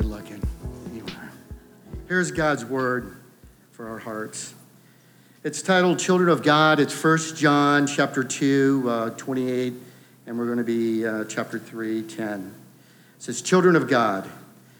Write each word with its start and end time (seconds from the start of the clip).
good 0.00 0.08
looking. 0.08 0.42
You 0.94 1.04
are. 1.04 1.30
Here's 2.08 2.30
God's 2.30 2.64
word 2.64 3.16
for 3.72 3.86
our 3.86 3.98
hearts. 3.98 4.54
It's 5.44 5.60
titled 5.60 5.98
Children 5.98 6.30
of 6.30 6.42
God. 6.42 6.80
It's 6.80 7.04
1 7.04 7.36
John 7.36 7.86
chapter 7.86 8.24
2, 8.24 8.84
uh, 8.88 9.10
28, 9.10 9.74
and 10.26 10.38
we're 10.38 10.46
going 10.46 10.56
to 10.56 10.64
be 10.64 11.06
uh, 11.06 11.24
chapter 11.24 11.58
3, 11.58 12.02
10. 12.02 12.54
It 13.16 13.22
says, 13.22 13.42
Children 13.42 13.76
of 13.76 13.88
God. 13.88 14.26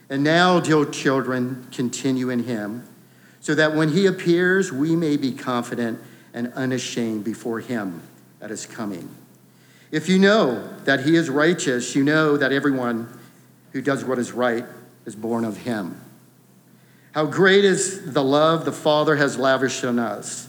And 0.08 0.24
now, 0.24 0.58
dear 0.58 0.86
children, 0.86 1.66
continue 1.70 2.30
in 2.30 2.44
him, 2.44 2.88
so 3.40 3.54
that 3.54 3.74
when 3.74 3.90
he 3.90 4.06
appears, 4.06 4.72
we 4.72 4.96
may 4.96 5.18
be 5.18 5.32
confident 5.32 6.00
and 6.32 6.50
unashamed 6.54 7.24
before 7.24 7.60
him 7.60 8.00
at 8.40 8.48
his 8.48 8.64
coming. 8.64 9.14
If 9.90 10.08
you 10.08 10.18
know 10.18 10.66
that 10.84 11.00
he 11.00 11.14
is 11.14 11.28
righteous, 11.28 11.94
you 11.94 12.04
know 12.04 12.38
that 12.38 12.52
everyone 12.52 13.06
who 13.72 13.82
does 13.82 14.02
what 14.02 14.18
is 14.18 14.32
right 14.32 14.64
is 15.06 15.14
born 15.14 15.44
of 15.44 15.58
him. 15.58 16.00
How 17.12 17.26
great 17.26 17.64
is 17.64 18.12
the 18.12 18.22
love 18.22 18.64
the 18.64 18.72
Father 18.72 19.16
has 19.16 19.36
lavished 19.36 19.84
on 19.84 19.98
us 19.98 20.48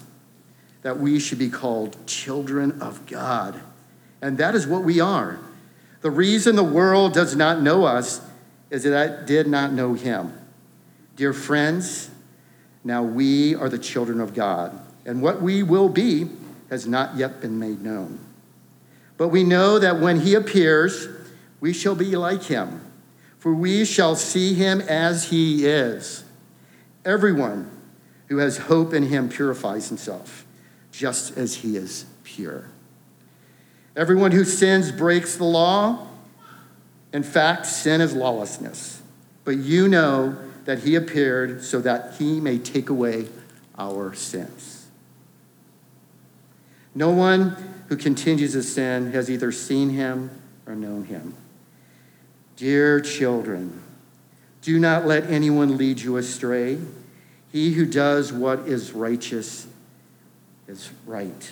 that 0.82 1.00
we 1.00 1.20
should 1.20 1.38
be 1.38 1.50
called 1.50 1.96
children 2.08 2.82
of 2.82 3.05
God. 3.05 3.60
And 4.22 4.38
that 4.38 4.55
is 4.55 4.68
what 4.68 4.84
we 4.84 5.00
are. 5.00 5.40
The 6.02 6.12
reason 6.12 6.55
the 6.55 6.64
world 6.64 7.14
does 7.14 7.36
not 7.36 7.62
know 7.62 7.86
us 7.86 8.22
is 8.70 8.84
that 8.84 9.10
it 9.10 9.27
did 9.27 9.48
not 9.48 9.74
know 9.74 9.94
him. 9.94 10.34
Dear 11.16 11.34
friends, 11.34 12.10
now 12.84 13.04
we 13.04 13.54
are 13.55 13.70
the 13.70 13.77
children 13.77 14.20
of 14.20 14.34
God, 14.34 14.77
and 15.05 15.22
what 15.22 15.41
we 15.41 15.62
will 15.62 15.90
be 15.90 16.30
has 16.70 16.88
not 16.88 17.16
yet 17.16 17.41
been 17.41 17.60
made 17.60 17.82
known. 17.82 18.20
But 19.18 19.27
we 19.27 19.44
know 19.44 19.77
that 19.77 19.99
when 19.99 20.22
he 20.22 20.34
appears, 20.34 21.08
we 21.60 21.74
shall 21.74 21.93
be 21.93 22.15
like 22.15 22.43
him, 22.43 22.82
for 23.41 23.55
we 23.55 23.84
shall 23.84 24.15
see 24.15 24.53
him 24.53 24.81
as 24.81 25.29
he 25.29 25.65
is. 25.65 26.23
Everyone 27.03 27.71
who 28.27 28.37
has 28.37 28.59
hope 28.59 28.93
in 28.93 29.01
him 29.01 29.29
purifies 29.29 29.89
himself 29.89 30.45
just 30.91 31.35
as 31.35 31.55
he 31.55 31.75
is 31.75 32.05
pure. 32.23 32.65
Everyone 33.95 34.31
who 34.31 34.43
sins 34.43 34.91
breaks 34.91 35.37
the 35.37 35.43
law. 35.43 36.07
In 37.13 37.23
fact, 37.23 37.65
sin 37.65 37.99
is 37.99 38.13
lawlessness. 38.13 39.01
But 39.43 39.57
you 39.57 39.87
know 39.87 40.37
that 40.65 40.84
he 40.84 40.93
appeared 40.93 41.63
so 41.63 41.81
that 41.81 42.13
he 42.19 42.39
may 42.39 42.59
take 42.59 42.91
away 42.91 43.27
our 43.75 44.13
sins. 44.13 44.85
No 46.93 47.09
one 47.09 47.57
who 47.89 47.97
continues 47.97 48.51
to 48.51 48.62
sin 48.62 49.13
has 49.13 49.31
either 49.31 49.51
seen 49.51 49.89
him 49.89 50.29
or 50.67 50.75
known 50.75 51.05
him. 51.05 51.34
Dear 52.62 52.99
children, 52.99 53.81
do 54.62 54.79
not 54.79 55.07
let 55.07 55.27
anyone 55.31 55.77
lead 55.77 55.99
you 55.99 56.17
astray. 56.17 56.77
He 57.51 57.73
who 57.73 57.87
does 57.87 58.31
what 58.31 58.68
is 58.68 58.91
righteous 58.91 59.65
is 60.68 60.91
right. 61.07 61.51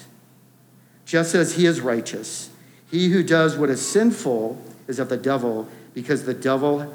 Just 1.08 1.34
as 1.34 1.56
he 1.56 1.66
is 1.66 1.82
righteous, 1.82 2.52
he 2.92 3.10
who 3.10 3.24
does 3.24 3.58
what 3.58 3.72
is 3.72 3.84
sinful 3.84 4.62
is 4.88 5.00
of 5.00 5.10
the 5.10 5.18
devil, 5.18 5.68
because 5.96 6.26
the 6.26 6.34
devil 6.36 6.94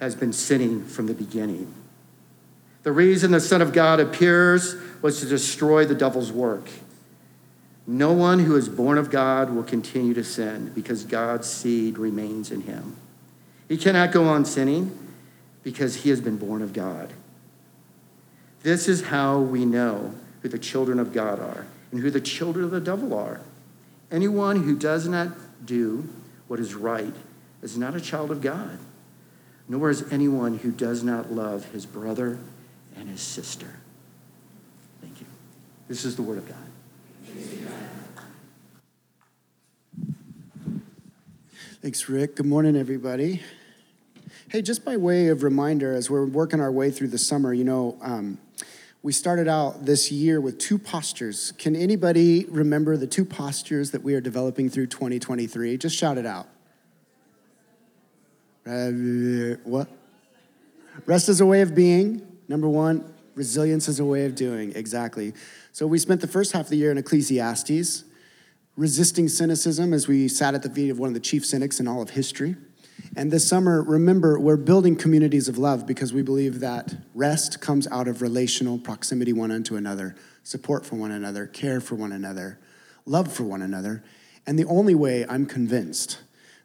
has 0.00 0.16
been 0.16 0.32
sinning 0.32 0.84
from 0.84 1.06
the 1.06 1.14
beginning. 1.14 1.72
The 2.82 2.90
reason 2.90 3.30
the 3.30 3.38
Son 3.38 3.62
of 3.62 3.72
God 3.72 4.00
appears 4.00 4.74
was 5.00 5.20
to 5.20 5.26
destroy 5.26 5.84
the 5.84 5.94
devil's 5.94 6.32
work. 6.32 6.68
No 7.86 8.12
one 8.12 8.40
who 8.40 8.56
is 8.56 8.68
born 8.68 8.98
of 8.98 9.10
God 9.10 9.54
will 9.54 9.62
continue 9.62 10.12
to 10.14 10.24
sin 10.24 10.72
because 10.74 11.04
God's 11.04 11.48
seed 11.48 11.98
remains 11.98 12.50
in 12.50 12.62
him. 12.62 12.96
He 13.68 13.76
cannot 13.76 14.12
go 14.12 14.24
on 14.24 14.44
sinning 14.44 14.96
because 15.62 15.96
he 15.96 16.10
has 16.10 16.20
been 16.20 16.36
born 16.36 16.62
of 16.62 16.72
God. 16.72 17.12
This 18.62 18.88
is 18.88 19.04
how 19.04 19.38
we 19.38 19.64
know 19.64 20.14
who 20.42 20.48
the 20.48 20.58
children 20.58 20.98
of 20.98 21.12
God 21.12 21.38
are 21.38 21.66
and 21.92 22.00
who 22.00 22.10
the 22.10 22.20
children 22.20 22.64
of 22.64 22.72
the 22.72 22.80
devil 22.80 23.14
are. 23.14 23.40
Anyone 24.10 24.62
who 24.62 24.76
does 24.76 25.06
not 25.06 25.28
do 25.64 26.08
what 26.48 26.60
is 26.60 26.74
right 26.74 27.14
is 27.62 27.76
not 27.76 27.94
a 27.94 28.00
child 28.00 28.30
of 28.30 28.40
God, 28.40 28.78
nor 29.68 29.90
is 29.90 30.10
anyone 30.12 30.58
who 30.58 30.70
does 30.70 31.02
not 31.02 31.32
love 31.32 31.66
his 31.66 31.86
brother 31.86 32.38
and 32.96 33.08
his 33.08 33.20
sister. 33.20 33.74
Thank 35.00 35.20
you. 35.20 35.26
This 35.88 36.04
is 36.04 36.16
the 36.16 36.22
word 36.22 36.38
of 36.38 36.48
God. 36.48 36.65
Thanks, 41.82 42.08
Rick. 42.08 42.36
Good 42.36 42.46
morning, 42.46 42.76
everybody. 42.76 43.42
Hey, 44.48 44.60
just 44.60 44.84
by 44.84 44.96
way 44.96 45.28
of 45.28 45.42
reminder, 45.42 45.92
as 45.92 46.10
we're 46.10 46.26
working 46.26 46.60
our 46.60 46.72
way 46.72 46.90
through 46.90 47.08
the 47.08 47.18
summer, 47.18 47.52
you 47.52 47.64
know, 47.64 47.96
um, 48.00 48.38
we 49.02 49.12
started 49.12 49.46
out 49.46 49.84
this 49.84 50.10
year 50.10 50.40
with 50.40 50.58
two 50.58 50.78
postures. 50.78 51.52
Can 51.58 51.76
anybody 51.76 52.44
remember 52.48 52.96
the 52.96 53.06
two 53.06 53.24
postures 53.24 53.92
that 53.92 54.02
we 54.02 54.14
are 54.14 54.20
developing 54.20 54.68
through 54.68 54.88
2023? 54.88 55.76
Just 55.78 55.96
shout 55.96 56.18
it 56.18 56.26
out. 56.26 56.48
What? 59.62 59.88
Rest 61.06 61.28
is 61.28 61.40
a 61.40 61.46
way 61.46 61.60
of 61.60 61.74
being, 61.74 62.26
number 62.48 62.68
one. 62.68 63.14
Resilience 63.36 63.86
is 63.86 64.00
a 64.00 64.04
way 64.04 64.24
of 64.24 64.34
doing, 64.34 64.72
exactly. 64.74 65.34
So 65.70 65.86
we 65.86 65.98
spent 65.98 66.22
the 66.22 66.26
first 66.26 66.52
half 66.52 66.62
of 66.62 66.70
the 66.70 66.76
year 66.78 66.90
in 66.90 66.96
Ecclesiastes, 66.96 68.04
resisting 68.76 69.28
cynicism 69.28 69.92
as 69.92 70.08
we 70.08 70.26
sat 70.26 70.54
at 70.54 70.62
the 70.62 70.70
feet 70.70 70.88
of 70.88 70.98
one 70.98 71.08
of 71.08 71.14
the 71.14 71.20
chief 71.20 71.44
cynics 71.44 71.78
in 71.78 71.86
all 71.86 72.00
of 72.00 72.10
history. 72.10 72.56
And 73.14 73.30
this 73.30 73.46
summer, 73.46 73.82
remember, 73.82 74.40
we're 74.40 74.56
building 74.56 74.96
communities 74.96 75.48
of 75.48 75.58
love 75.58 75.86
because 75.86 76.14
we 76.14 76.22
believe 76.22 76.60
that 76.60 76.94
rest 77.14 77.60
comes 77.60 77.86
out 77.88 78.08
of 78.08 78.22
relational 78.22 78.78
proximity 78.78 79.34
one 79.34 79.50
unto 79.50 79.76
another, 79.76 80.16
support 80.42 80.86
for 80.86 80.96
one 80.96 81.10
another, 81.10 81.46
care 81.46 81.82
for 81.82 81.94
one 81.94 82.12
another, 82.12 82.58
love 83.04 83.30
for 83.30 83.44
one 83.44 83.60
another. 83.60 84.02
And 84.46 84.58
the 84.58 84.64
only 84.64 84.94
way 84.94 85.26
I'm 85.28 85.44
convinced 85.44 86.20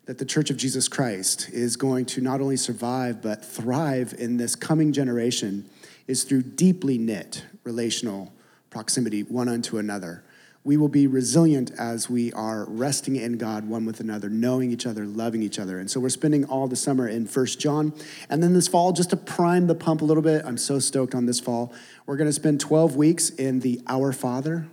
that 0.05 0.19
the 0.19 0.25
Church 0.25 0.49
of 0.49 0.55
Jesus 0.55 0.87
Christ 0.87 1.49
is 1.49 1.75
going 1.75 2.05
to 2.07 2.21
not 2.21 2.39
only 2.39 2.57
survive 2.57 3.21
but 3.21 3.43
thrive 3.43 4.15
in 4.17 4.37
this 4.37 4.55
coming 4.55 4.93
generation 4.93 5.69
is 6.11 6.23
through 6.23 6.43
deeply 6.43 6.97
knit 6.97 7.43
relational 7.63 8.31
proximity 8.69 9.23
one 9.23 9.49
unto 9.49 9.77
another 9.77 10.23
we 10.63 10.77
will 10.77 10.89
be 10.89 11.07
resilient 11.07 11.71
as 11.79 12.09
we 12.09 12.31
are 12.33 12.65
resting 12.65 13.15
in 13.15 13.37
God 13.37 13.67
one 13.67 13.85
with 13.85 13.99
another, 13.99 14.29
knowing 14.29 14.71
each 14.71 14.85
other, 14.85 15.05
loving 15.05 15.41
each 15.41 15.57
other. 15.57 15.79
And 15.79 15.89
so 15.89 15.99
we're 15.99 16.09
spending 16.09 16.45
all 16.45 16.67
the 16.67 16.75
summer 16.75 17.07
in 17.07 17.25
First 17.25 17.59
John. 17.59 17.93
And 18.29 18.43
then 18.43 18.53
this 18.53 18.67
fall, 18.67 18.91
just 18.91 19.09
to 19.09 19.17
prime 19.17 19.65
the 19.65 19.73
pump 19.73 20.01
a 20.01 20.05
little 20.05 20.21
bit, 20.21 20.43
I'm 20.45 20.57
so 20.57 20.77
stoked 20.77 21.15
on 21.15 21.25
this 21.25 21.39
fall. 21.39 21.73
We're 22.05 22.17
going 22.17 22.29
to 22.29 22.33
spend 22.33 22.59
12 22.59 22.95
weeks 22.95 23.31
in 23.31 23.61
the 23.61 23.81
Our 23.87 24.13
Father, 24.13 24.67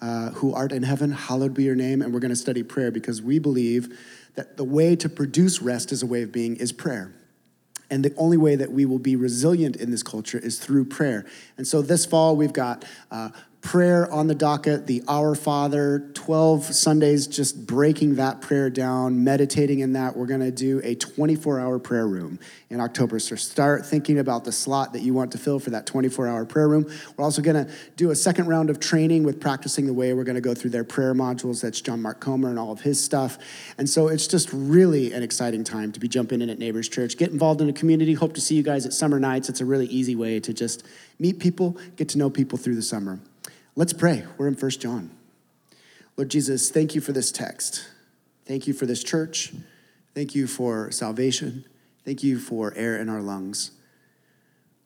uh, 0.00 0.30
who 0.30 0.54
art 0.54 0.72
in 0.72 0.82
heaven, 0.82 1.12
hallowed 1.12 1.54
be 1.54 1.62
your 1.62 1.76
name. 1.76 2.02
And 2.02 2.12
we're 2.12 2.20
going 2.20 2.30
to 2.30 2.36
study 2.36 2.64
prayer 2.64 2.90
because 2.90 3.22
we 3.22 3.38
believe 3.38 3.96
that 4.34 4.56
the 4.56 4.64
way 4.64 4.96
to 4.96 5.08
produce 5.08 5.62
rest 5.62 5.92
as 5.92 6.02
a 6.02 6.06
way 6.06 6.22
of 6.22 6.32
being 6.32 6.56
is 6.56 6.72
prayer. 6.72 7.14
And 7.90 8.04
the 8.04 8.14
only 8.16 8.36
way 8.36 8.54
that 8.56 8.70
we 8.70 8.84
will 8.84 8.98
be 8.98 9.16
resilient 9.16 9.76
in 9.76 9.90
this 9.90 10.02
culture 10.02 10.38
is 10.38 10.58
through 10.58 10.84
prayer. 10.86 11.24
And 11.56 11.66
so 11.66 11.80
this 11.80 12.04
fall, 12.04 12.36
we've 12.36 12.52
got 12.52 12.84
uh, 13.10 13.30
prayer 13.68 14.10
on 14.10 14.28
the 14.28 14.34
docket, 14.34 14.86
the 14.86 15.02
Our 15.08 15.34
Father, 15.34 16.10
12 16.14 16.64
Sundays, 16.74 17.26
just 17.26 17.66
breaking 17.66 18.14
that 18.14 18.40
prayer 18.40 18.70
down, 18.70 19.24
meditating 19.24 19.80
in 19.80 19.92
that. 19.92 20.16
We're 20.16 20.24
going 20.24 20.40
to 20.40 20.50
do 20.50 20.80
a 20.82 20.94
24 20.94 21.60
hour 21.60 21.78
prayer 21.78 22.06
room 22.06 22.38
in 22.70 22.80
October. 22.80 23.18
So 23.18 23.36
start 23.36 23.84
thinking 23.84 24.20
about 24.20 24.44
the 24.44 24.52
slot 24.52 24.94
that 24.94 25.00
you 25.00 25.12
want 25.12 25.32
to 25.32 25.38
fill 25.38 25.58
for 25.58 25.68
that 25.68 25.84
24 25.84 26.26
hour 26.26 26.46
prayer 26.46 26.66
room. 26.66 26.90
We're 27.18 27.24
also 27.24 27.42
going 27.42 27.66
to 27.66 27.70
do 27.96 28.10
a 28.10 28.16
second 28.16 28.46
round 28.46 28.70
of 28.70 28.80
training 28.80 29.24
with 29.24 29.38
practicing 29.38 29.84
the 29.84 29.92
way. 29.92 30.14
We're 30.14 30.24
going 30.24 30.36
to 30.36 30.40
go 30.40 30.54
through 30.54 30.70
their 30.70 30.84
prayer 30.84 31.12
modules. 31.12 31.60
That's 31.60 31.82
John 31.82 32.00
Mark 32.00 32.20
Comer 32.20 32.48
and 32.48 32.58
all 32.58 32.72
of 32.72 32.80
his 32.80 32.98
stuff. 32.98 33.36
And 33.76 33.86
so 33.86 34.08
it's 34.08 34.26
just 34.26 34.48
really 34.50 35.12
an 35.12 35.22
exciting 35.22 35.62
time 35.62 35.92
to 35.92 36.00
be 36.00 36.08
jumping 36.08 36.40
in 36.40 36.48
at 36.48 36.58
Neighbors 36.58 36.88
Church. 36.88 37.18
Get 37.18 37.32
involved 37.32 37.60
in 37.60 37.68
a 37.68 37.74
community. 37.74 38.14
Hope 38.14 38.32
to 38.32 38.40
see 38.40 38.54
you 38.54 38.62
guys 38.62 38.86
at 38.86 38.94
summer 38.94 39.20
nights. 39.20 39.50
It's 39.50 39.60
a 39.60 39.66
really 39.66 39.88
easy 39.88 40.16
way 40.16 40.40
to 40.40 40.54
just 40.54 40.86
meet 41.18 41.38
people, 41.38 41.76
get 41.96 42.08
to 42.08 42.18
know 42.18 42.30
people 42.30 42.56
through 42.56 42.76
the 42.76 42.80
summer. 42.80 43.20
Let's 43.78 43.92
pray. 43.92 44.24
We're 44.36 44.48
in 44.48 44.54
1 44.54 44.70
John. 44.72 45.12
Lord 46.16 46.30
Jesus, 46.30 46.68
thank 46.68 46.96
you 46.96 47.00
for 47.00 47.12
this 47.12 47.30
text. 47.30 47.88
Thank 48.44 48.66
you 48.66 48.74
for 48.74 48.86
this 48.86 49.04
church. 49.04 49.52
Thank 50.16 50.34
you 50.34 50.48
for 50.48 50.90
salvation. 50.90 51.64
Thank 52.04 52.24
you 52.24 52.40
for 52.40 52.74
air 52.74 52.96
in 52.96 53.08
our 53.08 53.22
lungs. 53.22 53.70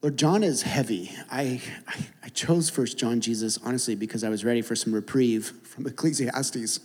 Lord, 0.03 0.19
John 0.19 0.43
is 0.43 0.61
heavy. 0.61 1.11
I, 1.31 1.63
I, 1.89 2.07
I 2.25 2.29
chose 2.29 2.69
First 2.69 2.99
John, 2.99 3.23
Jesus, 3.23 3.59
honestly, 3.65 3.95
because 3.95 4.25
I 4.25 4.29
was 4.29 4.45
ready 4.45 4.61
for 4.61 4.77
some 4.77 4.95
reprieve 4.95 5.47
from 5.63 5.87
Ecclesiastes. 5.87 6.81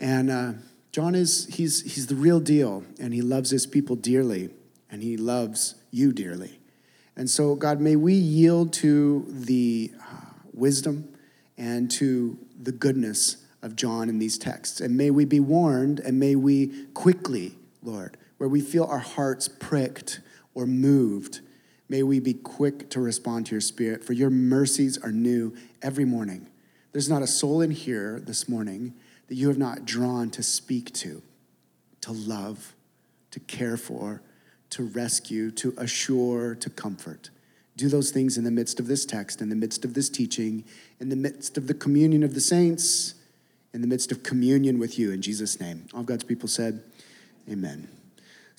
And 0.00 0.30
uh, 0.32 0.52
John 0.90 1.14
is, 1.14 1.46
he's, 1.46 1.82
he's 1.82 2.08
the 2.08 2.16
real 2.16 2.40
deal, 2.40 2.82
and 2.98 3.14
he 3.14 3.22
loves 3.22 3.50
his 3.50 3.68
people 3.68 3.94
dearly, 3.94 4.50
and 4.90 5.04
he 5.04 5.16
loves 5.16 5.76
you 5.92 6.12
dearly. 6.12 6.58
And 7.14 7.30
so, 7.30 7.54
God, 7.54 7.80
may 7.80 7.94
we 7.94 8.14
yield 8.14 8.72
to 8.72 9.26
the 9.28 9.92
wisdom 10.58 11.14
and 11.56 11.90
to 11.92 12.38
the 12.60 12.72
goodness 12.72 13.44
of 13.62 13.76
John 13.76 14.08
in 14.08 14.18
these 14.18 14.38
texts. 14.38 14.80
And 14.80 14.96
may 14.96 15.10
we 15.10 15.24
be 15.24 15.40
warned 15.40 16.00
and 16.00 16.18
may 16.18 16.36
we 16.36 16.86
quickly, 16.94 17.56
Lord, 17.82 18.16
where 18.38 18.48
we 18.48 18.60
feel 18.60 18.84
our 18.84 18.98
hearts 18.98 19.48
pricked 19.48 20.20
or 20.54 20.66
moved, 20.66 21.40
may 21.88 22.02
we 22.02 22.20
be 22.20 22.34
quick 22.34 22.90
to 22.90 23.00
respond 23.00 23.46
to 23.46 23.52
your 23.52 23.60
spirit, 23.60 24.04
for 24.04 24.12
your 24.12 24.30
mercies 24.30 24.98
are 24.98 25.12
new 25.12 25.56
every 25.82 26.04
morning. 26.04 26.48
There's 26.92 27.08
not 27.08 27.22
a 27.22 27.26
soul 27.26 27.60
in 27.60 27.70
here 27.70 28.20
this 28.20 28.48
morning 28.48 28.94
that 29.28 29.34
you 29.34 29.48
have 29.48 29.58
not 29.58 29.84
drawn 29.84 30.30
to 30.30 30.42
speak 30.42 30.92
to, 30.94 31.22
to 32.00 32.12
love, 32.12 32.74
to 33.30 33.40
care 33.40 33.76
for, 33.76 34.22
to 34.70 34.84
rescue, 34.84 35.50
to 35.52 35.74
assure, 35.76 36.54
to 36.56 36.70
comfort. 36.70 37.30
Do 37.78 37.88
those 37.88 38.10
things 38.10 38.36
in 38.36 38.42
the 38.42 38.50
midst 38.50 38.80
of 38.80 38.88
this 38.88 39.06
text, 39.06 39.40
in 39.40 39.50
the 39.50 39.54
midst 39.54 39.84
of 39.84 39.94
this 39.94 40.08
teaching, 40.08 40.64
in 40.98 41.10
the 41.10 41.16
midst 41.16 41.56
of 41.56 41.68
the 41.68 41.74
communion 41.74 42.24
of 42.24 42.34
the 42.34 42.40
saints, 42.40 43.14
in 43.72 43.82
the 43.82 43.86
midst 43.86 44.10
of 44.10 44.24
communion 44.24 44.80
with 44.80 44.98
you. 44.98 45.12
In 45.12 45.22
Jesus' 45.22 45.60
name. 45.60 45.86
All 45.94 46.02
God's 46.02 46.24
people 46.24 46.48
said, 46.48 46.82
Amen. 47.48 47.88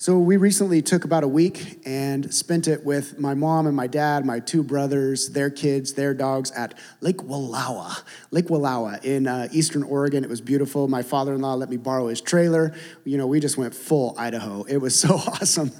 So, 0.02 0.18
we 0.18 0.38
recently 0.38 0.80
took 0.80 1.04
about 1.04 1.24
a 1.24 1.28
week 1.28 1.82
and 1.84 2.32
spent 2.32 2.68
it 2.68 2.86
with 2.86 3.18
my 3.18 3.34
mom 3.34 3.66
and 3.66 3.76
my 3.76 3.86
dad, 3.86 4.24
my 4.24 4.40
two 4.40 4.62
brothers, 4.62 5.28
their 5.28 5.50
kids, 5.50 5.92
their 5.92 6.14
dogs 6.14 6.50
at 6.52 6.72
Lake 7.02 7.18
Wallowa. 7.18 8.02
Lake 8.30 8.46
Wallowa 8.46 9.04
in 9.04 9.26
uh, 9.26 9.48
eastern 9.52 9.82
Oregon. 9.82 10.24
It 10.24 10.30
was 10.30 10.40
beautiful. 10.40 10.88
My 10.88 11.02
father 11.02 11.34
in 11.34 11.42
law 11.42 11.52
let 11.52 11.68
me 11.68 11.76
borrow 11.76 12.06
his 12.06 12.22
trailer. 12.22 12.74
You 13.04 13.18
know, 13.18 13.26
we 13.26 13.40
just 13.40 13.58
went 13.58 13.74
full 13.74 14.14
Idaho. 14.16 14.62
It 14.62 14.78
was 14.78 14.94
so 14.98 15.16
awesome. 15.16 15.70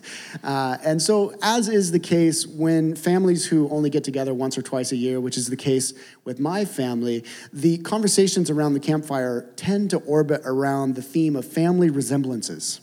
Uh, 0.45 0.77
and 0.85 1.01
so, 1.01 1.35
as 1.41 1.71
is 1.71 1.91
the 1.91 1.99
case 1.99 2.47
when 2.47 2.97
families 2.97 3.47
who 3.47 3.71
only 3.71 3.89
get 3.89 4.05
together 4.05 4.35
once 4.35 4.59
or 4.59 4.61
twice 4.61 4.93
a 4.93 4.97
year, 4.97 5.19
which 5.19 5.39
is 5.39 5.49
the 5.49 5.57
case 5.57 5.95
with 6.27 6.39
my 6.39 6.67
family, 6.67 7.25
the 7.55 7.79
conversations 7.79 8.51
around 8.51 8.75
the 8.75 8.81
campfire 8.81 9.51
tend 9.57 9.89
to 9.89 9.97
orbit 10.01 10.43
around 10.45 10.95
the 10.95 11.03
theme 11.03 11.37
of 11.37 11.47
family 11.47 11.89
resemblances 11.89 12.83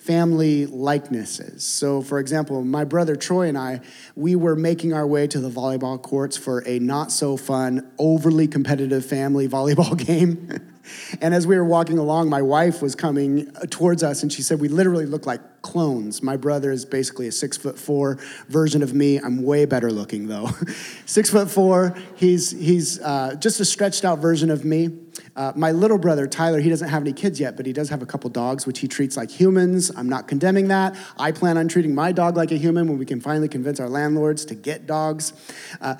family 0.00 0.64
likenesses. 0.64 1.62
So, 1.62 2.00
for 2.00 2.18
example, 2.18 2.64
my 2.64 2.84
brother 2.84 3.16
Troy 3.16 3.48
and 3.48 3.58
I, 3.58 3.82
we 4.16 4.34
were 4.34 4.56
making 4.56 4.94
our 4.94 5.06
way 5.06 5.26
to 5.26 5.38
the 5.38 5.50
volleyball 5.50 6.00
courts 6.00 6.38
for 6.38 6.66
a 6.66 6.78
not 6.78 7.12
so 7.12 7.36
fun, 7.36 7.92
overly 7.98 8.48
competitive 8.48 9.04
family 9.04 9.46
volleyball 9.56 9.96
game. 9.96 10.69
And 11.20 11.34
as 11.34 11.46
we 11.46 11.56
were 11.56 11.64
walking 11.64 11.98
along, 11.98 12.28
my 12.28 12.42
wife 12.42 12.82
was 12.82 12.94
coming 12.94 13.50
towards 13.70 14.02
us 14.02 14.22
and 14.22 14.32
she 14.32 14.42
said, 14.42 14.60
We 14.60 14.68
literally 14.68 15.06
look 15.06 15.26
like 15.26 15.40
clones. 15.62 16.22
My 16.22 16.36
brother 16.36 16.70
is 16.70 16.84
basically 16.84 17.28
a 17.28 17.32
six 17.32 17.56
foot 17.56 17.78
four 17.78 18.18
version 18.48 18.82
of 18.82 18.94
me. 18.94 19.18
I'm 19.18 19.42
way 19.42 19.66
better 19.66 19.90
looking 19.90 20.26
though. 20.26 20.50
six 21.06 21.30
foot 21.30 21.50
four, 21.50 21.96
he's, 22.16 22.50
he's 22.50 23.00
uh, 23.00 23.34
just 23.38 23.60
a 23.60 23.64
stretched 23.64 24.04
out 24.04 24.18
version 24.18 24.50
of 24.50 24.64
me. 24.64 24.90
Uh, 25.36 25.52
my 25.54 25.70
little 25.72 25.98
brother, 25.98 26.26
Tyler, 26.26 26.60
he 26.60 26.68
doesn't 26.68 26.88
have 26.88 27.02
any 27.02 27.12
kids 27.12 27.38
yet, 27.38 27.56
but 27.56 27.66
he 27.66 27.72
does 27.72 27.88
have 27.88 28.02
a 28.02 28.06
couple 28.06 28.30
dogs, 28.30 28.66
which 28.66 28.78
he 28.80 28.88
treats 28.88 29.16
like 29.16 29.30
humans. 29.30 29.90
I'm 29.96 30.08
not 30.08 30.28
condemning 30.28 30.68
that. 30.68 30.96
I 31.18 31.32
plan 31.32 31.56
on 31.56 31.68
treating 31.68 31.94
my 31.94 32.12
dog 32.12 32.36
like 32.36 32.52
a 32.52 32.56
human 32.56 32.88
when 32.88 32.98
we 32.98 33.06
can 33.06 33.20
finally 33.20 33.48
convince 33.48 33.80
our 33.80 33.88
landlords 33.88 34.44
to 34.46 34.54
get 34.54 34.86
dogs. 34.86 35.32
Uh, 35.80 35.96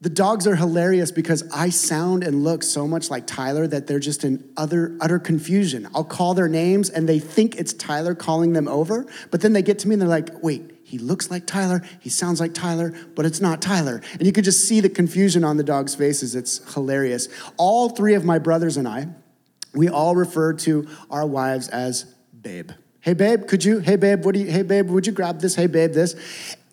the 0.00 0.10
dogs 0.10 0.46
are 0.46 0.54
hilarious 0.54 1.10
because 1.10 1.42
I 1.52 1.70
sound 1.70 2.22
and 2.22 2.44
look 2.44 2.62
so 2.62 2.86
much 2.86 3.10
like 3.10 3.26
Tyler 3.26 3.66
that 3.66 3.88
they're 3.88 3.98
just 3.98 4.22
in 4.22 4.48
utter, 4.56 4.96
utter 5.00 5.18
confusion. 5.18 5.88
I'll 5.92 6.04
call 6.04 6.34
their 6.34 6.48
names 6.48 6.88
and 6.88 7.08
they 7.08 7.18
think 7.18 7.56
it's 7.56 7.72
Tyler 7.72 8.14
calling 8.14 8.52
them 8.52 8.68
over, 8.68 9.06
but 9.32 9.40
then 9.40 9.54
they 9.54 9.62
get 9.62 9.80
to 9.80 9.88
me 9.88 9.94
and 9.94 10.02
they're 10.02 10.08
like, 10.08 10.42
wait, 10.42 10.78
he 10.84 10.98
looks 10.98 11.30
like 11.30 11.46
Tyler, 11.46 11.82
he 12.00 12.10
sounds 12.10 12.38
like 12.40 12.54
Tyler, 12.54 12.94
but 13.16 13.26
it's 13.26 13.40
not 13.40 13.60
Tyler. 13.60 14.00
And 14.12 14.24
you 14.24 14.32
could 14.32 14.44
just 14.44 14.68
see 14.68 14.80
the 14.80 14.88
confusion 14.88 15.42
on 15.42 15.56
the 15.56 15.64
dogs' 15.64 15.96
faces. 15.96 16.36
It's 16.36 16.74
hilarious. 16.74 17.28
All 17.56 17.88
three 17.88 18.14
of 18.14 18.24
my 18.24 18.38
brothers 18.38 18.76
and 18.76 18.86
I, 18.86 19.08
we 19.74 19.88
all 19.88 20.14
refer 20.14 20.52
to 20.52 20.88
our 21.10 21.26
wives 21.26 21.68
as 21.68 22.04
babe. 22.40 22.70
Hey 23.08 23.14
babe, 23.14 23.46
could 23.46 23.64
you? 23.64 23.78
Hey 23.78 23.96
babe, 23.96 24.22
what 24.22 24.34
do 24.34 24.40
you? 24.42 24.50
Hey 24.50 24.60
babe, 24.60 24.90
would 24.90 25.06
you 25.06 25.14
grab 25.14 25.40
this? 25.40 25.54
Hey 25.54 25.66
babe, 25.66 25.94
this. 25.94 26.14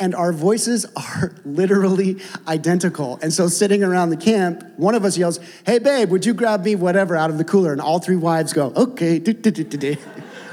And 0.02 0.14
our 0.14 0.34
voices 0.34 0.86
are 0.98 1.34
literally 1.46 2.18
identical. 2.46 3.18
And 3.22 3.32
so 3.32 3.48
sitting 3.48 3.86
around 3.86 4.10
the 4.10 4.18
camp, 4.18 4.62
one 4.76 4.96
of 4.96 5.06
us 5.06 5.18
yells, 5.18 5.40
"Hey 5.66 5.80
babe, 5.80 6.10
would 6.10 6.26
you 6.26 6.34
grab 6.34 6.66
me 6.66 6.76
whatever 6.76 7.16
out 7.16 7.30
of 7.30 7.38
the 7.38 7.46
cooler?" 7.46 7.72
And 7.72 7.80
all 7.80 8.00
three 8.00 8.18
wives 8.18 8.52
go, 8.52 8.74
"Okay." 8.76 9.18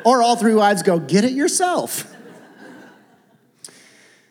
or 0.04 0.22
all 0.22 0.36
three 0.36 0.54
wives 0.54 0.84
go, 0.84 1.00
"Get 1.00 1.24
it 1.24 1.32
yourself." 1.32 2.14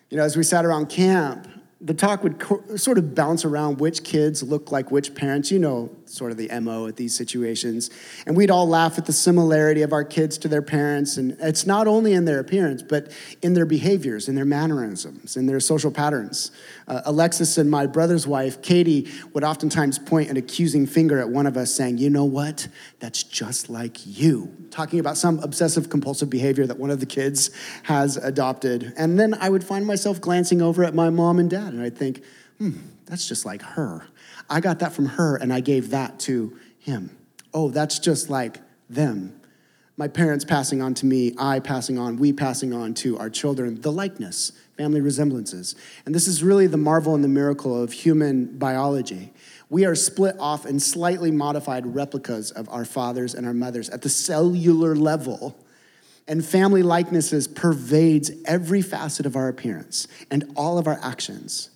You 0.10 0.16
know, 0.16 0.24
as 0.24 0.38
we 0.38 0.44
sat 0.44 0.64
around 0.64 0.88
camp, 0.88 1.50
the 1.82 1.94
talk 1.94 2.24
would 2.24 2.40
co- 2.40 2.64
sort 2.78 2.98
of 2.98 3.14
bounce 3.14 3.44
around 3.44 3.82
which 3.82 4.06
kids 4.06 4.42
look 4.42 4.72
like 4.72 4.90
which 4.90 5.14
parents. 5.16 5.52
You 5.52 5.60
know, 5.60 5.90
sort 6.12 6.32
of 6.32 6.38
the 6.38 6.50
MO 6.60 6.88
at 6.88 6.96
these 6.96 7.16
situations. 7.16 7.90
And 8.26 8.36
we'd 8.36 8.52
all 8.52 8.68
laugh 8.68 8.98
at 8.98 9.06
the 9.06 9.14
similarity 9.14 9.82
of 9.82 9.94
our 9.94 10.04
kids 10.04 10.38
to 10.40 10.48
their 10.48 10.62
parents. 10.62 11.18
And 11.18 11.38
it's 11.40 11.66
not 11.66 11.88
only 11.88 12.14
in 12.14 12.26
their 12.26 12.40
appearance, 12.40 12.84
but 12.84 13.12
in 13.42 13.54
their 13.54 13.66
behaviors, 13.66 14.28
in 14.28 14.36
their 14.36 14.46
mannerisms, 14.46 15.38
in 15.38 15.46
their 15.46 15.60
social 15.60 15.92
patterns. 15.92 16.52
Uh, 16.88 17.02
Alexis 17.06 17.58
and 17.58 17.70
my 17.70 17.86
brother's 17.86 18.28
wife, 18.28 18.62
Katie, 18.62 19.10
would 19.34 19.44
oftentimes 19.44 20.00
point 20.00 20.30
an 20.30 20.38
accusing 20.38 20.86
finger 20.86 21.20
at 21.20 21.30
one 21.30 21.46
of 21.46 21.58
us, 21.58 21.74
saying, 21.74 21.98
You 21.98 22.10
know 22.10 22.26
what? 22.26 22.68
That's 23.00 23.24
just 23.24 23.70
like 23.70 24.06
you. 24.06 24.56
Talking 24.72 25.00
about 25.00 25.18
some 25.18 25.40
obsessive 25.40 25.90
compulsive 25.90 26.30
behavior 26.30 26.66
that 26.68 26.78
one 26.78 26.92
of 26.92 27.00
the 27.00 27.06
kids 27.06 27.52
has 27.84 28.18
adopted. 28.18 28.94
And 28.98 29.20
then 29.20 29.34
I 29.36 29.50
would 29.50 29.64
find 29.64 29.86
myself 29.86 30.20
glancing 30.20 30.62
over 30.62 30.84
at 30.84 30.94
my 30.94 31.10
mom 31.10 31.40
and 31.40 31.50
dad, 31.50 31.74
and 31.74 31.82
I'd 31.82 31.98
think, 31.98 32.24
Hmm, 32.62 32.78
that's 33.08 33.28
just 33.28 33.44
like 33.44 33.64
her. 33.64 34.06
I 34.52 34.60
got 34.60 34.80
that 34.80 34.92
from 34.92 35.06
her 35.06 35.38
and 35.38 35.52
I 35.52 35.62
gave 35.62 35.92
that 35.92 36.20
to 36.22 36.58
him. 36.78 37.18
Oh, 37.54 37.70
that's 37.70 38.00
just 38.00 38.30
like 38.30 38.60
them. 38.90 39.40
My 39.96 40.10
parents 40.10 40.44
passing 40.44 40.82
on 40.82 40.94
to 40.96 41.06
me, 41.06 41.34
I 41.38 41.60
passing 41.60 41.98
on, 41.98 42.18
we 42.18 42.34
passing 42.34 42.74
on 42.74 42.94
to 42.96 43.18
our 43.18 43.30
children, 43.30 43.80
the 43.80 43.92
likeness, 43.92 44.52
family 44.76 45.00
resemblances. 45.00 45.76
And 46.06 46.14
this 46.14 46.28
is 46.28 46.44
really 46.44 46.68
the 46.68 46.78
marvel 46.78 47.16
and 47.16 47.24
the 47.24 47.30
miracle 47.30 47.82
of 47.82 47.94
human 47.94 48.58
biology. 48.58 49.32
We 49.70 49.86
are 49.86 49.96
split 49.96 50.36
off 50.38 50.66
in 50.66 50.82
slightly 50.82 51.32
modified 51.32 51.96
replicas 51.96 52.52
of 52.52 52.68
our 52.70 52.84
fathers 52.84 53.34
and 53.34 53.48
our 53.48 53.54
mothers 53.54 53.90
at 53.90 54.02
the 54.02 54.10
cellular 54.10 54.96
level. 54.96 55.58
And 56.28 56.44
family 56.44 56.84
likenesses 56.84 57.48
pervades 57.48 58.32
every 58.46 58.82
facet 58.82 59.26
of 59.26 59.38
our 59.38 59.48
appearance 59.48 60.08
and 60.30 60.52
all 60.58 60.78
of 60.78 60.88
our 60.88 61.00
actions. 61.02 61.71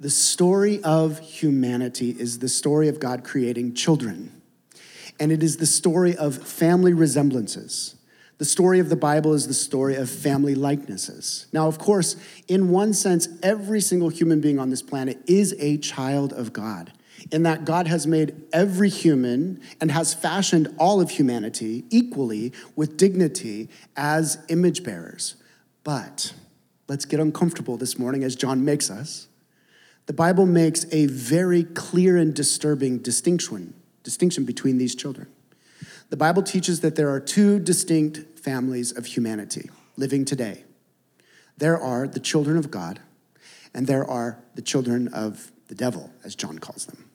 The 0.00 0.10
story 0.10 0.82
of 0.82 1.20
humanity 1.20 2.10
is 2.10 2.40
the 2.40 2.48
story 2.48 2.88
of 2.88 2.98
God 2.98 3.22
creating 3.22 3.74
children, 3.74 4.42
and 5.20 5.30
it 5.30 5.42
is 5.42 5.58
the 5.58 5.66
story 5.66 6.16
of 6.16 6.36
family 6.36 6.92
resemblances. 6.92 7.94
The 8.38 8.44
story 8.44 8.80
of 8.80 8.88
the 8.88 8.96
Bible 8.96 9.32
is 9.34 9.46
the 9.46 9.54
story 9.54 9.94
of 9.94 10.10
family 10.10 10.56
likenesses. 10.56 11.46
Now, 11.52 11.68
of 11.68 11.78
course, 11.78 12.16
in 12.48 12.70
one 12.70 12.92
sense, 12.92 13.28
every 13.42 13.80
single 13.80 14.08
human 14.08 14.40
being 14.40 14.58
on 14.58 14.70
this 14.70 14.82
planet 14.82 15.22
is 15.28 15.54
a 15.60 15.78
child 15.78 16.32
of 16.32 16.52
God, 16.52 16.92
in 17.30 17.44
that 17.44 17.64
God 17.64 17.86
has 17.86 18.04
made 18.04 18.34
every 18.52 18.88
human 18.88 19.60
and 19.80 19.92
has 19.92 20.12
fashioned 20.12 20.74
all 20.76 21.00
of 21.00 21.10
humanity 21.10 21.84
equally 21.90 22.52
with 22.74 22.96
dignity 22.96 23.68
as 23.96 24.38
image 24.48 24.82
bearers. 24.82 25.36
But 25.84 26.34
let's 26.88 27.04
get 27.04 27.20
uncomfortable 27.20 27.76
this 27.76 27.96
morning 27.96 28.24
as 28.24 28.34
John 28.34 28.64
makes 28.64 28.90
us 28.90 29.28
the 30.06 30.12
Bible 30.12 30.44
makes 30.44 30.84
a 30.92 31.06
very 31.06 31.64
clear 31.64 32.16
and 32.16 32.34
disturbing 32.34 32.98
distinction, 32.98 33.74
distinction 34.02 34.44
between 34.44 34.76
these 34.76 34.94
children. 34.94 35.28
The 36.10 36.16
Bible 36.16 36.42
teaches 36.42 36.80
that 36.80 36.96
there 36.96 37.08
are 37.10 37.20
two 37.20 37.58
distinct 37.58 38.38
families 38.38 38.92
of 38.92 39.06
humanity 39.06 39.70
living 39.96 40.24
today. 40.24 40.64
There 41.56 41.80
are 41.80 42.06
the 42.06 42.20
children 42.20 42.58
of 42.58 42.70
God, 42.70 43.00
and 43.72 43.86
there 43.86 44.04
are 44.04 44.38
the 44.54 44.62
children 44.62 45.08
of 45.08 45.50
the 45.68 45.74
devil, 45.74 46.10
as 46.22 46.34
John 46.34 46.58
calls 46.58 46.84
them. 46.84 47.08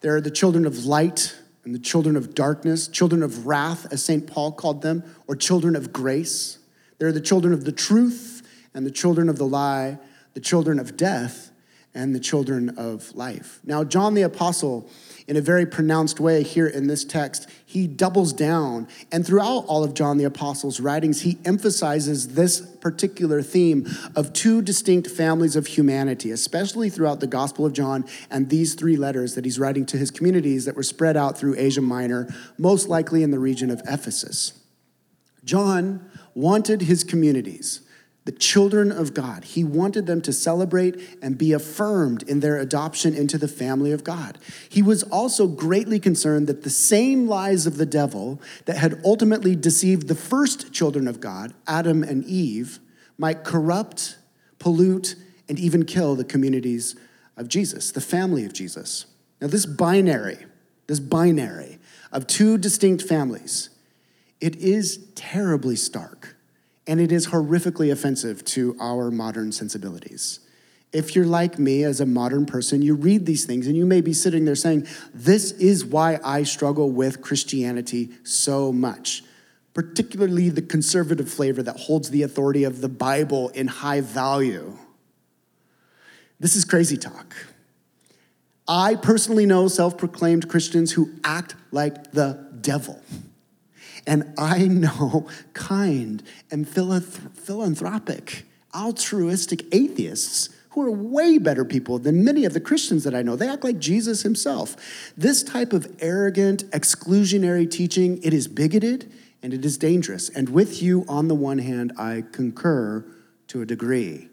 There 0.00 0.16
are 0.16 0.20
the 0.20 0.30
children 0.30 0.64
of 0.64 0.86
light 0.86 1.36
and 1.64 1.74
the 1.74 1.78
children 1.78 2.16
of 2.16 2.34
darkness, 2.34 2.88
children 2.88 3.22
of 3.22 3.46
wrath, 3.46 3.86
as 3.92 4.02
St. 4.02 4.26
Paul 4.26 4.52
called 4.52 4.82
them, 4.82 5.02
or 5.26 5.36
children 5.36 5.76
of 5.76 5.92
grace. 5.92 6.58
There 6.98 7.08
are 7.08 7.12
the 7.12 7.20
children 7.20 7.52
of 7.52 7.64
the 7.64 7.72
truth 7.72 8.42
and 8.72 8.86
the 8.86 8.90
children 8.90 9.28
of 9.28 9.36
the 9.36 9.46
lie, 9.46 9.98
the 10.32 10.40
children 10.40 10.78
of 10.78 10.96
death 10.96 11.50
and 11.94 12.14
the 12.14 12.20
children 12.20 12.70
of 12.76 13.14
life. 13.14 13.60
Now, 13.64 13.84
John 13.84 14.14
the 14.14 14.22
Apostle, 14.22 14.90
in 15.28 15.36
a 15.36 15.40
very 15.40 15.64
pronounced 15.64 16.18
way 16.18 16.42
here 16.42 16.66
in 16.66 16.88
this 16.88 17.04
text, 17.04 17.48
he 17.64 17.86
doubles 17.86 18.32
down. 18.32 18.88
And 19.12 19.24
throughout 19.24 19.64
all 19.66 19.84
of 19.84 19.94
John 19.94 20.18
the 20.18 20.24
Apostle's 20.24 20.80
writings, 20.80 21.22
he 21.22 21.38
emphasizes 21.44 22.34
this 22.34 22.60
particular 22.60 23.42
theme 23.42 23.86
of 24.16 24.32
two 24.32 24.60
distinct 24.60 25.08
families 25.08 25.54
of 25.54 25.68
humanity, 25.68 26.32
especially 26.32 26.90
throughout 26.90 27.20
the 27.20 27.28
Gospel 27.28 27.64
of 27.64 27.72
John 27.72 28.04
and 28.28 28.50
these 28.50 28.74
three 28.74 28.96
letters 28.96 29.36
that 29.36 29.44
he's 29.44 29.58
writing 29.58 29.86
to 29.86 29.96
his 29.96 30.10
communities 30.10 30.64
that 30.64 30.76
were 30.76 30.82
spread 30.82 31.16
out 31.16 31.38
through 31.38 31.54
Asia 31.56 31.80
Minor, 31.80 32.28
most 32.58 32.88
likely 32.88 33.22
in 33.22 33.30
the 33.30 33.38
region 33.38 33.70
of 33.70 33.80
Ephesus. 33.86 34.52
John 35.44 36.10
wanted 36.34 36.82
his 36.82 37.04
communities 37.04 37.83
the 38.24 38.32
children 38.32 38.90
of 38.90 39.12
God. 39.12 39.44
He 39.44 39.64
wanted 39.64 40.06
them 40.06 40.22
to 40.22 40.32
celebrate 40.32 41.18
and 41.20 41.36
be 41.36 41.52
affirmed 41.52 42.22
in 42.22 42.40
their 42.40 42.56
adoption 42.56 43.14
into 43.14 43.36
the 43.36 43.48
family 43.48 43.92
of 43.92 44.02
God. 44.02 44.38
He 44.68 44.80
was 44.80 45.02
also 45.04 45.46
greatly 45.46 46.00
concerned 46.00 46.46
that 46.46 46.62
the 46.62 46.70
same 46.70 47.28
lies 47.28 47.66
of 47.66 47.76
the 47.76 47.86
devil 47.86 48.40
that 48.64 48.78
had 48.78 49.00
ultimately 49.04 49.54
deceived 49.54 50.08
the 50.08 50.14
first 50.14 50.72
children 50.72 51.06
of 51.06 51.20
God, 51.20 51.52
Adam 51.66 52.02
and 52.02 52.24
Eve, 52.24 52.78
might 53.18 53.44
corrupt, 53.44 54.16
pollute, 54.58 55.16
and 55.48 55.58
even 55.58 55.84
kill 55.84 56.14
the 56.14 56.24
communities 56.24 56.96
of 57.36 57.48
Jesus, 57.48 57.90
the 57.92 58.00
family 58.00 58.46
of 58.46 58.54
Jesus. 58.54 59.04
Now, 59.40 59.48
this 59.48 59.66
binary, 59.66 60.38
this 60.86 61.00
binary 61.00 61.78
of 62.10 62.26
two 62.26 62.56
distinct 62.56 63.02
families, 63.02 63.68
it 64.40 64.56
is 64.56 65.06
terribly 65.14 65.76
stark 65.76 66.33
and 66.86 67.00
it 67.00 67.12
is 67.12 67.28
horrifically 67.28 67.90
offensive 67.90 68.44
to 68.44 68.76
our 68.80 69.10
modern 69.10 69.52
sensibilities. 69.52 70.40
If 70.92 71.16
you're 71.16 71.24
like 71.24 71.58
me 71.58 71.82
as 71.82 72.00
a 72.00 72.06
modern 72.06 72.46
person, 72.46 72.80
you 72.80 72.94
read 72.94 73.26
these 73.26 73.44
things 73.46 73.66
and 73.66 73.76
you 73.76 73.84
may 73.84 74.00
be 74.00 74.12
sitting 74.12 74.44
there 74.44 74.54
saying, 74.54 74.86
This 75.12 75.50
is 75.52 75.84
why 75.84 76.20
I 76.24 76.44
struggle 76.44 76.90
with 76.90 77.20
Christianity 77.20 78.10
so 78.22 78.72
much, 78.72 79.24
particularly 79.72 80.50
the 80.50 80.62
conservative 80.62 81.28
flavor 81.28 81.62
that 81.64 81.76
holds 81.76 82.10
the 82.10 82.22
authority 82.22 82.62
of 82.62 82.80
the 82.80 82.88
Bible 82.88 83.48
in 83.50 83.66
high 83.66 84.02
value. 84.02 84.76
This 86.38 86.54
is 86.54 86.64
crazy 86.64 86.96
talk. 86.96 87.34
I 88.68 88.94
personally 88.94 89.46
know 89.46 89.66
self 89.68 89.98
proclaimed 89.98 90.48
Christians 90.48 90.92
who 90.92 91.10
act 91.24 91.54
like 91.72 92.12
the 92.12 92.48
devil. 92.60 93.02
And 94.06 94.34
I 94.38 94.66
know 94.66 95.28
kind 95.54 96.22
and 96.50 96.68
philanthropic, 96.68 98.44
altruistic 98.74 99.64
atheists 99.72 100.50
who 100.70 100.82
are 100.82 100.90
way 100.90 101.38
better 101.38 101.64
people 101.64 102.00
than 102.00 102.24
many 102.24 102.44
of 102.44 102.52
the 102.52 102.60
Christians 102.60 103.04
that 103.04 103.14
I 103.14 103.22
know. 103.22 103.36
They 103.36 103.48
act 103.48 103.62
like 103.62 103.78
Jesus 103.78 104.22
himself. 104.22 105.12
This 105.16 105.44
type 105.44 105.72
of 105.72 105.94
arrogant, 106.00 106.68
exclusionary 106.72 107.70
teaching, 107.70 108.20
it 108.24 108.34
is 108.34 108.48
bigoted 108.48 109.12
and 109.40 109.54
it 109.54 109.64
is 109.64 109.78
dangerous. 109.78 110.28
And 110.30 110.48
with 110.48 110.82
you, 110.82 111.04
on 111.08 111.28
the 111.28 111.34
one 111.34 111.58
hand, 111.58 111.92
I 111.96 112.24
concur 112.32 113.04
to 113.48 113.62
a 113.62 113.66
degree. 113.66 114.30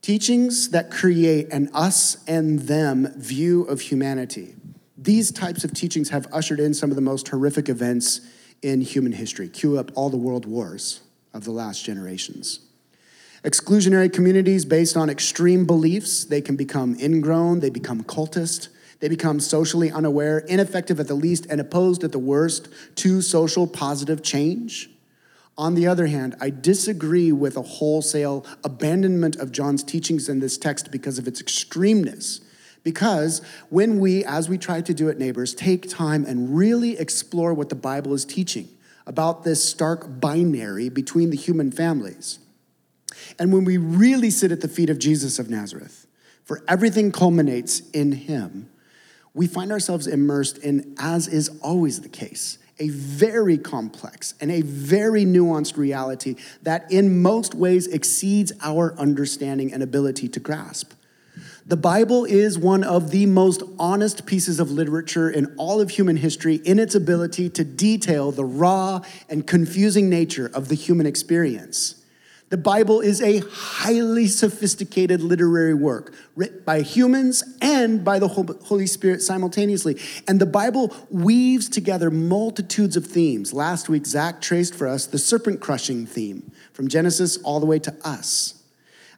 Teachings 0.00 0.70
that 0.70 0.90
create 0.90 1.52
an 1.52 1.68
us 1.74 2.24
and 2.26 2.60
them 2.60 3.12
view 3.16 3.64
of 3.64 3.82
humanity. 3.82 4.54
These 4.96 5.30
types 5.30 5.62
of 5.62 5.74
teachings 5.74 6.08
have 6.08 6.26
ushered 6.32 6.58
in 6.58 6.72
some 6.72 6.88
of 6.88 6.96
the 6.96 7.02
most 7.02 7.28
horrific 7.28 7.68
events 7.68 8.22
in 8.62 8.80
human 8.80 9.12
history. 9.12 9.48
Cue 9.48 9.78
up 9.78 9.90
all 9.94 10.10
the 10.10 10.16
world 10.16 10.46
wars 10.46 11.00
of 11.32 11.44
the 11.44 11.50
last 11.50 11.84
generations. 11.84 12.60
Exclusionary 13.44 14.12
communities 14.12 14.64
based 14.64 14.96
on 14.96 15.08
extreme 15.08 15.64
beliefs, 15.64 16.24
they 16.24 16.42
can 16.42 16.56
become 16.56 16.94
ingrown, 17.00 17.60
they 17.60 17.70
become 17.70 18.04
cultist, 18.04 18.68
they 19.00 19.08
become 19.08 19.40
socially 19.40 19.90
unaware, 19.90 20.38
ineffective 20.40 21.00
at 21.00 21.08
the 21.08 21.14
least, 21.14 21.46
and 21.46 21.58
opposed 21.60 22.04
at 22.04 22.12
the 22.12 22.18
worst 22.18 22.68
to 22.96 23.22
social 23.22 23.66
positive 23.66 24.22
change. 24.22 24.90
On 25.56 25.74
the 25.74 25.86
other 25.86 26.06
hand, 26.06 26.36
I 26.40 26.50
disagree 26.50 27.32
with 27.32 27.56
a 27.56 27.62
wholesale 27.62 28.44
abandonment 28.62 29.36
of 29.36 29.52
John's 29.52 29.82
teachings 29.82 30.28
in 30.28 30.40
this 30.40 30.58
text 30.58 30.90
because 30.90 31.18
of 31.18 31.26
its 31.26 31.42
extremeness 31.42 32.40
because 32.82 33.42
when 33.68 34.00
we, 34.00 34.24
as 34.24 34.48
we 34.48 34.58
try 34.58 34.80
to 34.80 34.94
do 34.94 35.08
at 35.08 35.18
Neighbors, 35.18 35.54
take 35.54 35.88
time 35.88 36.24
and 36.24 36.56
really 36.56 36.98
explore 36.98 37.54
what 37.54 37.68
the 37.68 37.74
Bible 37.74 38.14
is 38.14 38.24
teaching 38.24 38.68
about 39.06 39.44
this 39.44 39.62
stark 39.62 40.20
binary 40.20 40.88
between 40.88 41.30
the 41.30 41.36
human 41.36 41.70
families, 41.70 42.38
and 43.38 43.52
when 43.52 43.64
we 43.64 43.76
really 43.76 44.30
sit 44.30 44.52
at 44.52 44.60
the 44.60 44.68
feet 44.68 44.90
of 44.90 44.98
Jesus 44.98 45.38
of 45.38 45.50
Nazareth, 45.50 46.06
for 46.44 46.62
everything 46.68 47.12
culminates 47.12 47.80
in 47.90 48.12
him, 48.12 48.70
we 49.34 49.46
find 49.46 49.70
ourselves 49.70 50.06
immersed 50.06 50.58
in, 50.58 50.94
as 50.98 51.28
is 51.28 51.48
always 51.62 52.00
the 52.00 52.08
case, 52.08 52.58
a 52.78 52.88
very 52.88 53.58
complex 53.58 54.34
and 54.40 54.50
a 54.50 54.62
very 54.62 55.24
nuanced 55.24 55.76
reality 55.76 56.34
that 56.62 56.90
in 56.90 57.22
most 57.22 57.54
ways 57.54 57.86
exceeds 57.86 58.52
our 58.62 58.98
understanding 58.98 59.72
and 59.72 59.82
ability 59.82 60.28
to 60.28 60.40
grasp. 60.40 60.92
The 61.70 61.76
Bible 61.76 62.24
is 62.24 62.58
one 62.58 62.82
of 62.82 63.12
the 63.12 63.26
most 63.26 63.62
honest 63.78 64.26
pieces 64.26 64.58
of 64.58 64.72
literature 64.72 65.30
in 65.30 65.54
all 65.56 65.80
of 65.80 65.90
human 65.90 66.16
history 66.16 66.56
in 66.56 66.80
its 66.80 66.96
ability 66.96 67.48
to 67.50 67.62
detail 67.62 68.32
the 68.32 68.44
raw 68.44 69.02
and 69.28 69.46
confusing 69.46 70.10
nature 70.10 70.50
of 70.52 70.66
the 70.66 70.74
human 70.74 71.06
experience. 71.06 72.04
The 72.48 72.56
Bible 72.56 73.00
is 73.00 73.22
a 73.22 73.44
highly 73.48 74.26
sophisticated 74.26 75.22
literary 75.22 75.74
work 75.74 76.12
written 76.34 76.60
by 76.66 76.82
humans 76.82 77.44
and 77.62 78.04
by 78.04 78.18
the 78.18 78.26
Holy 78.26 78.88
Spirit 78.88 79.22
simultaneously. 79.22 79.96
And 80.26 80.40
the 80.40 80.46
Bible 80.46 80.92
weaves 81.08 81.68
together 81.68 82.10
multitudes 82.10 82.96
of 82.96 83.06
themes. 83.06 83.52
Last 83.52 83.88
week, 83.88 84.06
Zach 84.06 84.40
traced 84.40 84.74
for 84.74 84.88
us 84.88 85.06
the 85.06 85.18
serpent 85.18 85.60
crushing 85.60 86.04
theme 86.04 86.50
from 86.72 86.88
Genesis 86.88 87.36
all 87.44 87.60
the 87.60 87.66
way 87.66 87.78
to 87.78 87.94
us. 88.02 88.59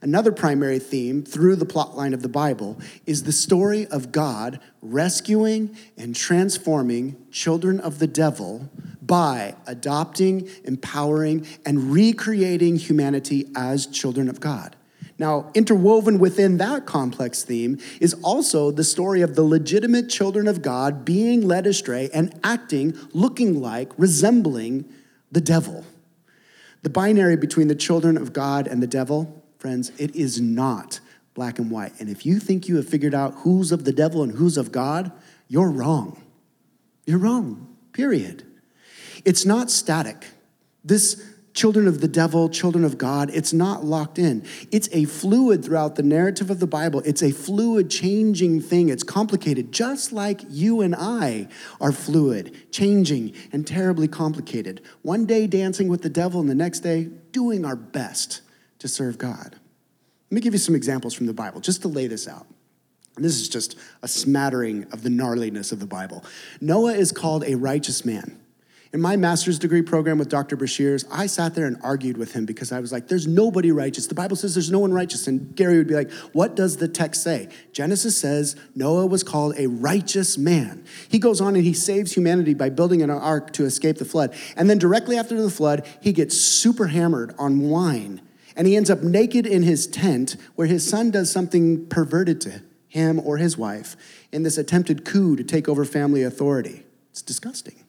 Another 0.03 0.33
primary 0.33 0.81
theme 0.81 1.23
through 1.23 1.55
the 1.55 1.65
plotline 1.65 2.13
of 2.13 2.23
the 2.23 2.29
Bible 2.29 2.77
is 3.07 3.23
the 3.23 3.31
story 3.31 3.87
of 3.87 4.11
God 4.11 4.59
rescuing 4.83 5.77
and 5.97 6.15
transforming 6.15 7.25
children 7.31 7.79
of 7.79 8.01
the 8.01 8.09
devil 8.09 8.69
by 9.01 9.55
adopting, 9.65 10.49
empowering, 10.65 11.47
and 11.65 11.93
recreating 11.93 12.75
humanity 12.77 13.49
as 13.55 13.87
children 13.87 14.29
of 14.29 14.41
God. 14.41 14.75
Now, 15.19 15.53
interwoven 15.55 16.19
within 16.19 16.57
that 16.57 16.85
complex 16.85 17.45
theme 17.45 17.79
is 18.01 18.15
also 18.25 18.73
the 18.73 18.83
story 18.83 19.23
of 19.23 19.37
the 19.37 19.45
legitimate 19.45 20.09
children 20.09 20.49
of 20.49 20.63
God 20.63 21.05
being 21.05 21.47
led 21.47 21.65
astray 21.65 22.11
and 22.13 22.37
acting, 22.43 22.99
looking 23.13 23.61
like, 23.61 23.93
resembling 23.97 24.85
the 25.31 25.41
devil. 25.41 25.85
The 26.83 26.91
binary 26.91 27.37
between 27.37 27.69
the 27.69 27.77
children 27.77 28.17
of 28.17 28.33
God 28.33 28.67
and 28.67 28.83
the 28.83 28.89
devil 28.89 29.42
Friends, 29.63 29.93
it 29.97 30.17
is 30.17 30.41
not 30.41 30.99
black 31.35 31.61
and 31.61 31.71
white. 31.71 31.93
And 32.01 32.09
if 32.09 32.27
you 32.27 32.41
think 32.41 32.67
you 32.67 32.75
have 32.79 32.89
figured 32.89 33.15
out 33.15 33.33
who's 33.45 33.71
of 33.71 33.85
the 33.85 33.93
devil 33.93 34.25
and 34.25 34.33
who's 34.33 34.57
of 34.57 34.73
God, 34.73 35.13
you're 35.47 35.71
wrong. 35.71 36.21
You're 37.07 37.21
wrong, 37.21 37.77
period. 37.93 38.45
It's 39.25 39.47
not 39.47 39.71
static. 39.71 40.27
This 40.85 41.25
children 41.55 41.87
of 41.87 42.01
the 42.01 42.09
devil, 42.09 42.49
children 42.49 42.83
of 42.83 42.99
God, 42.99 43.31
it's 43.33 43.53
not 43.53 43.85
locked 43.85 44.19
in. 44.19 44.45
It's 44.73 44.89
a 44.91 45.05
fluid 45.05 45.65
throughout 45.65 45.95
the 45.95 46.03
narrative 46.03 46.51
of 46.51 46.59
the 46.59 46.67
Bible. 46.67 47.01
It's 47.05 47.23
a 47.23 47.31
fluid, 47.31 47.89
changing 47.89 48.63
thing. 48.63 48.89
It's 48.89 49.05
complicated, 49.05 49.71
just 49.71 50.11
like 50.11 50.41
you 50.51 50.81
and 50.81 50.93
I 50.93 51.47
are 51.81 51.93
fluid, 51.93 52.73
changing, 52.73 53.33
and 53.53 53.65
terribly 53.65 54.09
complicated. 54.09 54.81
One 55.03 55.25
day 55.25 55.47
dancing 55.47 55.87
with 55.87 56.03
the 56.03 56.11
devil, 56.11 56.41
and 56.41 56.51
the 56.51 56.57
next 56.57 56.81
day 56.81 57.11
doing 57.31 57.65
our 57.65 57.77
best 57.77 58.41
to 58.83 58.89
serve 58.89 59.17
God. 59.17 59.57
Let 60.31 60.33
me 60.33 60.41
give 60.41 60.55
you 60.55 60.59
some 60.59 60.75
examples 60.75 61.15
from 61.15 61.27
the 61.27 61.33
Bible 61.33 61.61
just 61.61 61.83
to 61.83 61.89
lay 61.89 62.09
this 62.09 62.27
out. 62.27 62.47
This 63.17 63.41
is 63.41 63.49
just 63.49 63.79
a 64.03 64.09
smattering 64.09 64.87
of 64.93 65.03
the 65.03 65.09
gnarliness 65.09 65.71
of 65.71 65.79
the 65.79 65.87
Bible. 65.87 66.25
Noah 66.61 66.95
is 66.95 67.13
called 67.13 67.45
a 67.45 67.55
righteous 67.55 68.05
man. 68.05 68.41
In 68.93 69.01
my 69.01 69.17
master's 69.17 69.59
degree 69.59 69.83
program 69.83 70.19
with 70.19 70.29
Dr. 70.29 70.57
Breshears, 70.57 71.07
I 71.13 71.27
sat 71.27 71.55
there 71.55 71.67
and 71.67 71.79
argued 71.83 72.17
with 72.17 72.33
him 72.33 72.45
because 72.45 72.73
I 72.73 72.81
was 72.81 72.91
like, 72.91 73.07
there's 73.07 73.27
nobody 73.27 73.71
righteous. 73.71 74.09
The 74.09 74.15
Bible 74.15 74.35
says 74.37 74.55
there's 74.55 74.71
no 74.71 74.81
one 74.81 74.93
righteous. 74.93 75.29
And 75.29 75.55
Gary 75.55 75.79
would 75.79 75.87
be 75.87 75.95
like, 75.95 76.11
what 76.33 76.57
does 76.57 76.77
the 76.77 76.89
text 76.89 77.23
say? 77.23 77.49
Genesis 77.73 78.19
says 78.19 78.57
Noah 78.75 79.07
was 79.07 79.23
called 79.23 79.55
a 79.57 79.69
righteous 79.69 80.37
man. 80.37 80.85
He 81.09 81.21
goes 81.21 81.41
on 81.41 81.55
and 81.55 81.65
he 81.65 81.73
saves 81.73 82.13
humanity 82.13 82.53
by 82.53 82.69
building 82.69 83.01
an 83.01 83.11
ark 83.11 83.53
to 83.53 83.65
escape 83.65 83.97
the 83.99 84.05
flood. 84.05 84.35
And 84.57 84.69
then 84.69 84.79
directly 84.79 85.17
after 85.17 85.41
the 85.41 85.51
flood, 85.51 85.87
he 86.01 86.13
gets 86.13 86.37
super 86.37 86.89
hammered 86.89 87.35
on 87.39 87.61
wine 87.61 88.21
and 88.57 88.67
he 88.67 88.77
ends 88.77 88.91
up 88.91 89.03
naked 89.03 89.47
in 89.47 89.63
his 89.63 89.87
tent 89.87 90.37
where 90.55 90.67
his 90.67 90.89
son 90.89 91.11
does 91.11 91.31
something 91.31 91.87
perverted 91.87 92.41
to 92.43 92.63
him 92.89 93.21
or 93.21 93.39
his 93.39 93.57
wife 93.57 93.97
in 94.33 94.43
this 94.43 94.59
attempted 94.59 95.05
coup 95.05 95.37
to 95.37 95.45
take 95.45 95.69
over 95.69 95.85
family 95.85 96.23
authority. 96.23 96.85
It's 97.11 97.23
disgusting. 97.23 97.85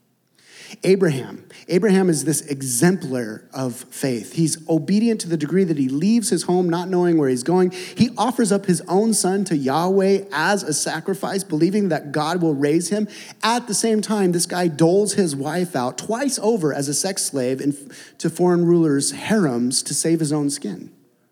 Abraham. 0.83 1.45
Abraham 1.67 2.09
is 2.09 2.25
this 2.25 2.41
exemplar 2.41 3.47
of 3.53 3.75
faith. 3.75 4.33
He's 4.33 4.67
obedient 4.69 5.21
to 5.21 5.29
the 5.29 5.37
degree 5.37 5.63
that 5.63 5.77
he 5.77 5.89
leaves 5.89 6.29
his 6.29 6.43
home 6.43 6.69
not 6.69 6.89
knowing 6.89 7.17
where 7.17 7.29
he's 7.29 7.43
going. 7.43 7.71
He 7.71 8.09
offers 8.17 8.51
up 8.51 8.65
his 8.65 8.81
own 8.87 9.13
son 9.13 9.45
to 9.45 9.55
Yahweh 9.55 10.25
as 10.31 10.63
a 10.63 10.73
sacrifice, 10.73 11.43
believing 11.43 11.89
that 11.89 12.11
God 12.11 12.41
will 12.41 12.55
raise 12.55 12.89
him. 12.89 13.07
At 13.41 13.67
the 13.67 13.73
same 13.73 14.01
time, 14.01 14.31
this 14.31 14.45
guy 14.45 14.67
doles 14.67 15.13
his 15.13 15.35
wife 15.35 15.75
out 15.75 15.97
twice 15.97 16.39
over 16.39 16.73
as 16.73 16.87
a 16.87 16.93
sex 16.93 17.23
slave 17.23 17.61
in, 17.61 17.75
to 18.17 18.29
foreign 18.29 18.65
rulers' 18.65 19.11
harems 19.11 19.83
to 19.83 19.93
save 19.93 20.19
his 20.19 20.33
own 20.33 20.49
skin. 20.49 20.91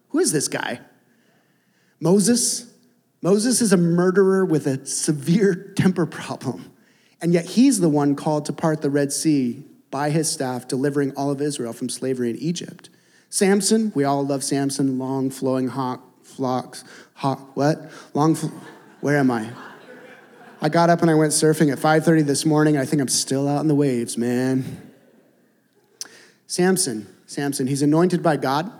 Who 0.09 0.19
is 0.19 0.31
this 0.31 0.47
guy? 0.47 0.79
Moses. 1.99 2.67
Moses 3.23 3.61
is 3.61 3.71
a 3.71 3.77
murderer 3.77 4.43
with 4.43 4.65
a 4.65 4.83
severe 4.83 5.73
temper 5.77 6.07
problem. 6.07 6.70
And 7.21 7.33
yet 7.33 7.45
he's 7.45 7.79
the 7.79 7.89
one 7.89 8.15
called 8.15 8.45
to 8.45 8.53
part 8.53 8.81
the 8.81 8.89
Red 8.89 9.13
Sea 9.13 9.63
by 9.91 10.09
his 10.09 10.29
staff, 10.31 10.67
delivering 10.67 11.11
all 11.15 11.29
of 11.29 11.41
Israel 11.41 11.73
from 11.73 11.89
slavery 11.89 12.31
in 12.31 12.37
Egypt. 12.37 12.89
Samson, 13.29 13.91
we 13.93 14.03
all 14.03 14.25
love 14.25 14.43
Samson, 14.43 14.97
long 14.97 15.29
flowing 15.29 15.67
hawk, 15.67 16.01
flocks, 16.23 16.83
hawk, 17.15 17.55
what? 17.55 17.91
Long, 18.13 18.35
fl- 18.35 18.47
where 19.01 19.17
am 19.17 19.29
I? 19.29 19.49
I 20.61 20.69
got 20.69 20.89
up 20.89 21.01
and 21.01 21.09
I 21.09 21.15
went 21.15 21.31
surfing 21.31 21.71
at 21.71 21.79
5:30 21.79 22.21
this 22.21 22.45
morning. 22.45 22.77
I 22.77 22.85
think 22.85 23.01
I'm 23.01 23.07
still 23.07 23.47
out 23.47 23.61
in 23.61 23.67
the 23.67 23.75
waves, 23.75 24.17
man. 24.17 24.63
Samson, 26.47 27.07
Samson, 27.25 27.67
he's 27.67 27.81
anointed 27.81 28.21
by 28.21 28.37
God 28.37 28.71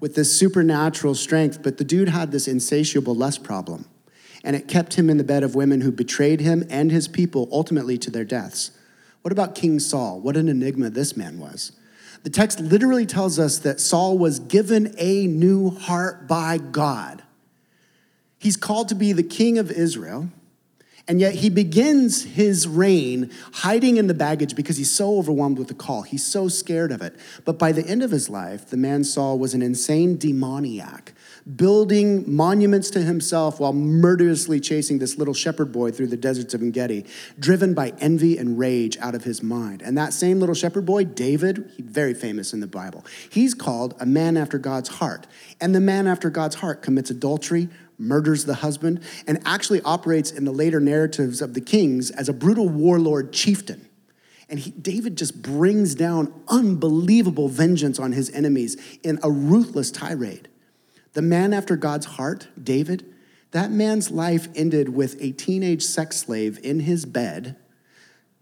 with 0.00 0.14
this 0.14 0.36
supernatural 0.36 1.14
strength, 1.14 1.62
but 1.62 1.78
the 1.78 1.84
dude 1.84 2.08
had 2.08 2.32
this 2.32 2.48
insatiable 2.48 3.14
lust 3.14 3.42
problem. 3.44 3.86
And 4.44 4.54
it 4.54 4.68
kept 4.68 4.94
him 4.94 5.10
in 5.10 5.16
the 5.16 5.24
bed 5.24 5.42
of 5.42 5.56
women 5.56 5.80
who 5.80 5.90
betrayed 5.90 6.40
him 6.40 6.64
and 6.70 6.92
his 6.92 7.08
people 7.08 7.48
ultimately 7.50 7.98
to 7.98 8.10
their 8.10 8.24
deaths. 8.24 8.70
What 9.22 9.32
about 9.32 9.54
King 9.54 9.80
Saul? 9.80 10.20
What 10.20 10.36
an 10.36 10.48
enigma 10.48 10.90
this 10.90 11.16
man 11.16 11.40
was. 11.40 11.72
The 12.24 12.30
text 12.30 12.60
literally 12.60 13.06
tells 13.06 13.38
us 13.38 13.58
that 13.58 13.80
Saul 13.80 14.18
was 14.18 14.38
given 14.38 14.94
a 14.98 15.26
new 15.26 15.70
heart 15.70 16.28
by 16.28 16.58
God. 16.58 17.22
He's 18.38 18.56
called 18.56 18.88
to 18.90 18.94
be 18.94 19.12
the 19.12 19.22
king 19.22 19.58
of 19.58 19.70
Israel, 19.70 20.28
and 21.06 21.20
yet 21.20 21.34
he 21.34 21.50
begins 21.50 22.24
his 22.24 22.66
reign 22.66 23.30
hiding 23.52 23.98
in 23.98 24.06
the 24.06 24.14
baggage 24.14 24.56
because 24.56 24.78
he's 24.78 24.90
so 24.90 25.18
overwhelmed 25.18 25.58
with 25.58 25.68
the 25.68 25.74
call. 25.74 26.02
He's 26.02 26.24
so 26.24 26.48
scared 26.48 26.92
of 26.92 27.02
it. 27.02 27.14
But 27.44 27.58
by 27.58 27.72
the 27.72 27.86
end 27.86 28.02
of 28.02 28.10
his 28.10 28.30
life, 28.30 28.66
the 28.70 28.76
man 28.78 29.04
Saul 29.04 29.38
was 29.38 29.52
an 29.52 29.60
insane 29.60 30.16
demoniac 30.16 31.12
building 31.56 32.24
monuments 32.26 32.90
to 32.90 33.02
himself 33.02 33.60
while 33.60 33.72
murderously 33.72 34.58
chasing 34.60 34.98
this 34.98 35.18
little 35.18 35.34
shepherd 35.34 35.72
boy 35.72 35.90
through 35.90 36.06
the 36.06 36.16
deserts 36.16 36.54
of 36.54 36.62
Engedi, 36.62 37.04
driven 37.38 37.74
by 37.74 37.92
envy 38.00 38.38
and 38.38 38.58
rage 38.58 38.96
out 38.98 39.14
of 39.14 39.24
his 39.24 39.42
mind. 39.42 39.82
And 39.82 39.96
that 39.98 40.12
same 40.12 40.40
little 40.40 40.54
shepherd 40.54 40.86
boy, 40.86 41.04
David, 41.04 41.70
very 41.78 42.14
famous 42.14 42.52
in 42.52 42.60
the 42.60 42.66
Bible, 42.66 43.04
he's 43.28 43.54
called 43.54 43.94
a 44.00 44.06
man 44.06 44.36
after 44.36 44.58
God's 44.58 44.88
heart. 44.88 45.26
And 45.60 45.74
the 45.74 45.80
man 45.80 46.06
after 46.06 46.30
God's 46.30 46.56
heart 46.56 46.82
commits 46.82 47.10
adultery, 47.10 47.68
murders 47.98 48.44
the 48.44 48.54
husband, 48.54 49.00
and 49.26 49.40
actually 49.44 49.80
operates 49.82 50.30
in 50.30 50.44
the 50.44 50.52
later 50.52 50.80
narratives 50.80 51.40
of 51.40 51.54
the 51.54 51.60
kings 51.60 52.10
as 52.10 52.28
a 52.28 52.32
brutal 52.32 52.68
warlord 52.68 53.32
chieftain. 53.32 53.88
And 54.48 54.58
he, 54.58 54.70
David 54.70 55.16
just 55.16 55.42
brings 55.42 55.94
down 55.94 56.32
unbelievable 56.48 57.48
vengeance 57.48 57.98
on 57.98 58.12
his 58.12 58.30
enemies 58.30 58.76
in 59.02 59.18
a 59.22 59.30
ruthless 59.30 59.90
tirade. 59.90 60.48
The 61.14 61.22
man 61.22 61.52
after 61.52 61.76
God's 61.76 62.06
heart, 62.06 62.48
David, 62.62 63.06
that 63.52 63.70
man's 63.70 64.10
life 64.10 64.48
ended 64.54 64.90
with 64.90 65.16
a 65.22 65.32
teenage 65.32 65.82
sex 65.82 66.16
slave 66.16 66.58
in 66.62 66.80
his 66.80 67.06
bed 67.06 67.56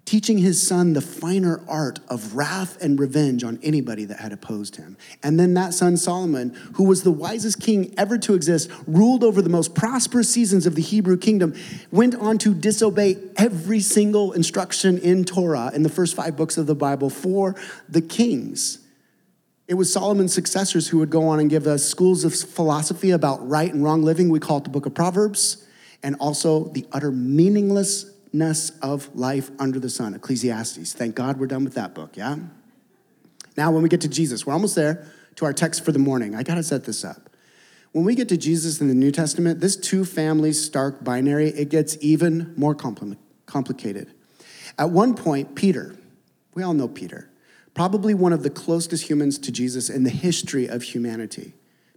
teaching 0.04 0.38
his 0.38 0.66
son 0.66 0.92
the 0.92 1.00
finer 1.00 1.62
art 1.68 2.00
of 2.08 2.34
wrath 2.34 2.80
and 2.82 2.98
revenge 2.98 3.44
on 3.44 3.58
anybody 3.62 4.04
that 4.04 4.18
had 4.18 4.32
opposed 4.32 4.76
him. 4.76 4.96
And 5.22 5.38
then 5.38 5.54
that 5.54 5.74
son, 5.74 5.96
Solomon, 5.96 6.50
who 6.74 6.84
was 6.84 7.02
the 7.02 7.10
wisest 7.10 7.60
king 7.60 7.94
ever 7.96 8.18
to 8.18 8.34
exist, 8.34 8.70
ruled 8.86 9.22
over 9.22 9.40
the 9.40 9.48
most 9.48 9.74
prosperous 9.74 10.28
seasons 10.28 10.66
of 10.66 10.74
the 10.74 10.82
Hebrew 10.82 11.16
kingdom, 11.16 11.54
went 11.90 12.14
on 12.16 12.36
to 12.38 12.52
disobey 12.52 13.16
every 13.36 13.80
single 13.80 14.32
instruction 14.32 14.98
in 14.98 15.24
Torah 15.24 15.70
in 15.72 15.82
the 15.82 15.88
first 15.88 16.16
five 16.16 16.36
books 16.36 16.58
of 16.58 16.66
the 16.66 16.74
Bible 16.74 17.08
for 17.08 17.54
the 17.88 18.02
kings. 18.02 18.80
It 19.68 19.74
was 19.74 19.90
Solomon's 19.92 20.34
successors 20.34 20.88
who 20.88 20.98
would 20.98 21.10
go 21.10 21.28
on 21.28 21.38
and 21.38 21.48
give 21.48 21.66
us 21.66 21.84
schools 21.84 22.24
of 22.24 22.34
philosophy 22.34 23.12
about 23.12 23.48
right 23.48 23.72
and 23.72 23.82
wrong 23.82 24.02
living. 24.02 24.28
We 24.28 24.40
call 24.40 24.58
it 24.58 24.64
the 24.64 24.70
book 24.70 24.84
of 24.84 24.94
Proverbs, 24.94 25.66
and 26.02 26.16
also 26.16 26.64
the 26.64 26.84
utter 26.92 27.12
meaninglessness 28.32 28.78
of 28.80 29.14
life 29.14 29.50
under 29.58 29.78
the 29.78 29.90
sun, 29.90 30.14
Ecclesiastes. 30.14 30.92
Thank 30.92 31.14
God 31.14 31.38
we're 31.38 31.46
done 31.46 31.64
with 31.64 31.74
that 31.74 31.94
book, 31.94 32.16
yeah? 32.16 32.36
Now, 33.56 33.70
when 33.70 33.82
we 33.82 33.88
get 33.88 34.00
to 34.02 34.08
Jesus, 34.08 34.46
we're 34.46 34.54
almost 34.54 34.74
there 34.74 35.06
to 35.36 35.44
our 35.44 35.52
text 35.52 35.84
for 35.84 35.92
the 35.92 35.98
morning. 35.98 36.34
I 36.34 36.42
gotta 36.42 36.62
set 36.62 36.84
this 36.84 37.04
up. 37.04 37.28
When 37.92 38.04
we 38.04 38.14
get 38.14 38.28
to 38.30 38.38
Jesus 38.38 38.80
in 38.80 38.88
the 38.88 38.94
New 38.94 39.12
Testament, 39.12 39.60
this 39.60 39.76
two 39.76 40.04
families 40.06 40.62
stark 40.64 41.04
binary, 41.04 41.48
it 41.48 41.68
gets 41.68 41.98
even 42.00 42.54
more 42.56 42.74
compli- 42.74 43.18
complicated. 43.44 44.10
At 44.78 44.90
one 44.90 45.14
point, 45.14 45.54
Peter, 45.54 45.94
we 46.54 46.62
all 46.62 46.72
know 46.72 46.88
Peter, 46.88 47.28
probably 47.74 48.14
one 48.14 48.32
of 48.32 48.42
the 48.42 48.50
closest 48.50 49.10
humans 49.10 49.38
to 49.38 49.52
Jesus 49.52 49.90
in 49.90 50.04
the 50.04 50.10
history 50.10 50.66
of 50.66 50.82
humanity. 50.82 51.52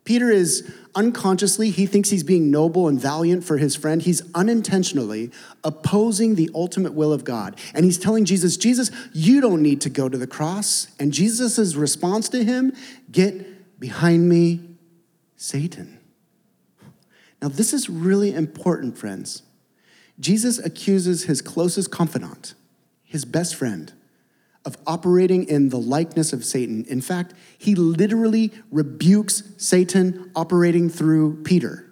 Peter 0.06 0.30
is 0.30 0.72
unconsciously, 0.94 1.72
he 1.72 1.86
thinks 1.86 2.10
he's 2.10 2.24
being 2.24 2.50
noble 2.50 2.88
and 2.88 3.02
valiant 3.02 3.44
for 3.44 3.58
his 3.58 3.76
friend. 3.76 4.02
He's 4.02 4.22
unintentionally 4.34 5.32
opposing 5.63 6.36
the 6.36 6.50
ultimate 6.54 6.94
will 6.94 7.12
of 7.12 7.24
God. 7.24 7.60
And 7.74 7.84
he's 7.84 7.98
telling 7.98 8.24
Jesus, 8.24 8.56
Jesus, 8.56 8.91
you 9.13 9.41
don't 9.41 9.62
need 9.62 9.82
to 9.82 9.89
go 9.89 10.08
to 10.08 10.18
the 10.18 10.28
cross. 10.28 10.88
And 11.00 11.12
Jesus' 11.12 11.76
response 11.76 12.30
to 12.30 12.44
him, 12.44 12.72
get 13.12 13.80
behind 13.80 14.30
me, 14.30 14.62
Satan. 15.36 16.00
Now, 17.41 17.50
this 17.50 17.74
is 17.74 17.89
really 17.89 18.34
important, 18.34 18.98
friends. 18.98 19.41
Jesus 20.20 20.60
accuses 20.60 21.24
his 21.24 21.41
closest 21.41 21.91
confidant, 21.91 22.54
his 23.04 23.26
best 23.26 23.56
friend, 23.56 23.91
of 24.65 24.78
operating 24.88 25.47
in 25.47 25.69
the 25.69 25.78
likeness 25.78 26.34
of 26.34 26.43
Satan. 26.43 26.86
In 26.89 26.99
fact, 26.99 27.34
he 27.58 27.75
literally 27.75 28.51
rebukes 28.71 29.43
Satan 29.58 30.32
operating 30.36 30.89
through 30.89 31.43
Peter. 31.43 31.88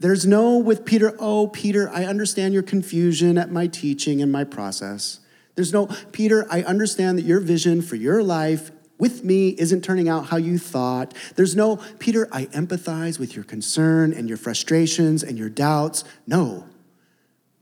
There's 0.00 0.26
no 0.26 0.56
with 0.56 0.84
Peter, 0.84 1.14
oh, 1.18 1.48
Peter, 1.48 1.90
I 1.90 2.04
understand 2.04 2.54
your 2.54 2.62
confusion 2.62 3.36
at 3.36 3.50
my 3.50 3.66
teaching 3.66 4.22
and 4.22 4.32
my 4.32 4.44
process. 4.44 5.20
There's 5.56 5.72
no, 5.72 5.88
Peter, 6.12 6.46
I 6.50 6.62
understand 6.62 7.18
that 7.18 7.24
your 7.24 7.40
vision 7.40 7.82
for 7.82 7.96
your 7.96 8.22
life 8.22 8.70
with 8.96 9.24
me 9.24 9.50
isn't 9.50 9.82
turning 9.82 10.08
out 10.08 10.26
how 10.26 10.36
you 10.36 10.56
thought. 10.58 11.14
There's 11.34 11.54
no, 11.54 11.76
Peter, 11.98 12.28
I 12.32 12.46
empathize 12.46 13.18
with 13.18 13.34
your 13.34 13.44
concern 13.44 14.12
and 14.12 14.28
your 14.28 14.38
frustrations 14.38 15.22
and 15.22 15.36
your 15.36 15.50
doubts. 15.50 16.04
No, 16.26 16.64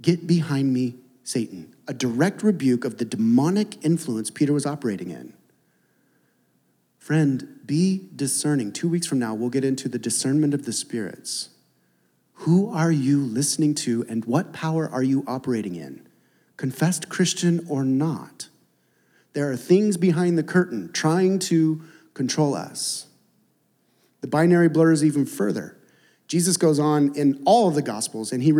get 0.01 0.27
behind 0.27 0.73
me, 0.73 0.97
Satan 1.25 1.76
a 1.89 1.95
direct 1.95 2.43
rebuke 2.43 2.85
of 2.85 2.99
the 2.99 3.05
demonic 3.05 3.85
influence 3.85 4.31
Peter 4.31 4.53
was 4.53 4.67
operating 4.67 5.11
in. 5.11 5.33
Friend, 6.99 7.61
be 7.65 8.09
discerning. 8.17 8.73
Two 8.73 8.89
weeks 8.89 9.07
from 9.07 9.21
now, 9.21 9.35
we'll 9.35 9.51
get 9.51 9.65
into 9.65 9.89
the 9.89 9.99
discernment 9.99 10.55
of 10.55 10.65
the 10.65 10.73
spirits. 10.73 11.51
Who 12.41 12.69
are 12.71 12.91
you 12.91 13.21
listening 13.21 13.75
to 13.77 14.05
and 14.09 14.25
what 14.25 14.53
power 14.53 14.89
are 14.89 15.03
you 15.03 15.25
operating 15.27 15.77
in? 15.77 16.07
Confessed 16.57 17.09
Christian 17.09 17.65
or 17.69 17.85
not? 17.85 18.49
There 19.35 19.51
are 19.51 19.57
things 19.57 19.97
behind 19.97 20.37
the 20.37 20.43
curtain 20.43 20.91
trying 20.93 21.39
to 21.41 21.83
control 22.15 22.55
us. 22.55 23.07
The 24.23 24.27
binary 24.27 24.69
blurs 24.69 25.05
even 25.05 25.27
further. 25.27 25.76
Jesus 26.29 26.57
goes 26.57 26.79
on 26.79 27.15
in 27.15 27.43
all 27.45 27.69
of 27.69 27.75
the 27.75 27.83
Gospels 27.83 28.33
and 28.33 28.43
he, 28.43 28.53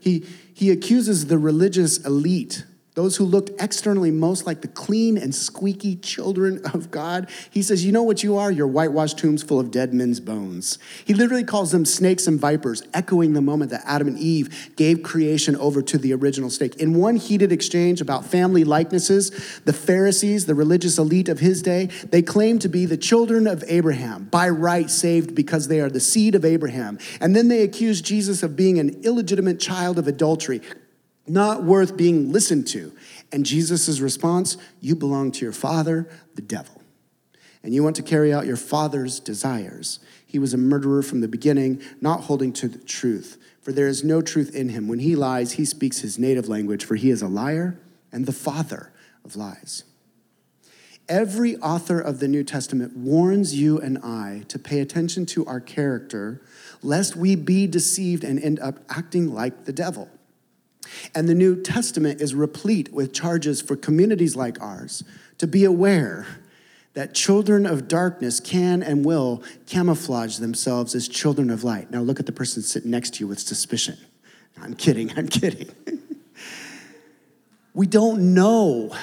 he, 0.00 0.26
he 0.54 0.70
accuses 0.70 1.26
the 1.26 1.38
religious 1.38 1.98
elite 1.98 2.64
those 2.94 3.16
who 3.16 3.24
looked 3.24 3.50
externally 3.58 4.10
most 4.10 4.46
like 4.46 4.60
the 4.60 4.68
clean 4.68 5.16
and 5.16 5.34
squeaky 5.34 5.96
children 5.96 6.60
of 6.74 6.90
God. 6.90 7.30
He 7.50 7.62
says, 7.62 7.84
You 7.84 7.92
know 7.92 8.02
what 8.02 8.22
you 8.22 8.36
are? 8.36 8.50
You're 8.50 8.66
whitewashed 8.66 9.18
tombs 9.18 9.42
full 9.42 9.58
of 9.58 9.70
dead 9.70 9.94
men's 9.94 10.20
bones. 10.20 10.78
He 11.04 11.14
literally 11.14 11.44
calls 11.44 11.72
them 11.72 11.86
snakes 11.86 12.26
and 12.26 12.38
vipers, 12.38 12.82
echoing 12.92 13.32
the 13.32 13.40
moment 13.40 13.70
that 13.70 13.82
Adam 13.86 14.08
and 14.08 14.18
Eve 14.18 14.72
gave 14.76 15.02
creation 15.02 15.56
over 15.56 15.80
to 15.80 15.96
the 15.96 16.12
original 16.12 16.50
snake. 16.50 16.76
In 16.76 16.94
one 16.94 17.16
heated 17.16 17.50
exchange 17.50 18.02
about 18.02 18.26
family 18.26 18.64
likenesses, 18.64 19.30
the 19.64 19.72
Pharisees, 19.72 20.44
the 20.44 20.54
religious 20.54 20.98
elite 20.98 21.30
of 21.30 21.38
his 21.38 21.62
day, 21.62 21.86
they 22.10 22.20
claim 22.20 22.58
to 22.58 22.68
be 22.68 22.84
the 22.84 22.98
children 22.98 23.46
of 23.46 23.64
Abraham, 23.68 24.24
by 24.24 24.48
right 24.50 24.90
saved 24.90 25.34
because 25.34 25.68
they 25.68 25.80
are 25.80 25.88
the 25.88 26.00
seed 26.00 26.34
of 26.34 26.44
Abraham. 26.44 26.98
And 27.20 27.34
then 27.34 27.48
they 27.48 27.62
accuse 27.62 28.02
Jesus 28.02 28.42
of 28.42 28.54
being 28.54 28.78
an 28.78 29.00
illegitimate 29.02 29.60
child 29.60 29.98
of 29.98 30.06
adultery, 30.06 30.60
not 31.26 31.62
worth 31.62 31.96
being 31.96 32.32
listened 32.32 32.66
to. 32.68 32.92
And 33.30 33.46
Jesus' 33.46 34.00
response 34.00 34.56
you 34.80 34.94
belong 34.94 35.32
to 35.32 35.44
your 35.44 35.52
father, 35.52 36.08
the 36.34 36.42
devil, 36.42 36.82
and 37.62 37.72
you 37.72 37.82
want 37.82 37.96
to 37.96 38.02
carry 38.02 38.32
out 38.32 38.46
your 38.46 38.56
father's 38.56 39.20
desires. 39.20 40.00
He 40.26 40.38
was 40.38 40.52
a 40.52 40.58
murderer 40.58 41.02
from 41.02 41.20
the 41.20 41.28
beginning, 41.28 41.80
not 42.00 42.22
holding 42.22 42.52
to 42.54 42.68
the 42.68 42.78
truth, 42.78 43.38
for 43.60 43.72
there 43.72 43.88
is 43.88 44.02
no 44.02 44.20
truth 44.20 44.54
in 44.54 44.70
him. 44.70 44.88
When 44.88 44.98
he 44.98 45.14
lies, 45.14 45.52
he 45.52 45.64
speaks 45.64 46.00
his 46.00 46.18
native 46.18 46.48
language, 46.48 46.84
for 46.84 46.96
he 46.96 47.10
is 47.10 47.22
a 47.22 47.28
liar 47.28 47.78
and 48.10 48.26
the 48.26 48.32
father 48.32 48.92
of 49.24 49.36
lies. 49.36 49.84
Every 51.08 51.56
author 51.56 52.00
of 52.00 52.20
the 52.20 52.28
New 52.28 52.44
Testament 52.44 52.96
warns 52.96 53.54
you 53.54 53.78
and 53.78 53.98
I 53.98 54.44
to 54.48 54.58
pay 54.58 54.80
attention 54.80 55.26
to 55.26 55.44
our 55.46 55.60
character, 55.60 56.40
lest 56.82 57.16
we 57.16 57.34
be 57.36 57.66
deceived 57.66 58.24
and 58.24 58.42
end 58.42 58.60
up 58.60 58.78
acting 58.88 59.34
like 59.34 59.64
the 59.64 59.72
devil. 59.72 60.08
And 61.14 61.28
the 61.28 61.34
New 61.34 61.60
Testament 61.60 62.20
is 62.20 62.34
replete 62.34 62.92
with 62.92 63.12
charges 63.12 63.60
for 63.60 63.76
communities 63.76 64.36
like 64.36 64.60
ours 64.60 65.04
to 65.38 65.46
be 65.46 65.64
aware 65.64 66.26
that 66.94 67.14
children 67.14 67.64
of 67.64 67.88
darkness 67.88 68.38
can 68.38 68.82
and 68.82 69.04
will 69.04 69.42
camouflage 69.66 70.38
themselves 70.38 70.94
as 70.94 71.08
children 71.08 71.50
of 71.50 71.64
light. 71.64 71.90
Now 71.90 72.00
look 72.00 72.20
at 72.20 72.26
the 72.26 72.32
person 72.32 72.62
sitting 72.62 72.90
next 72.90 73.14
to 73.14 73.20
you 73.20 73.28
with 73.28 73.40
suspicion. 73.40 73.96
I'm 74.60 74.74
kidding, 74.74 75.10
I'm 75.16 75.28
kidding. 75.28 75.70
we 77.74 77.86
don't 77.86 78.34
know 78.34 78.94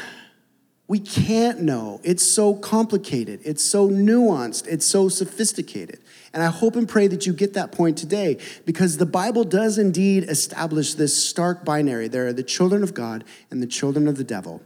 We 0.90 0.98
can't 0.98 1.62
know. 1.62 2.02
It's 2.04 2.28
so 2.28 2.56
complicated, 2.56 3.42
it's 3.46 3.64
so 3.64 3.88
nuanced, 3.88 4.68
it's 4.68 4.88
so 4.88 5.08
sophisticated. 5.08 6.00
And 6.34 6.44
I 6.44 6.48
hope 6.48 6.76
and 6.76 6.88
pray 6.88 7.08
that 7.08 7.26
you 7.26 7.34
get 7.34 7.54
that 7.54 7.72
point 7.72 7.98
today 7.98 8.38
because 8.66 8.98
the 8.98 9.06
Bible 9.06 9.44
does 9.44 9.78
indeed 9.78 10.26
establish 10.26 10.94
this 10.94 11.24
stark 11.24 11.66
binary. 11.66 12.08
There 12.08 12.28
are 12.28 12.34
the 12.34 12.44
children 12.44 12.84
of 12.84 12.94
God 12.94 13.24
and 13.50 13.62
the 13.62 13.68
children 13.68 14.08
of 14.08 14.18
the 14.18 14.24
devil. 14.24 14.62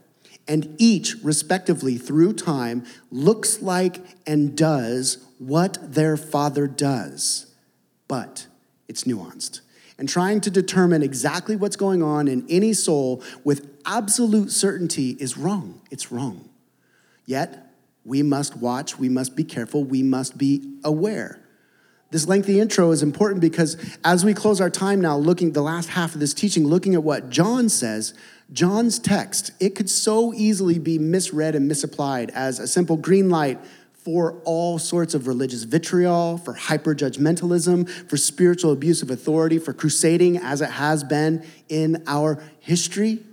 And 0.47 0.75
each, 0.77 1.15
respectively, 1.23 1.97
through 1.97 2.33
time, 2.33 2.85
looks 3.11 3.61
like 3.61 4.01
and 4.27 4.57
does 4.57 5.25
what 5.39 5.93
their 5.93 6.17
father 6.17 6.67
does. 6.67 7.53
But 8.09 8.47
it's 8.89 9.05
nuanced. 9.05 9.61
And 9.97 10.09
trying 10.09 10.41
to 10.41 10.51
determine 10.51 11.01
exactly 11.01 11.55
what's 11.55 11.77
going 11.77 12.03
on 12.03 12.27
in 12.27 12.45
any 12.49 12.73
soul 12.73 13.23
with 13.43 13.69
absolute 13.85 14.51
certainty 14.51 15.11
is 15.11 15.37
wrong. 15.37 15.81
It's 15.91 16.11
wrong. 16.11 16.49
Yet, 17.25 17.73
we 18.03 18.21
must 18.21 18.57
watch, 18.57 18.99
we 18.99 19.07
must 19.07 19.35
be 19.35 19.45
careful, 19.45 19.85
we 19.85 20.03
must 20.03 20.37
be 20.37 20.77
aware. 20.83 21.42
This 22.13 22.27
lengthy 22.27 22.59
intro 22.59 22.91
is 22.91 23.01
important 23.01 23.41
because 23.41 23.75
as 24.05 24.23
we 24.23 24.35
close 24.35 24.61
our 24.61 24.69
time 24.69 25.01
now 25.01 25.17
looking 25.17 25.51
the 25.51 25.63
last 25.63 25.89
half 25.89 26.13
of 26.13 26.19
this 26.19 26.31
teaching 26.31 26.67
looking 26.67 26.93
at 26.93 27.01
what 27.01 27.31
John 27.31 27.69
says, 27.69 28.13
John's 28.51 28.99
text, 28.99 29.49
it 29.59 29.73
could 29.73 29.89
so 29.89 30.31
easily 30.31 30.77
be 30.77 30.99
misread 30.99 31.55
and 31.55 31.67
misapplied 31.67 32.29
as 32.35 32.59
a 32.59 32.67
simple 32.67 32.97
green 32.97 33.31
light 33.31 33.59
for 33.93 34.39
all 34.45 34.77
sorts 34.77 35.15
of 35.15 35.25
religious 35.25 35.63
vitriol, 35.63 36.37
for 36.37 36.53
hyperjudgmentalism, 36.53 37.89
for 38.07 38.15
spiritual 38.15 38.71
abuse 38.71 39.01
of 39.01 39.09
authority, 39.09 39.57
for 39.57 39.73
crusading 39.73 40.37
as 40.37 40.61
it 40.61 40.69
has 40.69 41.03
been 41.03 41.43
in 41.67 42.03
our 42.05 42.43
history. 42.59 43.23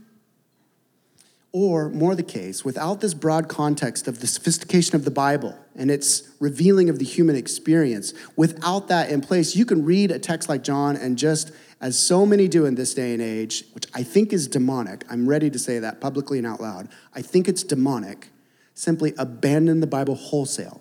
Or, 1.52 1.88
more 1.88 2.14
the 2.14 2.22
case, 2.22 2.64
without 2.64 3.00
this 3.00 3.12
broad 3.12 3.48
context 3.48 4.06
of 4.06 4.20
the 4.20 4.28
sophistication 4.28 4.94
of 4.94 5.04
the 5.04 5.10
Bible 5.10 5.58
and 5.74 5.90
its 5.90 6.22
revealing 6.38 6.88
of 6.88 7.00
the 7.00 7.04
human 7.04 7.34
experience, 7.34 8.14
without 8.36 8.86
that 8.86 9.10
in 9.10 9.20
place, 9.20 9.56
you 9.56 9.66
can 9.66 9.84
read 9.84 10.12
a 10.12 10.20
text 10.20 10.48
like 10.48 10.62
John 10.62 10.94
and 10.94 11.18
just, 11.18 11.50
as 11.80 11.98
so 11.98 12.24
many 12.24 12.46
do 12.46 12.66
in 12.66 12.76
this 12.76 12.94
day 12.94 13.12
and 13.12 13.22
age, 13.22 13.64
which 13.72 13.86
I 13.94 14.04
think 14.04 14.32
is 14.32 14.46
demonic, 14.46 15.04
I'm 15.10 15.28
ready 15.28 15.50
to 15.50 15.58
say 15.58 15.80
that 15.80 16.00
publicly 16.00 16.38
and 16.38 16.46
out 16.46 16.60
loud, 16.60 16.88
I 17.14 17.22
think 17.22 17.48
it's 17.48 17.64
demonic, 17.64 18.28
simply 18.74 19.12
abandon 19.18 19.80
the 19.80 19.88
Bible 19.88 20.14
wholesale. 20.14 20.80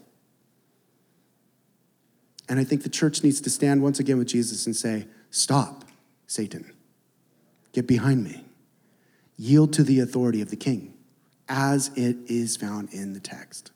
And 2.47 2.59
I 2.59 2.63
think 2.63 2.83
the 2.83 2.89
church 2.89 3.23
needs 3.23 3.41
to 3.41 3.49
stand 3.49 3.81
once 3.81 3.99
again 3.99 4.19
with 4.19 4.27
Jesus 4.27 4.67
and 4.67 4.75
say, 4.75 5.07
Stop, 5.31 5.85
Satan, 6.27 6.73
get 7.71 7.87
behind 7.87 8.23
me 8.23 8.43
yield 9.39 9.71
to 9.71 9.83
the 9.83 10.01
authority 10.01 10.41
of 10.41 10.49
the 10.49 10.55
king, 10.55 10.93
as 11.47 11.89
it 11.95 12.17
is 12.27 12.57
found 12.57 12.93
in 12.93 13.13
the 13.13 13.19
text. 13.21 13.71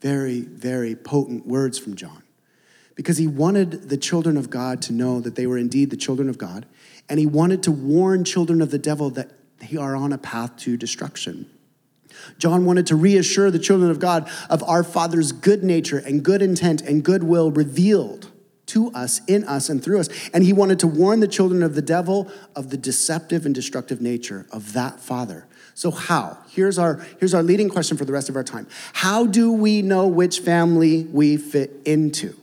Very, 0.00 0.42
very 0.42 0.94
potent 0.94 1.46
words 1.46 1.78
from 1.78 1.96
John. 1.96 2.22
Because 2.94 3.16
he 3.16 3.26
wanted 3.26 3.88
the 3.88 3.96
children 3.96 4.36
of 4.36 4.50
God 4.50 4.82
to 4.82 4.92
know 4.92 5.20
that 5.20 5.34
they 5.34 5.46
were 5.46 5.56
indeed 5.56 5.88
the 5.88 5.96
children 5.96 6.28
of 6.28 6.36
God, 6.36 6.66
and 7.08 7.18
he 7.18 7.26
wanted 7.26 7.62
to 7.62 7.72
warn 7.72 8.22
children 8.22 8.60
of 8.60 8.70
the 8.70 8.78
devil 8.78 9.08
that 9.10 9.30
they 9.58 9.78
are 9.78 9.96
on 9.96 10.12
a 10.12 10.18
path 10.18 10.56
to 10.58 10.76
destruction. 10.76 11.50
John 12.38 12.66
wanted 12.66 12.86
to 12.88 12.96
reassure 12.96 13.50
the 13.50 13.58
children 13.58 13.90
of 13.90 13.98
God 13.98 14.28
of 14.50 14.62
our 14.64 14.84
Father's 14.84 15.32
good 15.32 15.64
nature 15.64 15.98
and 15.98 16.22
good 16.22 16.42
intent 16.42 16.82
and 16.82 17.02
goodwill 17.02 17.50
revealed 17.50 18.30
to 18.70 18.90
us, 18.92 19.20
in 19.26 19.44
us, 19.44 19.68
and 19.68 19.82
through 19.82 20.00
us. 20.00 20.08
And 20.32 20.44
he 20.44 20.52
wanted 20.52 20.78
to 20.80 20.86
warn 20.86 21.20
the 21.20 21.28
children 21.28 21.62
of 21.62 21.74
the 21.74 21.82
devil 21.82 22.30
of 22.56 22.70
the 22.70 22.76
deceptive 22.76 23.46
and 23.46 23.54
destructive 23.54 24.00
nature 24.00 24.46
of 24.50 24.72
that 24.72 25.00
father. 25.00 25.46
So, 25.74 25.90
how? 25.90 26.38
Here's 26.50 26.78
our, 26.78 27.04
here's 27.18 27.32
our 27.34 27.42
leading 27.42 27.68
question 27.68 27.96
for 27.96 28.04
the 28.04 28.12
rest 28.12 28.28
of 28.28 28.36
our 28.36 28.44
time. 28.44 28.66
How 28.92 29.26
do 29.26 29.52
we 29.52 29.82
know 29.82 30.06
which 30.08 30.40
family 30.40 31.04
we 31.04 31.36
fit 31.36 31.70
into? 31.84 32.36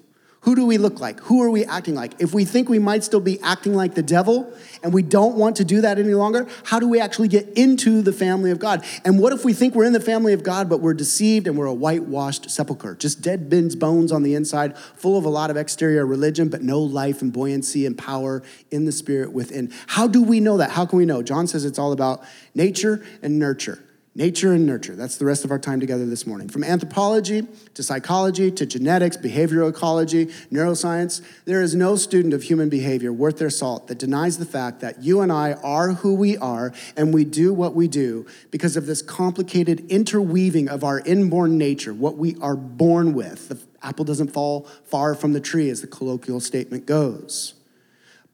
Who 0.48 0.56
do 0.56 0.66
we 0.66 0.78
look 0.78 1.02
like? 1.02 1.20
Who 1.24 1.44
are 1.44 1.50
we 1.50 1.66
acting 1.66 1.94
like? 1.94 2.14
If 2.20 2.34
we 2.34 2.46
think 2.46 2.70
we 2.70 2.80
might 2.80 3.04
still 3.04 3.20
be 3.20 3.38
acting 3.42 3.74
like 3.74 3.96
the 3.96 4.02
devil 4.02 4.50
and 4.82 4.94
we 4.94 5.02
don't 5.02 5.36
want 5.36 5.58
to 5.58 5.66
do 5.66 5.82
that 5.82 6.00
any 6.00 6.14
longer, 6.14 6.48
how 6.64 6.80
do 6.80 6.88
we 6.88 7.02
actually 7.02 7.28
get 7.28 7.50
into 7.58 8.02
the 8.02 8.14
family 8.14 8.52
of 8.52 8.58
God? 8.58 8.86
And 9.04 9.20
what 9.20 9.34
if 9.34 9.44
we 9.44 9.52
think 9.52 9.76
we're 9.76 9.84
in 9.84 9.92
the 9.92 10.00
family 10.00 10.32
of 10.32 10.44
God, 10.44 10.70
but 10.70 10.80
we're 10.80 10.94
deceived 10.94 11.48
and 11.48 11.58
we're 11.58 11.66
a 11.66 11.74
whitewashed 11.74 12.50
sepulcher, 12.50 12.96
just 12.96 13.22
dead 13.22 13.52
men's 13.52 13.76
bones 13.76 14.10
on 14.14 14.24
the 14.24 14.36
inside, 14.36 14.78
full 14.78 15.18
of 15.18 15.26
a 15.26 15.30
lot 15.30 15.50
of 15.50 15.58
exterior 15.58 16.06
religion, 16.06 16.48
but 16.48 16.62
no 16.62 16.80
life 16.80 17.22
and 17.22 17.34
buoyancy 17.34 17.86
and 17.86 17.98
power 17.98 18.42
in 18.72 18.86
the 18.86 18.94
spirit 18.94 19.34
within? 19.34 19.70
How 19.88 20.08
do 20.08 20.24
we 20.24 20.40
know 20.40 20.56
that? 20.56 20.72
How 20.72 20.86
can 20.86 20.98
we 20.98 21.06
know? 21.06 21.22
John 21.22 21.48
says 21.48 21.66
it's 21.66 21.78
all 21.78 21.92
about 21.92 22.24
nature 22.56 23.06
and 23.22 23.38
nurture. 23.38 23.84
Nature 24.18 24.54
and 24.54 24.66
nurture. 24.66 24.96
That's 24.96 25.18
the 25.18 25.26
rest 25.26 25.46
of 25.46 25.52
our 25.52 25.60
time 25.60 25.80
together 25.80 26.04
this 26.04 26.26
morning. 26.26 26.50
From 26.50 26.64
anthropology 26.64 27.46
to 27.76 27.84
psychology 27.84 28.50
to 28.50 28.66
genetics, 28.66 29.16
behavioral 29.16 29.70
ecology, 29.70 30.26
neuroscience, 30.52 31.22
there 31.46 31.62
is 31.62 31.76
no 31.76 31.96
student 31.96 32.34
of 32.34 32.42
human 32.42 32.68
behavior 32.68 33.14
worth 33.14 33.38
their 33.38 33.52
salt 33.52 33.88
that 33.90 34.00
denies 34.00 34.40
the 34.40 34.46
fact 34.46 34.80
that 34.80 35.04
you 35.04 35.22
and 35.22 35.32
I 35.32 35.54
are 35.54 35.90
who 35.90 36.16
we 36.16 36.36
are 36.36 36.74
and 36.96 37.14
we 37.14 37.26
do 37.26 37.54
what 37.54 37.76
we 37.76 37.88
do 37.88 38.26
because 38.50 38.76
of 38.76 38.88
this 38.88 39.04
complicated 39.04 39.86
interweaving 39.88 40.68
of 40.68 40.84
our 40.84 41.00
inborn 41.02 41.60
nature, 41.60 41.94
what 41.94 42.18
we 42.18 42.36
are 42.42 42.56
born 42.56 43.14
with. 43.14 43.50
The 43.50 43.60
apple 43.84 44.04
doesn't 44.04 44.30
fall 44.30 44.62
far 44.86 45.14
from 45.14 45.34
the 45.34 45.40
tree, 45.40 45.70
as 45.70 45.82
the 45.82 45.88
colloquial 45.88 46.40
statement 46.40 46.88
goes 46.88 47.54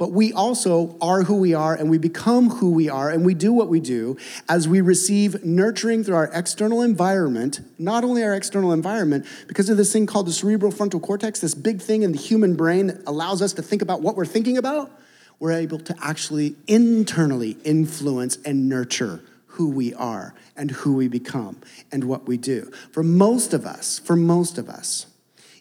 but 0.03 0.11
we 0.11 0.33
also 0.33 0.97
are 0.99 1.23
who 1.23 1.35
we 1.37 1.53
are 1.53 1.73
and 1.73 1.89
we 1.89 1.97
become 1.97 2.49
who 2.49 2.71
we 2.71 2.89
are 2.89 3.09
and 3.09 3.25
we 3.25 3.33
do 3.33 3.53
what 3.53 3.69
we 3.69 3.79
do 3.79 4.17
as 4.49 4.67
we 4.67 4.81
receive 4.81 5.45
nurturing 5.45 6.03
through 6.03 6.15
our 6.17 6.29
external 6.33 6.81
environment, 6.81 7.61
not 7.79 8.03
only 8.03 8.21
our 8.21 8.35
external 8.35 8.73
environment, 8.73 9.25
because 9.47 9.69
of 9.69 9.77
this 9.77 9.93
thing 9.93 10.05
called 10.05 10.27
the 10.27 10.33
cerebral 10.33 10.71
frontal 10.73 10.99
cortex, 10.99 11.39
this 11.39 11.55
big 11.55 11.81
thing 11.81 12.03
in 12.03 12.11
the 12.11 12.17
human 12.17 12.53
brain 12.53 12.87
that 12.87 13.01
allows 13.07 13.41
us 13.41 13.53
to 13.53 13.61
think 13.61 13.81
about 13.81 14.01
what 14.01 14.17
we're 14.17 14.25
thinking 14.25 14.57
about, 14.57 14.91
we're 15.39 15.53
able 15.53 15.79
to 15.79 15.95
actually 16.01 16.57
internally 16.67 17.55
influence 17.63 18.37
and 18.43 18.67
nurture 18.67 19.21
who 19.45 19.69
we 19.69 19.93
are 19.93 20.33
and 20.57 20.69
who 20.71 20.95
we 20.95 21.07
become 21.07 21.61
and 21.93 22.03
what 22.03 22.27
we 22.27 22.35
do. 22.35 22.69
For 22.91 23.03
most 23.03 23.53
of 23.53 23.65
us, 23.65 23.99
for 23.99 24.17
most 24.17 24.57
of 24.57 24.67
us, 24.67 25.05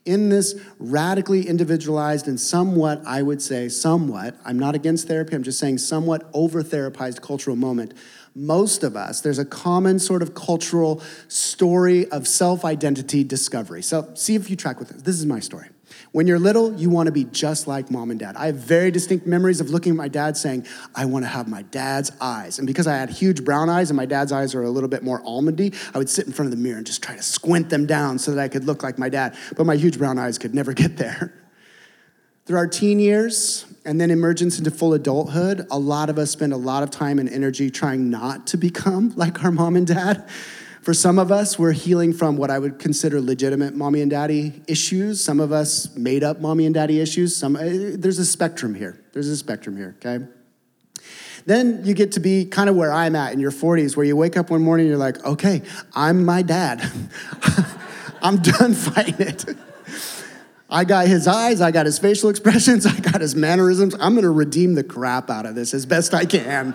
in 0.04 0.28
this 0.28 0.58
radically 0.78 1.46
individualized 1.48 2.26
and 2.26 2.38
somewhat, 2.38 3.02
I 3.06 3.22
would 3.22 3.40
say, 3.40 3.68
somewhat, 3.68 4.36
I'm 4.44 4.58
not 4.58 4.74
against 4.74 5.06
therapy, 5.06 5.34
I'm 5.34 5.42
just 5.42 5.58
saying 5.58 5.78
somewhat 5.78 6.28
over 6.32 6.62
therapized 6.62 7.20
cultural 7.20 7.56
moment, 7.56 7.94
most 8.34 8.82
of 8.82 8.96
us, 8.96 9.20
there's 9.20 9.38
a 9.38 9.44
common 9.44 9.98
sort 9.98 10.22
of 10.22 10.34
cultural 10.34 11.02
story 11.28 12.10
of 12.10 12.26
self 12.26 12.64
identity 12.64 13.24
discovery. 13.24 13.82
So, 13.82 14.10
see 14.14 14.34
if 14.34 14.48
you 14.48 14.56
track 14.56 14.78
with 14.78 14.88
this. 14.88 15.02
This 15.02 15.18
is 15.18 15.26
my 15.26 15.40
story. 15.40 15.68
When 16.12 16.26
you're 16.26 16.38
little, 16.38 16.74
you 16.74 16.90
want 16.90 17.06
to 17.06 17.12
be 17.12 17.24
just 17.24 17.66
like 17.66 17.90
mom 17.90 18.10
and 18.10 18.20
dad. 18.20 18.36
I 18.36 18.46
have 18.46 18.56
very 18.56 18.90
distinct 18.90 19.26
memories 19.26 19.62
of 19.62 19.70
looking 19.70 19.92
at 19.92 19.96
my 19.96 20.08
dad 20.08 20.36
saying, 20.36 20.66
I 20.94 21.06
want 21.06 21.24
to 21.24 21.28
have 21.28 21.48
my 21.48 21.62
dad's 21.62 22.12
eyes. 22.20 22.58
And 22.58 22.66
because 22.66 22.86
I 22.86 22.96
had 22.96 23.08
huge 23.08 23.44
brown 23.44 23.70
eyes 23.70 23.88
and 23.88 23.96
my 23.96 24.04
dad's 24.04 24.30
eyes 24.30 24.54
are 24.54 24.62
a 24.62 24.68
little 24.68 24.90
bit 24.90 25.02
more 25.02 25.22
almondy, 25.22 25.74
I 25.94 25.98
would 25.98 26.10
sit 26.10 26.26
in 26.26 26.32
front 26.34 26.52
of 26.52 26.58
the 26.58 26.62
mirror 26.62 26.76
and 26.76 26.86
just 26.86 27.02
try 27.02 27.16
to 27.16 27.22
squint 27.22 27.70
them 27.70 27.86
down 27.86 28.18
so 28.18 28.32
that 28.32 28.42
I 28.42 28.48
could 28.48 28.64
look 28.64 28.82
like 28.82 28.98
my 28.98 29.08
dad. 29.08 29.34
But 29.56 29.64
my 29.64 29.74
huge 29.74 29.96
brown 29.96 30.18
eyes 30.18 30.36
could 30.36 30.54
never 30.54 30.72
get 30.74 30.98
there. 30.98 31.32
Through 32.44 32.58
our 32.58 32.66
teen 32.66 32.98
years 32.98 33.64
and 33.86 33.98
then 33.98 34.10
emergence 34.10 34.58
into 34.58 34.70
full 34.70 34.92
adulthood, 34.92 35.66
a 35.70 35.78
lot 35.78 36.10
of 36.10 36.18
us 36.18 36.30
spend 36.30 36.52
a 36.52 36.56
lot 36.58 36.82
of 36.82 36.90
time 36.90 37.20
and 37.20 37.28
energy 37.28 37.70
trying 37.70 38.10
not 38.10 38.48
to 38.48 38.58
become 38.58 39.12
like 39.16 39.42
our 39.44 39.50
mom 39.50 39.76
and 39.76 39.86
dad. 39.86 40.28
For 40.82 40.92
some 40.92 41.20
of 41.20 41.30
us, 41.30 41.60
we're 41.60 41.72
healing 41.72 42.12
from 42.12 42.36
what 42.36 42.50
I 42.50 42.58
would 42.58 42.80
consider 42.80 43.20
legitimate 43.20 43.72
mommy 43.72 44.00
and 44.00 44.10
daddy 44.10 44.62
issues. 44.66 45.22
Some 45.22 45.38
of 45.38 45.52
us 45.52 45.94
made 45.94 46.24
up 46.24 46.40
mommy 46.40 46.66
and 46.66 46.74
daddy 46.74 47.00
issues. 47.00 47.36
Some, 47.36 47.54
eh, 47.54 47.92
there's 47.94 48.18
a 48.18 48.26
spectrum 48.26 48.74
here. 48.74 49.00
There's 49.12 49.28
a 49.28 49.36
spectrum 49.36 49.76
here, 49.76 49.94
okay? 50.04 50.26
Then 51.46 51.82
you 51.84 51.94
get 51.94 52.12
to 52.12 52.20
be 52.20 52.46
kind 52.46 52.68
of 52.68 52.74
where 52.74 52.92
I'm 52.92 53.14
at 53.14 53.32
in 53.32 53.38
your 53.38 53.52
40s, 53.52 53.96
where 53.96 54.04
you 54.04 54.16
wake 54.16 54.36
up 54.36 54.50
one 54.50 54.60
morning 54.62 54.86
and 54.86 54.90
you're 54.90 54.98
like, 54.98 55.24
okay, 55.24 55.62
I'm 55.94 56.24
my 56.24 56.42
dad. 56.42 56.82
I'm 58.22 58.38
done 58.38 58.74
fighting 58.74 59.26
it. 59.26 59.44
I 60.68 60.82
got 60.82 61.06
his 61.06 61.28
eyes, 61.28 61.60
I 61.60 61.70
got 61.70 61.86
his 61.86 62.00
facial 62.00 62.28
expressions, 62.28 62.86
I 62.86 62.98
got 62.98 63.20
his 63.20 63.36
mannerisms. 63.36 63.94
I'm 64.00 64.16
gonna 64.16 64.32
redeem 64.32 64.74
the 64.74 64.82
crap 64.82 65.30
out 65.30 65.46
of 65.46 65.54
this 65.54 65.74
as 65.74 65.86
best 65.86 66.12
I 66.12 66.24
can. 66.24 66.74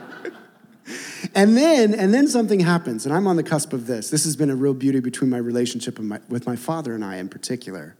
And 1.34 1.58
then, 1.58 1.94
and 1.94 2.13
then 2.13 2.28
something 2.28 2.60
happens, 2.60 3.06
and 3.06 3.13
I'm 3.13 3.28
on 3.28 3.36
the 3.36 3.44
cusp 3.44 3.74
of 3.74 3.88
this. 3.88 4.10
This 4.10 4.24
has 4.26 4.36
been 4.36 4.50
a 4.50 4.56
real 4.56 4.74
beauty 4.74 5.00
between 5.00 5.30
my 5.30 5.38
relationship 5.38 6.00
my, 6.00 6.20
with 6.30 6.46
my 6.46 6.56
father 6.56 6.94
and 6.94 7.04
I 7.04 7.18
in 7.18 7.30
particular. 7.30 7.96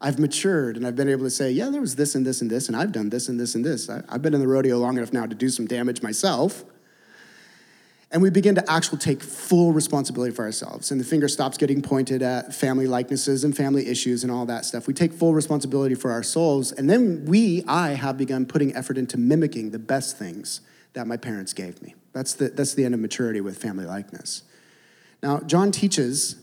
I've 0.00 0.18
matured 0.18 0.76
and 0.76 0.86
I've 0.86 0.96
been 0.96 1.08
able 1.08 1.24
to 1.24 1.30
say, 1.30 1.50
yeah, 1.50 1.70
there 1.70 1.80
was 1.80 1.96
this 1.96 2.14
and 2.14 2.26
this 2.26 2.42
and 2.42 2.50
this, 2.50 2.68
and 2.68 2.76
I've 2.76 2.92
done 2.92 3.08
this 3.08 3.28
and 3.28 3.40
this 3.40 3.54
and 3.54 3.64
this. 3.64 3.88
I, 3.88 4.02
I've 4.08 4.22
been 4.22 4.34
in 4.34 4.40
the 4.40 4.48
rodeo 4.48 4.78
long 4.78 4.98
enough 4.98 5.12
now 5.12 5.24
to 5.24 5.34
do 5.34 5.48
some 5.48 5.66
damage 5.66 6.02
myself. 6.02 6.64
And 8.10 8.22
we 8.22 8.30
begin 8.30 8.54
to 8.54 8.70
actually 8.70 8.98
take 8.98 9.22
full 9.22 9.72
responsibility 9.72 10.32
for 10.32 10.44
ourselves. 10.44 10.90
And 10.90 11.00
the 11.00 11.04
finger 11.04 11.26
stops 11.26 11.56
getting 11.56 11.82
pointed 11.82 12.22
at 12.22 12.54
family 12.54 12.86
likenesses 12.86 13.42
and 13.42 13.56
family 13.56 13.88
issues 13.88 14.22
and 14.22 14.30
all 14.30 14.46
that 14.46 14.64
stuff. 14.64 14.86
We 14.86 14.94
take 14.94 15.12
full 15.12 15.34
responsibility 15.34 15.96
for 15.96 16.12
our 16.12 16.22
souls. 16.22 16.70
And 16.70 16.88
then 16.88 17.24
we, 17.24 17.64
I, 17.66 17.94
have 17.94 18.16
begun 18.16 18.46
putting 18.46 18.76
effort 18.76 18.98
into 18.98 19.16
mimicking 19.16 19.70
the 19.70 19.80
best 19.80 20.16
things 20.16 20.60
that 20.92 21.08
my 21.08 21.16
parents 21.16 21.52
gave 21.52 21.82
me. 21.82 21.94
That's 22.14 22.32
the, 22.34 22.48
that's 22.48 22.72
the 22.74 22.84
end 22.86 22.94
of 22.94 23.00
maturity 23.00 23.42
with 23.42 23.58
family 23.58 23.84
likeness. 23.84 24.44
Now, 25.22 25.40
John 25.40 25.72
teaches 25.72 26.36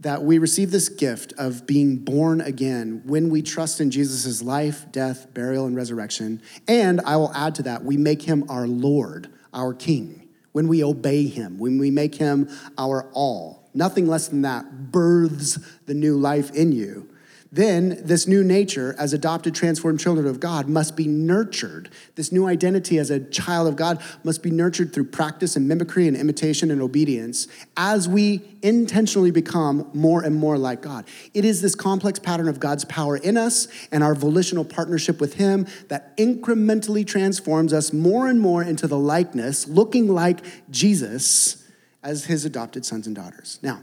that 0.00 0.22
we 0.22 0.36
receive 0.38 0.70
this 0.70 0.90
gift 0.90 1.32
of 1.38 1.66
being 1.66 1.96
born 1.96 2.42
again 2.42 3.00
when 3.06 3.30
we 3.30 3.40
trust 3.40 3.80
in 3.80 3.90
Jesus' 3.90 4.42
life, 4.42 4.84
death, 4.92 5.32
burial, 5.32 5.66
and 5.66 5.74
resurrection. 5.74 6.42
And 6.68 7.00
I 7.00 7.16
will 7.16 7.32
add 7.32 7.54
to 7.56 7.62
that, 7.62 7.84
we 7.84 7.96
make 7.96 8.22
him 8.22 8.44
our 8.50 8.66
Lord, 8.66 9.30
our 9.54 9.72
King, 9.72 10.28
when 10.52 10.68
we 10.68 10.84
obey 10.84 11.26
him, 11.26 11.58
when 11.58 11.78
we 11.78 11.90
make 11.90 12.16
him 12.16 12.50
our 12.76 13.10
all. 13.14 13.70
Nothing 13.72 14.06
less 14.06 14.28
than 14.28 14.42
that 14.42 14.92
births 14.92 15.58
the 15.86 15.94
new 15.94 16.18
life 16.18 16.50
in 16.50 16.72
you. 16.72 17.08
Then, 17.54 18.00
this 18.04 18.26
new 18.26 18.42
nature, 18.42 18.96
as 18.98 19.12
adopted, 19.12 19.54
transformed 19.54 20.00
children 20.00 20.26
of 20.26 20.40
God, 20.40 20.68
must 20.68 20.96
be 20.96 21.06
nurtured. 21.06 21.88
This 22.16 22.32
new 22.32 22.48
identity 22.48 22.98
as 22.98 23.10
a 23.10 23.20
child 23.20 23.68
of 23.68 23.76
God 23.76 24.02
must 24.24 24.42
be 24.42 24.50
nurtured 24.50 24.92
through 24.92 25.04
practice 25.04 25.54
and 25.54 25.68
mimicry 25.68 26.08
and 26.08 26.16
imitation 26.16 26.72
and 26.72 26.82
obedience 26.82 27.46
as 27.76 28.08
we 28.08 28.42
intentionally 28.62 29.30
become 29.30 29.88
more 29.94 30.24
and 30.24 30.34
more 30.34 30.58
like 30.58 30.82
God. 30.82 31.04
It 31.32 31.44
is 31.44 31.62
this 31.62 31.76
complex 31.76 32.18
pattern 32.18 32.48
of 32.48 32.58
God's 32.58 32.84
power 32.86 33.18
in 33.18 33.36
us 33.36 33.68
and 33.92 34.02
our 34.02 34.16
volitional 34.16 34.64
partnership 34.64 35.20
with 35.20 35.34
Him 35.34 35.68
that 35.86 36.16
incrementally 36.16 37.06
transforms 37.06 37.72
us 37.72 37.92
more 37.92 38.26
and 38.26 38.40
more 38.40 38.64
into 38.64 38.88
the 38.88 38.98
likeness, 38.98 39.68
looking 39.68 40.08
like 40.08 40.40
Jesus 40.72 41.64
as 42.02 42.24
His 42.24 42.44
adopted 42.44 42.84
sons 42.84 43.06
and 43.06 43.14
daughters. 43.14 43.60
Now, 43.62 43.80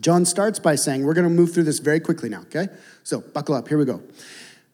John 0.00 0.24
starts 0.24 0.58
by 0.58 0.74
saying, 0.74 1.04
we're 1.04 1.14
going 1.14 1.28
to 1.28 1.34
move 1.34 1.52
through 1.52 1.64
this 1.64 1.78
very 1.78 2.00
quickly 2.00 2.28
now, 2.28 2.42
okay? 2.42 2.68
So 3.02 3.20
buckle 3.20 3.54
up, 3.54 3.68
here 3.68 3.78
we 3.78 3.84
go. 3.84 4.02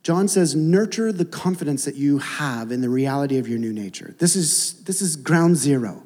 John 0.03 0.29
says, 0.29 0.55
nurture 0.55 1.13
the 1.13 1.25
confidence 1.25 1.87
that 1.87 1.95
you 1.95 2.19
have 2.19 2.71
in 2.71 2.83
the 2.83 2.91
reality 2.91 3.39
of 3.39 3.49
your 3.49 3.59
new 3.59 3.73
nature. 3.73 4.15
This 4.19 4.37
is, 4.37 4.85
this 4.85 5.01
is 5.01 5.17
ground 5.17 5.57
zero. 5.57 6.03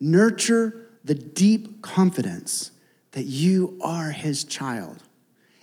Nurture 0.00 0.88
the 1.04 1.14
deep 1.14 1.80
confidence 1.80 2.72
that 3.12 3.24
you 3.24 3.78
are 3.82 4.10
his 4.10 4.42
child. 4.42 5.04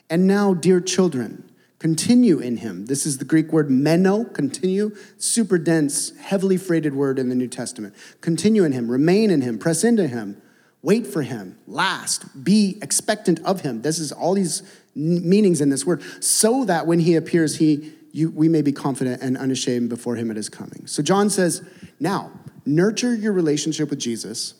And 0.10 0.26
now, 0.26 0.54
dear 0.54 0.80
children, 0.80 1.50
continue 1.80 2.40
in 2.40 2.58
him. 2.58 2.86
This 2.86 3.06
is 3.06 3.18
the 3.18 3.26
Greek 3.26 3.52
word 3.52 3.70
meno, 3.70 4.24
continue, 4.24 4.96
super 5.18 5.58
dense, 5.58 6.16
heavily 6.18 6.56
freighted 6.56 6.96
word 6.96 7.20
in 7.20 7.28
the 7.28 7.36
New 7.36 7.50
Testament. 7.50 7.94
Continue 8.22 8.64
in 8.64 8.72
him, 8.72 8.90
remain 8.90 9.30
in 9.30 9.42
him, 9.42 9.60
press 9.60 9.84
into 9.84 10.08
him 10.08 10.42
Wait 10.82 11.08
for 11.08 11.22
him, 11.22 11.58
last, 11.68 12.44
be 12.44 12.78
expectant 12.82 13.40
of 13.44 13.62
him. 13.62 13.82
This 13.82 14.00
is 14.00 14.12
all 14.12 14.34
these 14.34 14.64
meanings 14.96 15.60
in 15.62 15.70
this 15.70 15.86
word, 15.86 16.02
so 16.24 16.66
that 16.66 16.88
when 16.88 17.00
he 17.00 17.16
appears, 17.16 17.58
he, 17.58 17.92
you, 18.12 18.30
we 18.30 18.48
may 18.48 18.62
be 18.62 18.72
confident 18.72 19.22
and 19.22 19.38
unashamed 19.38 19.90
before 19.90 20.16
him 20.16 20.30
at 20.32 20.38
his 20.38 20.50
coming. 20.50 20.88
So 20.88 21.04
John 21.04 21.30
says, 21.30 21.68
now, 22.00 22.32
nurture 22.66 23.14
your 23.14 23.34
relationship 23.34 23.90
with 23.90 24.00
Jesus 24.00 24.54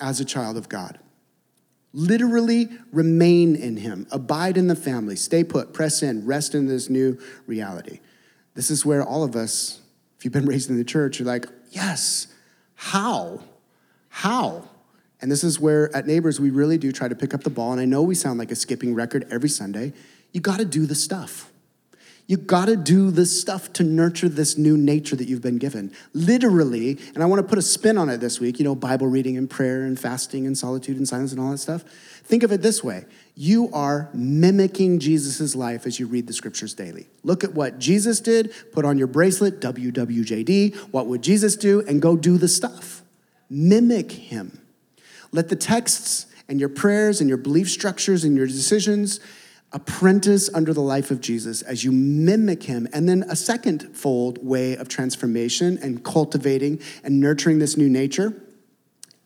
as 0.00 0.20
a 0.20 0.24
child 0.24 0.56
of 0.56 0.68
God. 0.68 0.98
Literally 1.92 2.68
remain 2.92 3.56
in 3.56 3.78
him, 3.78 4.06
abide 4.10 4.56
in 4.56 4.66
the 4.66 4.76
family, 4.76 5.16
stay 5.16 5.42
put, 5.42 5.72
press 5.72 6.02
in, 6.02 6.26
rest 6.26 6.54
in 6.54 6.66
this 6.66 6.90
new 6.90 7.18
reality. 7.46 8.00
This 8.54 8.70
is 8.70 8.84
where 8.84 9.02
all 9.02 9.24
of 9.24 9.36
us, 9.36 9.80
if 10.18 10.24
you've 10.24 10.34
been 10.34 10.46
raised 10.46 10.70
in 10.70 10.76
the 10.76 10.84
church, 10.84 11.18
you're 11.18 11.26
like, 11.26 11.46
yes, 11.70 12.26
how? 12.74 13.40
How? 14.08 14.68
And 15.20 15.30
this 15.30 15.42
is 15.42 15.58
where 15.58 15.94
at 15.96 16.06
Neighbors 16.06 16.40
we 16.40 16.50
really 16.50 16.78
do 16.78 16.92
try 16.92 17.08
to 17.08 17.14
pick 17.14 17.34
up 17.34 17.42
the 17.42 17.50
ball. 17.50 17.72
And 17.72 17.80
I 17.80 17.84
know 17.84 18.02
we 18.02 18.14
sound 18.14 18.38
like 18.38 18.50
a 18.50 18.56
skipping 18.56 18.94
record 18.94 19.26
every 19.30 19.48
Sunday. 19.48 19.92
You 20.32 20.40
got 20.40 20.58
to 20.58 20.64
do 20.64 20.86
the 20.86 20.94
stuff. 20.94 21.50
You 22.28 22.36
got 22.36 22.66
to 22.66 22.76
do 22.76 23.10
the 23.10 23.24
stuff 23.24 23.72
to 23.72 23.82
nurture 23.82 24.28
this 24.28 24.58
new 24.58 24.76
nature 24.76 25.16
that 25.16 25.28
you've 25.28 25.40
been 25.40 25.56
given. 25.56 25.90
Literally, 26.12 26.98
and 27.14 27.22
I 27.22 27.26
want 27.26 27.40
to 27.40 27.48
put 27.48 27.56
a 27.56 27.62
spin 27.62 27.96
on 27.96 28.10
it 28.10 28.18
this 28.18 28.38
week, 28.38 28.58
you 28.58 28.66
know, 28.66 28.74
Bible 28.74 29.06
reading 29.06 29.38
and 29.38 29.48
prayer 29.48 29.84
and 29.84 29.98
fasting 29.98 30.46
and 30.46 30.56
solitude 30.56 30.98
and 30.98 31.08
silence 31.08 31.32
and 31.32 31.40
all 31.40 31.50
that 31.52 31.58
stuff. 31.58 31.84
Think 32.24 32.42
of 32.42 32.52
it 32.52 32.60
this 32.60 32.84
way 32.84 33.06
you 33.34 33.70
are 33.72 34.10
mimicking 34.12 34.98
Jesus' 34.98 35.56
life 35.56 35.86
as 35.86 35.98
you 35.98 36.06
read 36.06 36.26
the 36.26 36.34
scriptures 36.34 36.74
daily. 36.74 37.06
Look 37.22 37.44
at 37.44 37.54
what 37.54 37.78
Jesus 37.78 38.20
did, 38.20 38.52
put 38.72 38.84
on 38.84 38.98
your 38.98 39.06
bracelet, 39.06 39.60
WWJD, 39.60 40.76
what 40.92 41.06
would 41.06 41.22
Jesus 41.22 41.56
do, 41.56 41.80
and 41.88 42.02
go 42.02 42.14
do 42.14 42.36
the 42.36 42.48
stuff. 42.48 43.02
Mimic 43.48 44.12
him. 44.12 44.60
Let 45.32 45.48
the 45.48 45.56
texts 45.56 46.26
and 46.48 46.58
your 46.58 46.68
prayers 46.68 47.20
and 47.20 47.28
your 47.28 47.38
belief 47.38 47.70
structures 47.70 48.24
and 48.24 48.36
your 48.36 48.46
decisions 48.46 49.20
apprentice 49.72 50.48
under 50.54 50.72
the 50.72 50.80
life 50.80 51.10
of 51.10 51.20
Jesus 51.20 51.60
as 51.62 51.84
you 51.84 51.92
mimic 51.92 52.62
him. 52.62 52.88
And 52.92 53.08
then 53.08 53.24
a 53.28 53.36
second 53.36 53.94
fold 53.94 54.44
way 54.44 54.76
of 54.76 54.88
transformation 54.88 55.78
and 55.82 56.02
cultivating 56.02 56.80
and 57.04 57.20
nurturing 57.20 57.58
this 57.58 57.76
new 57.76 57.88
nature 57.88 58.34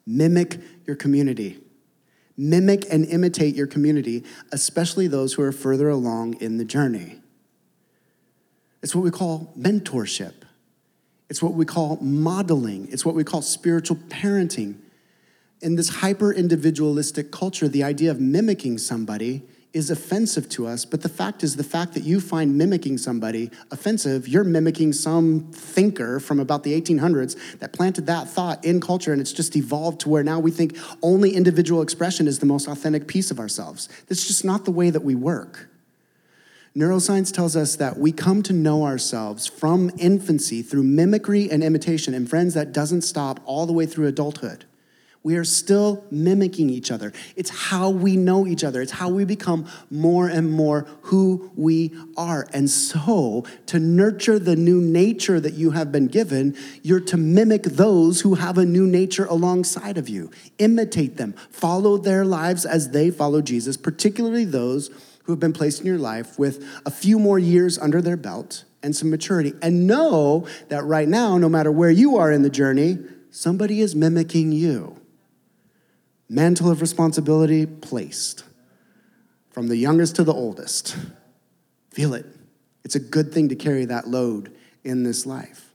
mimic 0.04 0.58
your 0.84 0.96
community. 0.96 1.60
Mimic 2.36 2.86
and 2.90 3.04
imitate 3.04 3.54
your 3.54 3.68
community, 3.68 4.24
especially 4.50 5.06
those 5.06 5.34
who 5.34 5.42
are 5.42 5.52
further 5.52 5.88
along 5.88 6.40
in 6.40 6.56
the 6.56 6.64
journey. 6.64 7.20
It's 8.82 8.96
what 8.96 9.04
we 9.04 9.12
call 9.12 9.52
mentorship. 9.56 10.34
It's 11.30 11.40
what 11.40 11.52
we 11.52 11.64
call 11.64 11.98
modeling. 12.00 12.88
It's 12.90 13.04
what 13.04 13.14
we 13.14 13.22
call 13.22 13.42
spiritual 13.42 13.96
parenting 14.08 14.78
in 15.62 15.76
this 15.76 15.88
hyper 15.88 16.32
individualistic 16.32 17.30
culture, 17.30 17.68
the 17.68 17.84
idea 17.84 18.10
of 18.10 18.20
mimicking 18.20 18.78
somebody 18.78 19.42
is 19.72 19.90
offensive 19.90 20.48
to 20.50 20.66
us. 20.66 20.84
But 20.84 21.02
the 21.02 21.08
fact 21.08 21.42
is, 21.42 21.56
the 21.56 21.64
fact 21.64 21.94
that 21.94 22.02
you 22.02 22.20
find 22.20 22.58
mimicking 22.58 22.98
somebody 22.98 23.50
offensive, 23.70 24.28
you're 24.28 24.44
mimicking 24.44 24.92
some 24.92 25.50
thinker 25.52 26.20
from 26.20 26.40
about 26.40 26.62
the 26.62 26.78
1800s 26.78 27.58
that 27.60 27.72
planted 27.72 28.06
that 28.06 28.28
thought 28.28 28.62
in 28.64 28.80
culture, 28.80 29.12
and 29.12 29.20
it's 29.20 29.32
just 29.32 29.56
evolved 29.56 30.00
to 30.00 30.08
where 30.10 30.22
now 30.22 30.38
we 30.40 30.50
think 30.50 30.76
only 31.02 31.34
individual 31.34 31.80
expression 31.80 32.28
is 32.28 32.40
the 32.40 32.46
most 32.46 32.68
authentic 32.68 33.06
piece 33.06 33.30
of 33.30 33.38
ourselves. 33.38 33.88
That's 34.08 34.26
just 34.26 34.44
not 34.44 34.64
the 34.64 34.72
way 34.72 34.90
that 34.90 35.02
we 35.02 35.14
work. 35.14 35.70
Neuroscience 36.76 37.32
tells 37.32 37.54
us 37.54 37.76
that 37.76 37.98
we 37.98 38.12
come 38.12 38.42
to 38.42 38.52
know 38.52 38.84
ourselves 38.84 39.46
from 39.46 39.90
infancy 39.98 40.62
through 40.62 40.84
mimicry 40.84 41.50
and 41.50 41.62
imitation. 41.62 42.14
And 42.14 42.28
friends, 42.28 42.54
that 42.54 42.72
doesn't 42.72 43.02
stop 43.02 43.40
all 43.44 43.66
the 43.66 43.74
way 43.74 43.86
through 43.86 44.06
adulthood. 44.06 44.64
We 45.24 45.36
are 45.36 45.44
still 45.44 46.04
mimicking 46.10 46.68
each 46.68 46.90
other. 46.90 47.12
It's 47.36 47.50
how 47.50 47.90
we 47.90 48.16
know 48.16 48.44
each 48.44 48.64
other. 48.64 48.82
It's 48.82 48.92
how 48.92 49.08
we 49.08 49.24
become 49.24 49.68
more 49.88 50.26
and 50.26 50.50
more 50.50 50.88
who 51.02 51.52
we 51.54 51.92
are. 52.16 52.48
And 52.52 52.68
so, 52.68 53.44
to 53.66 53.78
nurture 53.78 54.40
the 54.40 54.56
new 54.56 54.80
nature 54.80 55.38
that 55.38 55.54
you 55.54 55.70
have 55.70 55.92
been 55.92 56.08
given, 56.08 56.56
you're 56.82 57.00
to 57.00 57.16
mimic 57.16 57.62
those 57.62 58.22
who 58.22 58.34
have 58.34 58.58
a 58.58 58.66
new 58.66 58.84
nature 58.84 59.24
alongside 59.26 59.96
of 59.96 60.08
you. 60.08 60.32
Imitate 60.58 61.18
them. 61.18 61.34
Follow 61.50 61.98
their 61.98 62.24
lives 62.24 62.66
as 62.66 62.90
they 62.90 63.12
follow 63.12 63.40
Jesus, 63.40 63.76
particularly 63.76 64.44
those 64.44 64.90
who 65.22 65.30
have 65.30 65.40
been 65.40 65.52
placed 65.52 65.80
in 65.80 65.86
your 65.86 65.98
life 65.98 66.36
with 66.36 66.66
a 66.84 66.90
few 66.90 67.20
more 67.20 67.38
years 67.38 67.78
under 67.78 68.02
their 68.02 68.16
belt 68.16 68.64
and 68.82 68.96
some 68.96 69.08
maturity. 69.08 69.52
And 69.62 69.86
know 69.86 70.48
that 70.68 70.82
right 70.82 71.06
now, 71.06 71.38
no 71.38 71.48
matter 71.48 71.70
where 71.70 71.92
you 71.92 72.16
are 72.16 72.32
in 72.32 72.42
the 72.42 72.50
journey, 72.50 72.98
somebody 73.30 73.80
is 73.80 73.94
mimicking 73.94 74.50
you 74.50 74.98
mantle 76.32 76.70
of 76.70 76.80
responsibility 76.80 77.66
placed 77.66 78.44
from 79.50 79.68
the 79.68 79.76
youngest 79.76 80.16
to 80.16 80.24
the 80.24 80.32
oldest. 80.32 80.96
Feel 81.90 82.14
it. 82.14 82.24
It's 82.84 82.94
a 82.94 83.00
good 83.00 83.32
thing 83.32 83.50
to 83.50 83.54
carry 83.54 83.84
that 83.84 84.08
load 84.08 84.50
in 84.82 85.02
this 85.02 85.26
life. 85.26 85.68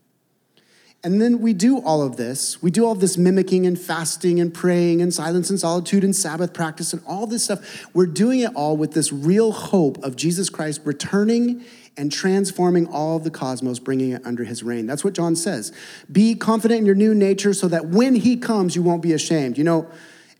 And 1.04 1.22
then 1.22 1.40
we 1.40 1.52
do 1.52 1.78
all 1.80 2.02
of 2.02 2.16
this. 2.16 2.60
We 2.60 2.72
do 2.72 2.84
all 2.84 2.90
of 2.90 2.98
this 2.98 3.16
mimicking 3.16 3.68
and 3.68 3.78
fasting 3.78 4.40
and 4.40 4.52
praying 4.52 5.00
and 5.00 5.14
silence 5.14 5.48
and 5.48 5.60
solitude 5.60 6.02
and 6.02 6.14
Sabbath 6.14 6.52
practice 6.52 6.92
and 6.92 7.00
all 7.06 7.28
this 7.28 7.44
stuff. 7.44 7.86
We're 7.94 8.06
doing 8.06 8.40
it 8.40 8.50
all 8.56 8.76
with 8.76 8.94
this 8.94 9.12
real 9.12 9.52
hope 9.52 10.02
of 10.02 10.16
Jesus 10.16 10.50
Christ 10.50 10.80
returning 10.84 11.64
and 11.96 12.10
transforming 12.10 12.88
all 12.88 13.16
of 13.16 13.22
the 13.22 13.30
cosmos, 13.30 13.78
bringing 13.78 14.10
it 14.10 14.26
under 14.26 14.42
his 14.42 14.64
reign. 14.64 14.86
That's 14.86 15.04
what 15.04 15.14
John 15.14 15.36
says. 15.36 15.72
Be 16.10 16.34
confident 16.34 16.80
in 16.80 16.86
your 16.86 16.96
new 16.96 17.14
nature 17.14 17.54
so 17.54 17.68
that 17.68 17.86
when 17.86 18.16
he 18.16 18.36
comes, 18.36 18.74
you 18.74 18.82
won't 18.82 19.02
be 19.02 19.12
ashamed. 19.12 19.56
You 19.56 19.64
know, 19.64 19.88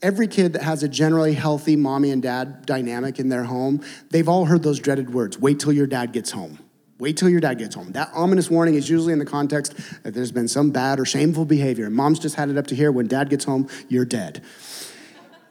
Every 0.01 0.29
kid 0.29 0.53
that 0.53 0.63
has 0.63 0.85
a 0.85 0.89
generally 0.89 1.35
healthy 1.35 1.75
mommy 1.75 2.11
and 2.11 2.23
dad 2.23 2.65
dynamic 2.67 3.19
in 3.19 3.29
their 3.29 3.45
home, 3.45 3.83
they've 4.11 4.29
all 4.29 4.45
heard 4.45 4.63
those 4.63 4.79
dreaded 4.79 5.13
words 5.13 5.39
wait 5.39 5.59
till 5.59 5.73
your 5.73 5.89
dad 5.89 6.13
gets 6.13 6.31
home. 6.31 6.59
Wait 7.01 7.17
till 7.17 7.29
your 7.29 7.41
dad 7.41 7.59
gets 7.59 7.75
home. 7.75 7.93
That 7.93 8.11
ominous 8.13 8.51
warning 8.51 8.75
is 8.75 8.91
usually 8.91 9.13
in 9.13 9.21
the 9.21 9.25
context 9.25 9.75
that 10.03 10.15
there's 10.15 10.33
been 10.33 10.49
some 10.49 10.71
bad 10.71 10.99
or 10.99 11.05
shameful 11.05 11.45
behavior. 11.45 11.91
Mom's 11.91 12.19
just 12.19 12.35
had 12.35 12.49
it 12.49 12.59
up 12.59 12.67
to 12.69 12.75
here. 12.75 12.91
When 12.91 13.07
dad 13.07 13.31
gets 13.31 13.45
home, 13.45 13.69
you're 13.89 14.05
dead. 14.05 14.43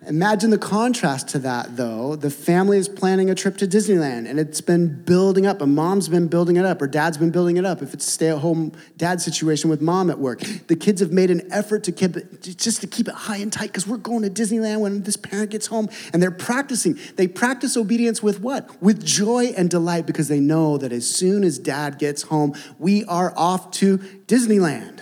Imagine 0.07 0.51
the 0.51 0.57
contrast 0.57 1.27
to 1.29 1.39
that, 1.39 1.75
though. 1.75 2.15
The 2.15 2.29
family 2.29 2.77
is 2.77 2.87
planning 2.87 3.29
a 3.29 3.35
trip 3.35 3.57
to 3.57 3.67
Disneyland 3.67 4.29
and 4.29 4.39
it's 4.39 4.61
been 4.61 5.03
building 5.03 5.45
up, 5.45 5.61
and 5.61 5.75
mom's 5.75 6.07
been 6.07 6.29
building 6.29 6.55
it 6.55 6.63
up, 6.63 6.81
or 6.81 6.87
dad's 6.87 7.17
been 7.17 7.29
building 7.29 7.57
it 7.57 7.65
up. 7.65 7.81
If 7.81 7.93
it's 7.93 8.07
a 8.07 8.09
stay 8.09 8.29
at 8.29 8.37
home 8.37 8.71
dad 8.95 9.19
situation 9.19 9.69
with 9.69 9.81
mom 9.81 10.09
at 10.09 10.17
work, 10.17 10.39
the 10.67 10.77
kids 10.77 11.01
have 11.01 11.11
made 11.11 11.29
an 11.29 11.51
effort 11.51 11.83
to 11.83 11.91
keep 11.91 12.15
it, 12.15 12.41
just 12.41 12.79
to 12.81 12.87
keep 12.87 13.09
it 13.09 13.15
high 13.15 13.37
and 13.37 13.51
tight 13.51 13.67
because 13.67 13.85
we're 13.85 13.97
going 13.97 14.21
to 14.21 14.29
Disneyland 14.29 14.79
when 14.79 15.03
this 15.03 15.17
parent 15.17 15.49
gets 15.49 15.67
home. 15.67 15.89
And 16.13 16.23
they're 16.23 16.31
practicing. 16.31 16.97
They 17.17 17.27
practice 17.27 17.75
obedience 17.75 18.23
with 18.23 18.39
what? 18.39 18.81
With 18.81 19.03
joy 19.03 19.53
and 19.57 19.69
delight 19.69 20.05
because 20.05 20.29
they 20.29 20.39
know 20.39 20.77
that 20.77 20.93
as 20.93 21.13
soon 21.13 21.43
as 21.43 21.59
dad 21.59 21.99
gets 21.99 22.21
home, 22.21 22.55
we 22.79 23.03
are 23.05 23.33
off 23.35 23.71
to 23.71 23.97
Disneyland. 23.97 25.01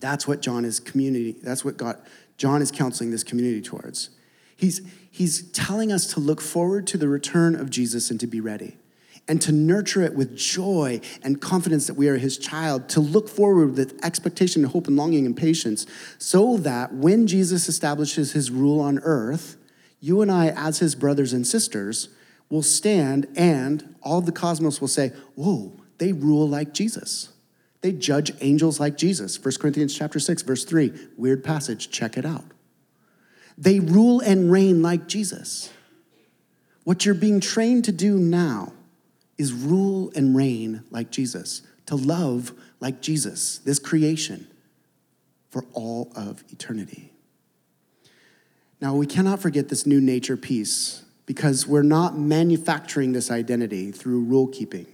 That's 0.00 0.26
what 0.26 0.42
John 0.42 0.64
is 0.64 0.80
community, 0.80 1.36
that's 1.40 1.64
what 1.64 1.76
God 1.76 2.00
John 2.38 2.62
is 2.62 2.70
counseling 2.70 3.10
this 3.10 3.24
community 3.24 3.60
towards. 3.60 4.10
He's, 4.56 4.80
he's 5.10 5.42
telling 5.50 5.92
us 5.92 6.12
to 6.14 6.20
look 6.20 6.40
forward 6.40 6.86
to 6.88 6.96
the 6.96 7.08
return 7.08 7.54
of 7.54 7.68
Jesus 7.68 8.10
and 8.10 8.18
to 8.20 8.26
be 8.26 8.40
ready, 8.40 8.76
and 9.26 9.42
to 9.42 9.52
nurture 9.52 10.02
it 10.02 10.14
with 10.14 10.36
joy 10.36 11.00
and 11.22 11.40
confidence 11.40 11.86
that 11.88 11.94
we 11.94 12.08
are 12.08 12.16
his 12.16 12.38
child, 12.38 12.88
to 12.90 13.00
look 13.00 13.28
forward 13.28 13.76
with 13.76 13.98
expectation, 14.02 14.62
and 14.62 14.72
hope, 14.72 14.86
and 14.86 14.96
longing 14.96 15.26
and 15.26 15.36
patience, 15.36 15.86
so 16.18 16.56
that 16.58 16.94
when 16.94 17.26
Jesus 17.26 17.68
establishes 17.68 18.32
his 18.32 18.50
rule 18.50 18.80
on 18.80 19.00
earth, 19.00 19.56
you 20.00 20.22
and 20.22 20.30
I, 20.30 20.48
as 20.48 20.78
his 20.78 20.94
brothers 20.94 21.32
and 21.32 21.46
sisters, 21.46 22.08
will 22.48 22.62
stand 22.62 23.26
and 23.36 23.94
all 24.02 24.20
the 24.20 24.32
cosmos 24.32 24.80
will 24.80 24.88
say, 24.88 25.12
Whoa, 25.34 25.72
they 25.98 26.12
rule 26.12 26.48
like 26.48 26.72
Jesus. 26.72 27.30
They 27.80 27.92
judge 27.92 28.32
angels 28.40 28.80
like 28.80 28.96
Jesus. 28.96 29.42
1 29.42 29.54
Corinthians 29.60 29.96
chapter 29.96 30.18
6, 30.18 30.42
verse 30.42 30.64
3. 30.64 30.92
Weird 31.16 31.44
passage, 31.44 31.90
check 31.90 32.16
it 32.16 32.24
out. 32.24 32.44
They 33.56 33.80
rule 33.80 34.20
and 34.20 34.50
reign 34.50 34.82
like 34.82 35.08
Jesus. 35.08 35.70
What 36.84 37.04
you're 37.04 37.14
being 37.14 37.40
trained 37.40 37.84
to 37.84 37.92
do 37.92 38.18
now 38.18 38.72
is 39.36 39.52
rule 39.52 40.10
and 40.16 40.34
reign 40.34 40.82
like 40.90 41.10
Jesus, 41.10 41.62
to 41.86 41.94
love 41.94 42.52
like 42.80 43.00
Jesus, 43.00 43.58
this 43.58 43.78
creation, 43.78 44.48
for 45.50 45.64
all 45.72 46.12
of 46.16 46.44
eternity. 46.50 47.12
Now, 48.80 48.94
we 48.94 49.06
cannot 49.06 49.40
forget 49.40 49.68
this 49.68 49.86
new 49.86 50.00
nature 50.00 50.36
piece 50.36 51.04
because 51.26 51.66
we're 51.66 51.82
not 51.82 52.16
manufacturing 52.16 53.12
this 53.12 53.30
identity 53.30 53.90
through 53.92 54.20
rule 54.22 54.46
keeping. 54.46 54.86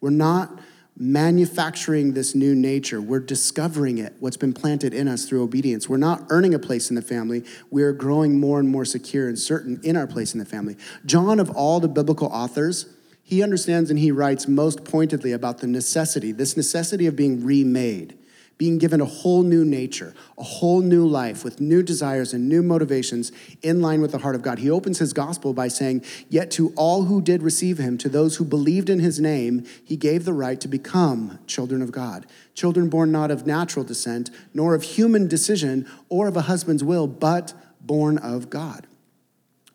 We're 0.00 0.10
not 0.10 0.58
manufacturing 0.96 2.12
this 2.12 2.34
new 2.34 2.54
nature. 2.54 3.00
We're 3.00 3.20
discovering 3.20 3.98
it, 3.98 4.14
what's 4.20 4.36
been 4.36 4.52
planted 4.52 4.92
in 4.92 5.08
us 5.08 5.26
through 5.26 5.42
obedience. 5.42 5.88
We're 5.88 5.96
not 5.96 6.26
earning 6.30 6.54
a 6.54 6.58
place 6.58 6.90
in 6.90 6.96
the 6.96 7.02
family. 7.02 7.44
We're 7.70 7.92
growing 7.92 8.38
more 8.38 8.60
and 8.60 8.68
more 8.68 8.84
secure 8.84 9.28
and 9.28 9.38
certain 9.38 9.80
in 9.82 9.96
our 9.96 10.06
place 10.06 10.34
in 10.34 10.38
the 10.38 10.44
family. 10.44 10.76
John, 11.06 11.40
of 11.40 11.50
all 11.50 11.80
the 11.80 11.88
biblical 11.88 12.28
authors, 12.28 12.94
he 13.22 13.42
understands 13.42 13.90
and 13.90 13.98
he 13.98 14.10
writes 14.10 14.48
most 14.48 14.84
pointedly 14.84 15.32
about 15.32 15.58
the 15.58 15.66
necessity, 15.66 16.32
this 16.32 16.56
necessity 16.56 17.06
of 17.06 17.16
being 17.16 17.44
remade 17.44 18.18
being 18.60 18.76
given 18.76 19.00
a 19.00 19.06
whole 19.06 19.42
new 19.42 19.64
nature, 19.64 20.12
a 20.36 20.42
whole 20.42 20.82
new 20.82 21.06
life 21.06 21.44
with 21.44 21.62
new 21.62 21.82
desires 21.82 22.34
and 22.34 22.46
new 22.46 22.62
motivations 22.62 23.32
in 23.62 23.80
line 23.80 24.02
with 24.02 24.12
the 24.12 24.18
heart 24.18 24.34
of 24.34 24.42
God. 24.42 24.58
He 24.58 24.70
opens 24.70 24.98
his 24.98 25.14
gospel 25.14 25.54
by 25.54 25.68
saying, 25.68 26.04
Yet 26.28 26.50
to 26.50 26.70
all 26.76 27.04
who 27.04 27.22
did 27.22 27.42
receive 27.42 27.78
him, 27.78 27.96
to 27.96 28.10
those 28.10 28.36
who 28.36 28.44
believed 28.44 28.90
in 28.90 28.98
his 28.98 29.18
name, 29.18 29.64
he 29.82 29.96
gave 29.96 30.26
the 30.26 30.34
right 30.34 30.60
to 30.60 30.68
become 30.68 31.38
children 31.46 31.80
of 31.80 31.90
God. 31.90 32.26
Children 32.52 32.90
born 32.90 33.10
not 33.10 33.30
of 33.30 33.46
natural 33.46 33.82
descent, 33.82 34.28
nor 34.52 34.74
of 34.74 34.82
human 34.82 35.26
decision, 35.26 35.88
or 36.10 36.28
of 36.28 36.36
a 36.36 36.42
husband's 36.42 36.84
will, 36.84 37.06
but 37.06 37.54
born 37.80 38.18
of 38.18 38.50
God. 38.50 38.86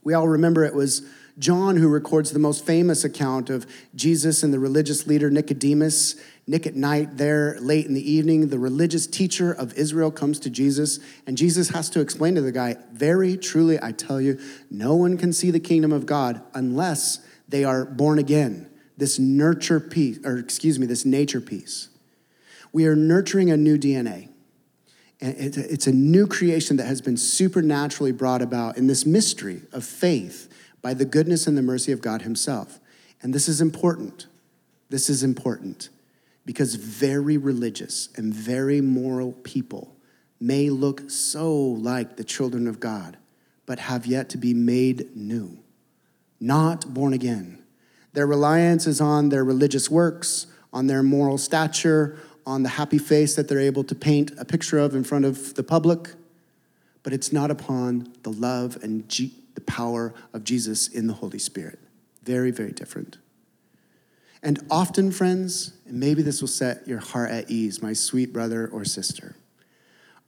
We 0.03 0.13
all 0.13 0.27
remember 0.27 0.63
it 0.63 0.75
was 0.75 1.01
John 1.37 1.77
who 1.77 1.89
records 1.89 2.31
the 2.31 2.39
most 2.39 2.65
famous 2.65 3.03
account 3.03 3.49
of 3.49 3.65
Jesus 3.93 4.43
and 4.43 4.53
the 4.53 4.59
religious 4.59 5.05
leader 5.05 5.29
Nicodemus 5.29 6.15
Nick 6.47 6.67
at 6.67 6.75
night, 6.75 7.17
there 7.17 7.57
late 7.59 7.87
in 7.87 7.95
the 7.95 8.11
evening, 8.11 8.49
the 8.49 8.59
religious 8.59 9.07
teacher 9.07 9.51
of 9.51 9.73
Israel 9.73 10.11
comes 10.11 10.39
to 10.41 10.49
Jesus, 10.49 10.99
and 11.25 11.37
Jesus 11.37 11.69
has 11.69 11.89
to 11.89 12.01
explain 12.01 12.35
to 12.35 12.41
the 12.41 12.51
guy, 12.51 12.75
Very 12.93 13.35
truly, 13.35 13.79
I 13.81 13.91
tell 13.91 14.21
you, 14.21 14.39
no 14.69 14.95
one 14.95 15.17
can 15.17 15.33
see 15.33 15.49
the 15.49 15.59
kingdom 15.59 15.91
of 15.91 16.05
God 16.05 16.41
unless 16.53 17.25
they 17.49 17.63
are 17.63 17.85
born 17.85 18.19
again. 18.19 18.69
This 18.95 19.17
nurture 19.17 19.79
piece, 19.79 20.19
or 20.23 20.37
excuse 20.37 20.77
me, 20.77 20.85
this 20.85 21.03
nature 21.03 21.41
piece. 21.41 21.89
We 22.71 22.85
are 22.85 22.95
nurturing 22.95 23.49
a 23.49 23.57
new 23.57 23.77
DNA. 23.77 24.29
It's 25.19 25.87
a 25.87 25.91
new 25.91 26.27
creation 26.27 26.77
that 26.77 26.85
has 26.85 27.01
been 27.01 27.17
supernaturally 27.17 28.11
brought 28.11 28.41
about 28.43 28.77
in 28.77 28.85
this 28.85 29.05
mystery 29.05 29.63
of 29.71 29.83
faith 29.83 30.51
by 30.85 30.93
the 30.93 31.03
goodness 31.03 31.47
and 31.47 31.57
the 31.57 31.63
mercy 31.63 31.91
of 31.91 31.99
God 31.99 32.21
Himself. 32.21 32.79
And 33.19 33.33
this 33.33 33.47
is 33.47 33.59
important. 33.59 34.27
This 34.91 35.09
is 35.09 35.23
important 35.23 35.89
because 36.45 36.75
very 36.75 37.37
religious 37.37 38.09
and 38.15 38.31
very 38.31 38.81
moral 38.81 39.31
people 39.31 39.95
may 40.39 40.69
look 40.69 41.09
so 41.09 41.51
like 41.59 42.17
the 42.17 42.23
children 42.23 42.67
of 42.67 42.79
God, 42.79 43.17
but 43.65 43.79
have 43.79 44.05
yet 44.05 44.29
to 44.29 44.37
be 44.37 44.53
made 44.53 45.09
new, 45.17 45.57
not 46.39 46.93
born 46.93 47.13
again. 47.13 47.63
Their 48.13 48.27
reliance 48.27 48.85
is 48.85 49.01
on 49.01 49.29
their 49.29 49.43
religious 49.43 49.89
works, 49.89 50.45
on 50.71 50.85
their 50.85 51.01
moral 51.01 51.39
stature, 51.39 52.19
on 52.45 52.61
the 52.61 52.69
happy 52.69 52.99
face 52.99 53.35
that 53.37 53.47
they're 53.47 53.59
able 53.59 53.85
to 53.85 53.95
paint 53.95 54.33
a 54.37 54.45
picture 54.45 54.77
of 54.77 54.93
in 54.93 55.03
front 55.03 55.25
of 55.25 55.55
the 55.55 55.63
public, 55.63 56.11
but 57.01 57.11
it's 57.11 57.33
not 57.33 57.49
upon 57.49 58.13
the 58.21 58.31
love 58.31 58.77
and 58.83 59.09
the 59.55 59.61
power 59.61 60.13
of 60.33 60.43
Jesus 60.43 60.87
in 60.87 61.07
the 61.07 61.13
Holy 61.13 61.39
Spirit. 61.39 61.79
Very, 62.23 62.51
very 62.51 62.71
different. 62.71 63.17
And 64.43 64.63
often, 64.69 65.11
friends, 65.11 65.73
and 65.87 65.99
maybe 65.99 66.21
this 66.21 66.41
will 66.41 66.47
set 66.47 66.87
your 66.87 66.99
heart 66.99 67.31
at 67.31 67.49
ease, 67.49 67.81
my 67.81 67.93
sweet 67.93 68.31
brother 68.31 68.67
or 68.67 68.85
sister. 68.85 69.35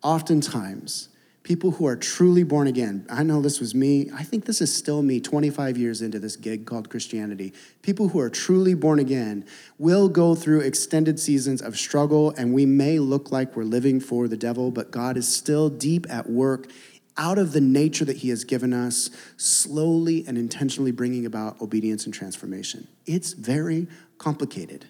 Oftentimes, 0.01 1.09
people 1.43 1.71
who 1.71 1.85
are 1.85 1.95
truly 1.95 2.43
born 2.43 2.67
again, 2.67 3.05
I 3.09 3.23
know 3.23 3.41
this 3.41 3.59
was 3.59 3.75
me, 3.75 4.09
I 4.13 4.23
think 4.23 4.45
this 4.45 4.59
is 4.59 4.75
still 4.75 5.01
me 5.01 5.19
25 5.19 5.77
years 5.77 6.01
into 6.01 6.19
this 6.19 6.35
gig 6.35 6.65
called 6.65 6.89
Christianity. 6.89 7.53
People 7.83 8.09
who 8.09 8.19
are 8.19 8.29
truly 8.29 8.73
born 8.73 8.99
again 8.99 9.45
will 9.77 10.09
go 10.09 10.35
through 10.35 10.61
extended 10.61 11.19
seasons 11.19 11.61
of 11.61 11.77
struggle, 11.77 12.31
and 12.31 12.53
we 12.53 12.65
may 12.65 12.99
look 12.99 13.31
like 13.31 13.55
we're 13.55 13.63
living 13.63 13.99
for 13.99 14.27
the 14.27 14.35
devil, 14.35 14.71
but 14.71 14.91
God 14.91 15.15
is 15.15 15.33
still 15.33 15.69
deep 15.69 16.05
at 16.09 16.29
work 16.29 16.71
out 17.17 17.37
of 17.37 17.53
the 17.53 17.61
nature 17.61 18.05
that 18.05 18.17
He 18.17 18.29
has 18.29 18.43
given 18.43 18.73
us, 18.73 19.09
slowly 19.37 20.23
and 20.27 20.37
intentionally 20.37 20.91
bringing 20.91 21.25
about 21.25 21.61
obedience 21.61 22.05
and 22.05 22.13
transformation. 22.13 22.87
It's 23.05 23.33
very 23.33 23.87
complicated, 24.17 24.85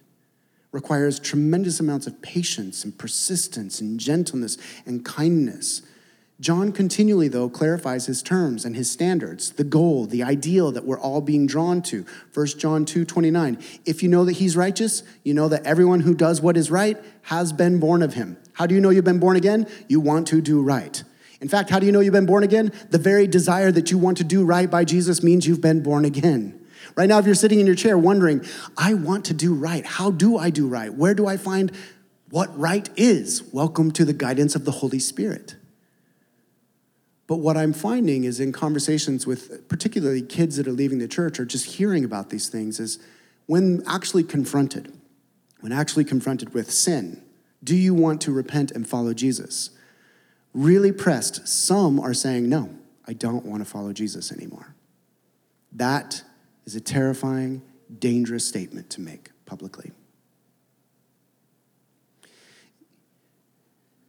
requires 0.71 1.19
tremendous 1.19 1.79
amounts 1.79 2.07
of 2.07 2.21
patience 2.21 2.83
and 2.83 2.97
persistence 2.97 3.81
and 3.81 3.99
gentleness 3.99 4.57
and 4.85 5.03
kindness. 5.03 5.81
John 6.39 6.71
continually, 6.71 7.29
though, 7.29 7.49
clarifies 7.49 8.05
his 8.05 8.21
terms 8.21 8.63
and 8.63 8.75
his 8.75 8.91
standards, 8.91 9.53
the 9.53 9.63
goal, 9.63 10.05
the 10.05 10.21
ideal 10.21 10.71
that 10.71 10.85
we're 10.85 10.99
all 10.99 11.19
being 11.19 11.47
drawn 11.47 11.81
to. 11.83 12.05
1 12.31 12.47
John 12.59 12.85
2 12.85 13.05
29. 13.05 13.57
If 13.85 14.03
you 14.03 14.09
know 14.09 14.23
that 14.25 14.33
he's 14.33 14.55
righteous, 14.55 15.01
you 15.23 15.33
know 15.33 15.47
that 15.47 15.65
everyone 15.65 16.01
who 16.01 16.13
does 16.13 16.39
what 16.39 16.55
is 16.55 16.69
right 16.69 16.97
has 17.23 17.51
been 17.51 17.79
born 17.79 18.03
of 18.03 18.13
him. 18.13 18.37
How 18.53 18.67
do 18.67 18.75
you 18.75 18.81
know 18.81 18.91
you've 18.91 19.03
been 19.03 19.19
born 19.19 19.35
again? 19.35 19.67
You 19.87 19.99
want 19.99 20.27
to 20.27 20.39
do 20.39 20.61
right. 20.61 21.03
In 21.39 21.47
fact, 21.47 21.69
how 21.69 21.79
do 21.79 21.85
you 21.85 21.91
know 21.91 21.99
you've 21.99 22.13
been 22.13 22.25
born 22.25 22.43
again? 22.43 22.71
The 22.89 22.97
very 22.97 23.27
desire 23.27 23.71
that 23.71 23.91
you 23.91 23.97
want 23.97 24.17
to 24.17 24.23
do 24.23 24.43
right 24.43 24.69
by 24.69 24.83
Jesus 24.85 25.21
means 25.21 25.45
you've 25.45 25.61
been 25.61 25.83
born 25.83 26.03
again. 26.03 26.65
Right 26.95 27.07
now, 27.07 27.19
if 27.19 27.25
you're 27.25 27.35
sitting 27.35 27.59
in 27.59 27.67
your 27.67 27.75
chair 27.75 27.97
wondering, 27.97 28.43
I 28.75 28.95
want 28.95 29.25
to 29.25 29.33
do 29.33 29.53
right, 29.53 29.85
how 29.85 30.09
do 30.09 30.37
I 30.37 30.49
do 30.49 30.67
right? 30.67 30.91
Where 30.91 31.13
do 31.13 31.27
I 31.27 31.37
find 31.37 31.71
what 32.29 32.57
right 32.57 32.89
is? 32.95 33.43
Welcome 33.53 33.91
to 33.91 34.05
the 34.05 34.13
guidance 34.13 34.55
of 34.55 34.65
the 34.65 34.71
Holy 34.71 34.99
Spirit. 34.99 35.55
But 37.27 37.37
what 37.37 37.57
I'm 37.57 37.73
finding 37.73 38.23
is 38.23 38.39
in 38.39 38.51
conversations 38.51 39.27
with 39.27 39.67
particularly 39.67 40.21
kids 40.21 40.55
that 40.55 40.67
are 40.67 40.71
leaving 40.71 40.97
the 40.97 41.07
church 41.07 41.39
or 41.39 41.45
just 41.45 41.65
hearing 41.65 42.03
about 42.03 42.29
these 42.29 42.49
things 42.49 42.79
is 42.79 42.99
when 43.45 43.83
actually 43.85 44.23
confronted, 44.23 44.93
when 45.59 45.71
actually 45.71 46.05
confronted 46.05 46.53
with 46.53 46.71
sin, 46.71 47.21
do 47.63 47.75
you 47.75 47.93
want 47.93 48.21
to 48.21 48.31
repent 48.31 48.71
and 48.71 48.87
follow 48.87 49.13
Jesus? 49.13 49.71
Really 50.57 50.91
pressed, 50.91 51.47
some 51.47 51.99
are 51.99 52.15
saying, 52.15 52.49
no, 52.49 52.71
I 53.07 53.13
don't 53.13 53.45
want 53.45 53.63
to 53.63 53.69
follow 53.69 53.93
Jesus 53.93 54.31
anymore. 54.31 54.73
That 55.71 56.23
is 56.65 56.75
a 56.75 56.81
terrifying, 56.81 57.61
dangerous 57.99 58.43
statement 58.47 58.89
to 58.89 59.01
make 59.01 59.29
publicly. 59.45 59.91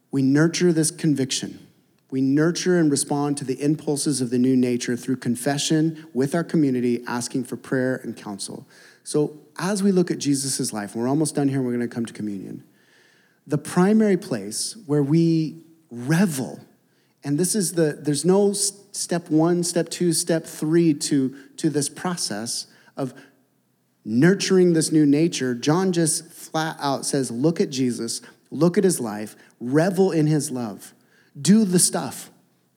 We 0.09 0.23
nurture 0.23 0.73
this 0.73 0.89
conviction. 0.89 1.67
We 2.09 2.19
nurture 2.19 2.79
and 2.79 2.89
respond 2.89 3.37
to 3.37 3.45
the 3.45 3.61
impulses 3.61 4.19
of 4.19 4.31
the 4.31 4.39
new 4.39 4.55
nature 4.55 4.97
through 4.97 5.17
confession 5.17 6.07
with 6.15 6.33
our 6.33 6.43
community, 6.43 7.03
asking 7.05 7.43
for 7.43 7.57
prayer 7.57 7.97
and 7.97 8.17
counsel. 8.17 8.67
So, 9.03 9.37
as 9.59 9.83
we 9.83 9.91
look 9.91 10.09
at 10.09 10.17
Jesus' 10.17 10.73
life, 10.73 10.95
we're 10.95 11.07
almost 11.07 11.35
done 11.35 11.47
here, 11.47 11.61
we're 11.61 11.75
going 11.75 11.87
to 11.87 11.93
come 11.93 12.07
to 12.07 12.13
communion. 12.13 12.63
The 13.45 13.59
primary 13.59 14.17
place 14.17 14.75
where 14.87 15.03
we 15.03 15.65
revel 15.91 16.59
and 17.23 17.37
this 17.37 17.55
is 17.55 17.73
the, 17.73 17.97
there's 17.99 18.23
no 18.23 18.53
step 18.53 19.29
one, 19.29 19.63
step 19.63 19.89
two, 19.89 20.13
step 20.13 20.45
three 20.45 20.93
to, 20.93 21.35
to 21.57 21.69
this 21.69 21.89
process 21.89 22.67
of 22.95 23.13
nurturing 24.05 24.73
this 24.73 24.91
new 24.91 25.05
nature. 25.05 25.53
John 25.53 25.91
just 25.91 26.31
flat 26.31 26.77
out 26.79 27.05
says, 27.05 27.29
look 27.29 27.59
at 27.59 27.69
Jesus, 27.69 28.21
look 28.51 28.77
at 28.77 28.83
his 28.83 28.99
life, 28.99 29.35
revel 29.59 30.11
in 30.11 30.27
his 30.27 30.49
love. 30.49 30.93
Do 31.39 31.65
the 31.65 31.79
stuff. 31.79 32.31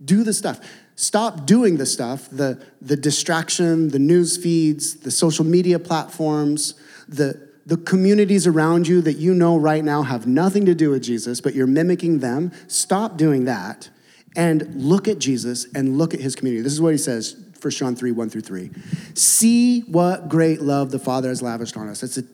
Do 0.05 0.25
the 0.25 0.33
stuff. 0.33 0.61
Stop 0.97 1.47
doing 1.47 1.77
the 1.77 1.87
stuff, 1.87 2.29
the, 2.31 2.63
the 2.81 2.97
distraction, 2.97 3.89
the 3.89 3.99
news 3.99 4.37
feeds, 4.37 4.97
the 4.97 5.11
social 5.11 5.45
media 5.45 5.79
platforms, 5.79 6.75
the, 7.09 7.49
the 7.67 7.77
communities 7.77 8.47
around 8.47 8.89
you 8.89 9.01
that 9.03 9.15
you 9.15 9.35
know 9.35 9.57
right 9.57 9.85
now 9.85 10.03
have 10.03 10.27
nothing 10.27 10.67
to 10.67 10.75
do 10.75 10.91
with 10.91 11.03
Jesus, 11.03 11.41
but 11.41 11.55
you're 11.55 11.67
mimicking 11.67 12.19
them. 12.19 12.53
Stop 12.67 13.17
doing 13.17 13.45
that 13.45 13.91
and 14.35 14.75
look 14.75 15.09
at 15.09 15.19
Jesus 15.19 15.67
and 15.75 15.99
look 15.99 16.15
at 16.15 16.21
his 16.21 16.35
community. 16.35 16.63
This 16.63 16.73
is 16.73 16.81
what 16.81 16.93
he 16.93 16.99
says, 16.99 17.37
1 17.61 17.71
John 17.71 17.95
3, 17.95 18.13
1 18.13 18.31
through 18.31 18.41
3. 18.41 18.71
See 19.15 19.81
what 19.83 20.29
great 20.29 20.61
love 20.61 20.91
the 20.91 20.99
Father 20.99 21.29
has 21.29 21.43
lavished 21.43 21.77
on 21.77 21.89
us. 21.89 22.03
It's 22.03 22.19
a 22.19 22.25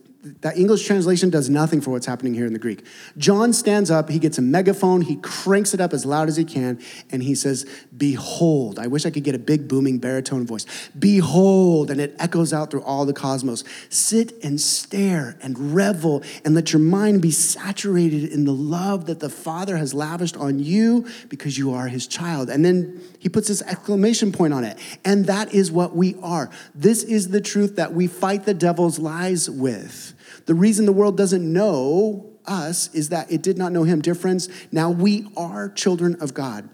that 0.40 0.56
English 0.56 0.86
translation 0.86 1.30
does 1.30 1.48
nothing 1.48 1.80
for 1.80 1.90
what's 1.90 2.06
happening 2.06 2.34
here 2.34 2.46
in 2.46 2.52
the 2.52 2.58
Greek. 2.58 2.84
John 3.16 3.52
stands 3.52 3.90
up, 3.90 4.08
he 4.08 4.18
gets 4.18 4.38
a 4.38 4.42
megaphone, 4.42 5.02
he 5.02 5.16
cranks 5.16 5.74
it 5.74 5.80
up 5.80 5.92
as 5.92 6.04
loud 6.04 6.28
as 6.28 6.36
he 6.36 6.44
can, 6.44 6.80
and 7.10 7.22
he 7.22 7.34
says, 7.34 7.66
Behold. 7.96 8.78
I 8.78 8.86
wish 8.86 9.06
I 9.06 9.10
could 9.10 9.24
get 9.24 9.34
a 9.34 9.38
big 9.38 9.68
booming 9.68 9.98
baritone 9.98 10.46
voice. 10.46 10.66
Behold, 10.98 11.90
and 11.90 12.00
it 12.00 12.14
echoes 12.18 12.52
out 12.52 12.70
through 12.70 12.82
all 12.82 13.04
the 13.04 13.12
cosmos. 13.12 13.64
Sit 13.88 14.32
and 14.44 14.60
stare 14.60 15.36
and 15.42 15.74
revel 15.74 16.22
and 16.44 16.54
let 16.54 16.72
your 16.72 16.80
mind 16.80 17.22
be 17.22 17.30
saturated 17.30 18.32
in 18.32 18.44
the 18.44 18.52
love 18.52 19.06
that 19.06 19.20
the 19.20 19.30
Father 19.30 19.76
has 19.76 19.94
lavished 19.94 20.36
on 20.36 20.58
you 20.58 21.06
because 21.28 21.58
you 21.58 21.72
are 21.72 21.88
his 21.88 22.06
child. 22.06 22.50
And 22.50 22.64
then 22.64 23.00
he 23.18 23.28
puts 23.28 23.48
this 23.48 23.62
exclamation 23.62 24.32
point 24.32 24.52
on 24.52 24.64
it. 24.64 24.78
And 25.04 25.26
that 25.26 25.54
is 25.54 25.70
what 25.72 25.94
we 25.96 26.16
are. 26.22 26.50
This 26.74 27.02
is 27.02 27.28
the 27.28 27.40
truth 27.40 27.76
that 27.76 27.92
we 27.92 28.06
fight 28.06 28.44
the 28.44 28.54
devil's 28.54 28.98
lies 28.98 29.48
with. 29.48 30.14
The 30.48 30.54
reason 30.54 30.86
the 30.86 30.92
world 30.92 31.18
doesn't 31.18 31.52
know 31.52 32.24
us 32.46 32.88
is 32.94 33.10
that 33.10 33.30
it 33.30 33.42
did 33.42 33.58
not 33.58 33.70
know 33.70 33.84
him. 33.84 34.00
Dear 34.00 34.14
friends, 34.14 34.48
now 34.72 34.88
we 34.88 35.30
are 35.36 35.68
children 35.68 36.16
of 36.22 36.32
God. 36.32 36.70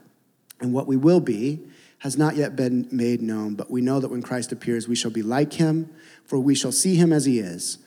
And 0.61 0.73
what 0.73 0.87
we 0.87 0.97
will 0.97 1.19
be 1.19 1.61
has 1.99 2.17
not 2.17 2.37
yet 2.37 2.55
been 2.55 2.87
made 2.93 3.21
known, 3.21 3.57
but 3.57 3.73
we 3.73 3.81
know 3.81 3.99
that 3.99 4.13
when 4.13 4.23
Christ 4.23 4.53
appears, 4.53 4.87
we 4.87 4.95
shall 4.95 5.11
be 5.11 5.23
like 5.23 5.55
him, 5.55 5.91
for 6.25 6.39
we 6.39 6.55
shall 6.55 6.71
see 6.71 6.95
him 6.95 7.13
as 7.13 7.25
he 7.25 7.41
is. 7.41 7.79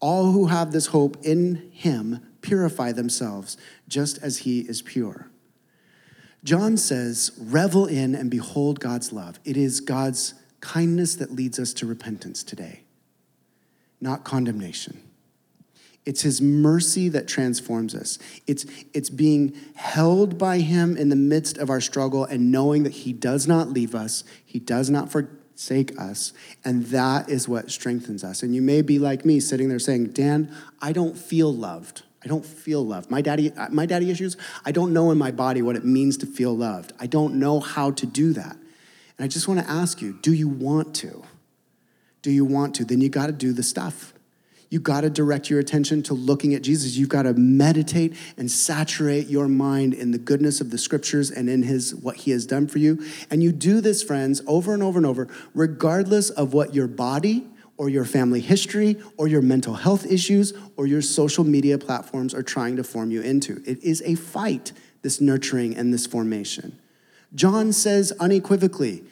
All 0.00 0.32
who 0.32 0.46
have 0.46 0.72
this 0.72 0.86
hope 0.86 1.16
in 1.22 1.70
him 1.72 2.26
purify 2.40 2.90
themselves, 2.90 3.56
just 3.86 4.20
as 4.24 4.38
he 4.38 4.62
is 4.62 4.82
pure. 4.82 5.30
John 6.42 6.76
says, 6.76 7.30
revel 7.38 7.86
in 7.86 8.16
and 8.16 8.32
behold 8.32 8.80
God's 8.80 9.12
love. 9.12 9.38
It 9.44 9.56
is 9.56 9.78
God's 9.78 10.34
kindness 10.58 11.14
that 11.14 11.30
leads 11.30 11.60
us 11.60 11.72
to 11.74 11.86
repentance 11.86 12.42
today, 12.42 12.82
not 14.00 14.24
condemnation. 14.24 15.02
It's 16.06 16.22
his 16.22 16.40
mercy 16.40 17.08
that 17.08 17.26
transforms 17.26 17.92
us. 17.92 18.20
It's, 18.46 18.64
it's 18.94 19.10
being 19.10 19.54
held 19.74 20.38
by 20.38 20.58
him 20.58 20.96
in 20.96 21.08
the 21.08 21.16
midst 21.16 21.58
of 21.58 21.68
our 21.68 21.80
struggle 21.80 22.24
and 22.24 22.52
knowing 22.52 22.84
that 22.84 22.92
he 22.92 23.12
does 23.12 23.48
not 23.48 23.68
leave 23.70 23.92
us, 23.94 24.22
he 24.44 24.60
does 24.60 24.88
not 24.88 25.10
forsake 25.10 25.98
us, 25.98 26.32
and 26.64 26.86
that 26.86 27.28
is 27.28 27.48
what 27.48 27.72
strengthens 27.72 28.22
us. 28.22 28.44
And 28.44 28.54
you 28.54 28.62
may 28.62 28.82
be 28.82 29.00
like 29.00 29.24
me, 29.24 29.40
sitting 29.40 29.68
there 29.68 29.80
saying, 29.80 30.12
Dan, 30.12 30.54
I 30.80 30.92
don't 30.92 31.18
feel 31.18 31.52
loved. 31.52 32.04
I 32.24 32.28
don't 32.28 32.46
feel 32.46 32.86
loved. 32.86 33.10
My 33.10 33.20
daddy, 33.20 33.52
uh, 33.52 33.68
my 33.70 33.84
daddy 33.84 34.10
issues, 34.10 34.36
I 34.64 34.70
don't 34.70 34.92
know 34.92 35.10
in 35.10 35.18
my 35.18 35.32
body 35.32 35.60
what 35.60 35.74
it 35.74 35.84
means 35.84 36.16
to 36.18 36.26
feel 36.26 36.56
loved. 36.56 36.92
I 37.00 37.06
don't 37.06 37.34
know 37.34 37.58
how 37.58 37.90
to 37.90 38.06
do 38.06 38.32
that. 38.32 38.56
And 39.18 39.24
I 39.24 39.28
just 39.28 39.48
want 39.48 39.60
to 39.60 39.68
ask 39.68 40.00
you, 40.00 40.18
do 40.22 40.32
you 40.32 40.48
want 40.48 40.94
to? 40.96 41.24
Do 42.22 42.30
you 42.30 42.44
want 42.44 42.76
to? 42.76 42.84
Then 42.84 43.00
you 43.00 43.08
got 43.08 43.26
to 43.26 43.32
do 43.32 43.52
the 43.52 43.62
stuff. 43.62 44.12
You 44.68 44.80
got 44.80 45.02
to 45.02 45.10
direct 45.10 45.48
your 45.48 45.60
attention 45.60 46.02
to 46.04 46.14
looking 46.14 46.54
at 46.54 46.62
Jesus. 46.62 46.96
You've 46.96 47.08
got 47.08 47.22
to 47.22 47.34
meditate 47.34 48.16
and 48.36 48.50
saturate 48.50 49.28
your 49.28 49.48
mind 49.48 49.94
in 49.94 50.10
the 50.10 50.18
goodness 50.18 50.60
of 50.60 50.70
the 50.70 50.78
scriptures 50.78 51.30
and 51.30 51.48
in 51.48 51.62
his 51.62 51.94
what 51.94 52.16
he 52.16 52.32
has 52.32 52.46
done 52.46 52.66
for 52.66 52.78
you. 52.78 53.04
And 53.30 53.42
you 53.42 53.52
do 53.52 53.80
this, 53.80 54.02
friends, 54.02 54.42
over 54.46 54.74
and 54.74 54.82
over 54.82 54.98
and 54.98 55.06
over, 55.06 55.28
regardless 55.54 56.30
of 56.30 56.52
what 56.52 56.74
your 56.74 56.88
body 56.88 57.46
or 57.76 57.88
your 57.88 58.04
family 58.04 58.40
history 58.40 58.96
or 59.16 59.28
your 59.28 59.42
mental 59.42 59.74
health 59.74 60.06
issues 60.06 60.52
or 60.76 60.86
your 60.86 61.02
social 61.02 61.44
media 61.44 61.78
platforms 61.78 62.34
are 62.34 62.42
trying 62.42 62.76
to 62.76 62.84
form 62.84 63.10
you 63.10 63.20
into. 63.20 63.62
It 63.66 63.82
is 63.82 64.02
a 64.04 64.14
fight, 64.14 64.72
this 65.02 65.20
nurturing 65.20 65.76
and 65.76 65.92
this 65.92 66.06
formation. 66.06 66.78
John 67.34 67.72
says 67.72 68.12
unequivocally, 68.18 69.04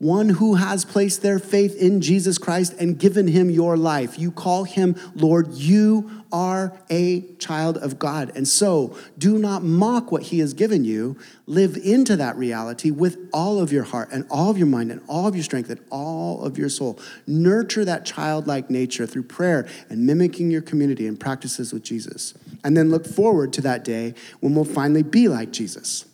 one 0.00 0.30
who 0.30 0.54
has 0.54 0.86
placed 0.86 1.20
their 1.20 1.38
faith 1.38 1.76
in 1.76 2.00
Jesus 2.00 2.38
Christ 2.38 2.72
and 2.80 2.98
given 2.98 3.28
him 3.28 3.50
your 3.50 3.76
life. 3.76 4.18
You 4.18 4.32
call 4.32 4.64
him 4.64 4.96
Lord. 5.14 5.48
You 5.52 6.24
are 6.32 6.72
a 6.88 7.20
child 7.34 7.76
of 7.76 7.98
God. 7.98 8.32
And 8.34 8.48
so 8.48 8.96
do 9.18 9.36
not 9.36 9.62
mock 9.62 10.10
what 10.10 10.22
he 10.22 10.38
has 10.38 10.54
given 10.54 10.84
you. 10.84 11.18
Live 11.44 11.76
into 11.76 12.16
that 12.16 12.34
reality 12.36 12.90
with 12.90 13.28
all 13.30 13.60
of 13.60 13.72
your 13.72 13.82
heart 13.82 14.08
and 14.10 14.26
all 14.30 14.50
of 14.50 14.56
your 14.56 14.68
mind 14.68 14.90
and 14.90 15.02
all 15.06 15.26
of 15.26 15.34
your 15.34 15.44
strength 15.44 15.68
and 15.68 15.80
all 15.90 16.42
of 16.46 16.56
your 16.56 16.70
soul. 16.70 16.98
Nurture 17.26 17.84
that 17.84 18.06
childlike 18.06 18.70
nature 18.70 19.06
through 19.06 19.24
prayer 19.24 19.68
and 19.90 20.06
mimicking 20.06 20.50
your 20.50 20.62
community 20.62 21.06
and 21.06 21.20
practices 21.20 21.74
with 21.74 21.82
Jesus. 21.82 22.32
And 22.64 22.74
then 22.74 22.88
look 22.88 23.06
forward 23.06 23.52
to 23.52 23.60
that 23.62 23.84
day 23.84 24.14
when 24.40 24.54
we'll 24.54 24.64
finally 24.64 25.02
be 25.02 25.28
like 25.28 25.50
Jesus. 25.50 26.06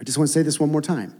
I 0.00 0.02
just 0.02 0.18
want 0.18 0.26
to 0.26 0.32
say 0.32 0.42
this 0.42 0.58
one 0.58 0.72
more 0.72 0.82
time. 0.82 1.16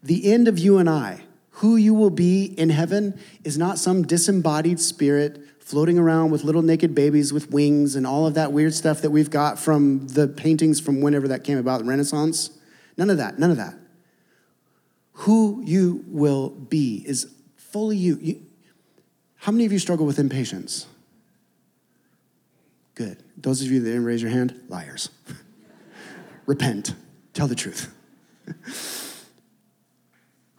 The 0.00 0.32
end 0.32 0.46
of 0.46 0.56
you 0.56 0.78
and 0.78 0.88
I 0.88 1.24
who 1.60 1.76
you 1.76 1.92
will 1.92 2.10
be 2.10 2.46
in 2.46 2.70
heaven 2.70 3.20
is 3.44 3.58
not 3.58 3.78
some 3.78 4.02
disembodied 4.02 4.80
spirit 4.80 5.42
floating 5.60 5.98
around 5.98 6.30
with 6.30 6.42
little 6.42 6.62
naked 6.62 6.94
babies 6.94 7.34
with 7.34 7.50
wings 7.50 7.96
and 7.96 8.06
all 8.06 8.26
of 8.26 8.32
that 8.32 8.50
weird 8.50 8.72
stuff 8.72 9.02
that 9.02 9.10
we've 9.10 9.28
got 9.28 9.58
from 9.58 10.08
the 10.08 10.26
paintings 10.26 10.80
from 10.80 11.02
whenever 11.02 11.28
that 11.28 11.44
came 11.44 11.58
about, 11.58 11.80
the 11.80 11.84
Renaissance. 11.84 12.58
None 12.96 13.10
of 13.10 13.18
that, 13.18 13.38
none 13.38 13.50
of 13.50 13.58
that. 13.58 13.74
Who 15.12 15.62
you 15.66 16.02
will 16.06 16.48
be 16.48 17.04
is 17.06 17.30
fully 17.56 17.98
you. 17.98 18.18
you 18.22 18.46
how 19.36 19.52
many 19.52 19.66
of 19.66 19.72
you 19.72 19.78
struggle 19.78 20.06
with 20.06 20.18
impatience? 20.18 20.86
Good. 22.94 23.22
Those 23.36 23.60
of 23.60 23.70
you 23.70 23.80
that 23.80 23.86
didn't 23.86 24.06
raise 24.06 24.22
your 24.22 24.30
hand, 24.30 24.58
liars. 24.70 25.10
Repent. 26.46 26.94
Tell 27.34 27.48
the 27.48 27.54
truth. 27.54 27.94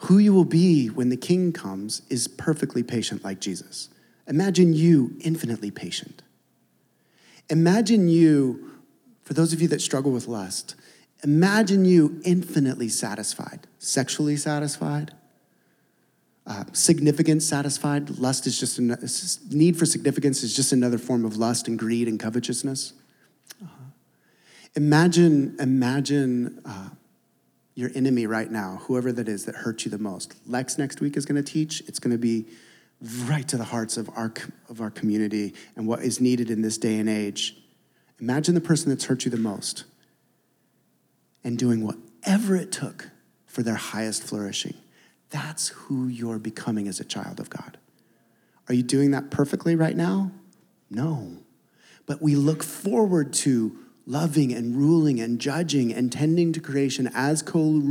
Who 0.06 0.18
you 0.18 0.34
will 0.34 0.46
be 0.46 0.88
when 0.88 1.10
the 1.10 1.18
king 1.18 1.54
comes 1.54 2.02
is 2.10 2.28
perfectly 2.28 2.82
patient 2.82 3.24
like 3.24 3.40
Jesus. 3.40 3.90
Imagine 4.28 4.74
you 4.74 5.16
infinitely 5.20 5.70
patient. 5.70 6.24
Imagine 7.50 8.08
you, 8.08 8.72
for 9.24 9.34
those 9.34 9.54
of 9.54 9.62
you 9.62 9.68
that 9.68 9.82
struggle 9.82 10.12
with 10.12 10.28
lust, 10.28 10.74
imagine 11.24 11.86
you 11.86 12.20
infinitely 12.24 12.90
satisfied, 12.90 13.68
sexually 13.78 14.38
satisfied, 14.38 15.12
uh, 16.48 16.64
significance 16.74 17.46
satisfied. 17.46 18.10
Lust 18.18 18.48
is 18.48 18.60
just 18.60 18.80
a 18.80 19.56
need 19.56 19.78
for 19.78 19.86
significance 19.86 20.42
is 20.42 20.56
just 20.56 20.72
another 20.72 20.98
form 20.98 21.26
of 21.26 21.38
lust 21.38 21.68
and 21.68 21.78
greed 21.78 22.08
and 22.08 22.20
covetousness. 22.20 22.94
Uh-huh. 23.62 23.84
Imagine, 24.76 25.56
imagine 25.60 26.60
uh, 26.66 26.90
your 27.76 27.90
enemy 27.96 28.28
right 28.28 28.52
now, 28.52 28.82
whoever 28.84 29.12
that 29.12 29.28
is 29.28 29.46
that 29.46 29.56
hurt 29.56 29.86
you 29.86 29.92
the 29.92 29.98
most. 29.98 30.36
Lex 30.46 30.78
next 30.78 31.00
week 31.00 31.16
is 31.16 31.26
going 31.26 31.42
to 31.42 31.52
teach. 31.52 31.82
It's 31.88 32.00
going 32.00 32.12
to 32.12 32.18
be 32.18 32.46
right 33.26 33.48
to 33.48 33.58
the 33.58 33.64
hearts 33.64 33.98
of 33.98 34.10
our, 34.16 34.34
of 34.70 34.82
our 34.82 34.92
community 34.92 35.54
and 35.76 35.88
what 35.88 36.04
is 36.04 36.22
needed 36.22 36.52
in 36.52 36.62
this 36.62 36.78
day 36.78 36.98
and 37.00 37.10
age. 37.10 37.58
Imagine 38.20 38.54
the 38.54 38.62
person 38.62 38.90
that's 38.90 39.06
hurt 39.06 39.26
you 39.26 39.32
the 39.32 39.38
most 39.38 39.86
and 41.44 41.58
doing 41.58 41.84
whatever 41.84 42.56
it 42.56 42.72
took 42.72 43.10
for 43.48 43.64
their 43.64 43.76
highest 43.76 44.24
flourishing. 44.24 44.76
That's 45.30 45.70
who 45.70 46.08
you're 46.08 46.40
becoming 46.40 46.88
as 46.88 47.00
a 47.00 47.06
child 47.06 47.40
of 47.40 47.50
God. 47.50 47.78
Are 48.68 48.74
you 48.74 48.84
doing 48.84 49.12
that 49.12 49.32
perfectly 49.32 49.76
right 49.76 49.96
now? 49.96 50.32
No. 50.90 51.38
But 52.06 52.22
we 52.22 52.36
look 52.36 52.64
forward 52.64 53.34
to 53.34 53.78
loving 54.06 54.52
and 54.52 54.76
ruling 54.76 55.20
and 55.20 55.40
judging 55.40 55.94
and 55.94 56.12
tending 56.12 56.54
to 56.54 56.60
creation 56.60 57.10
as 57.14 57.42
co 57.42 57.82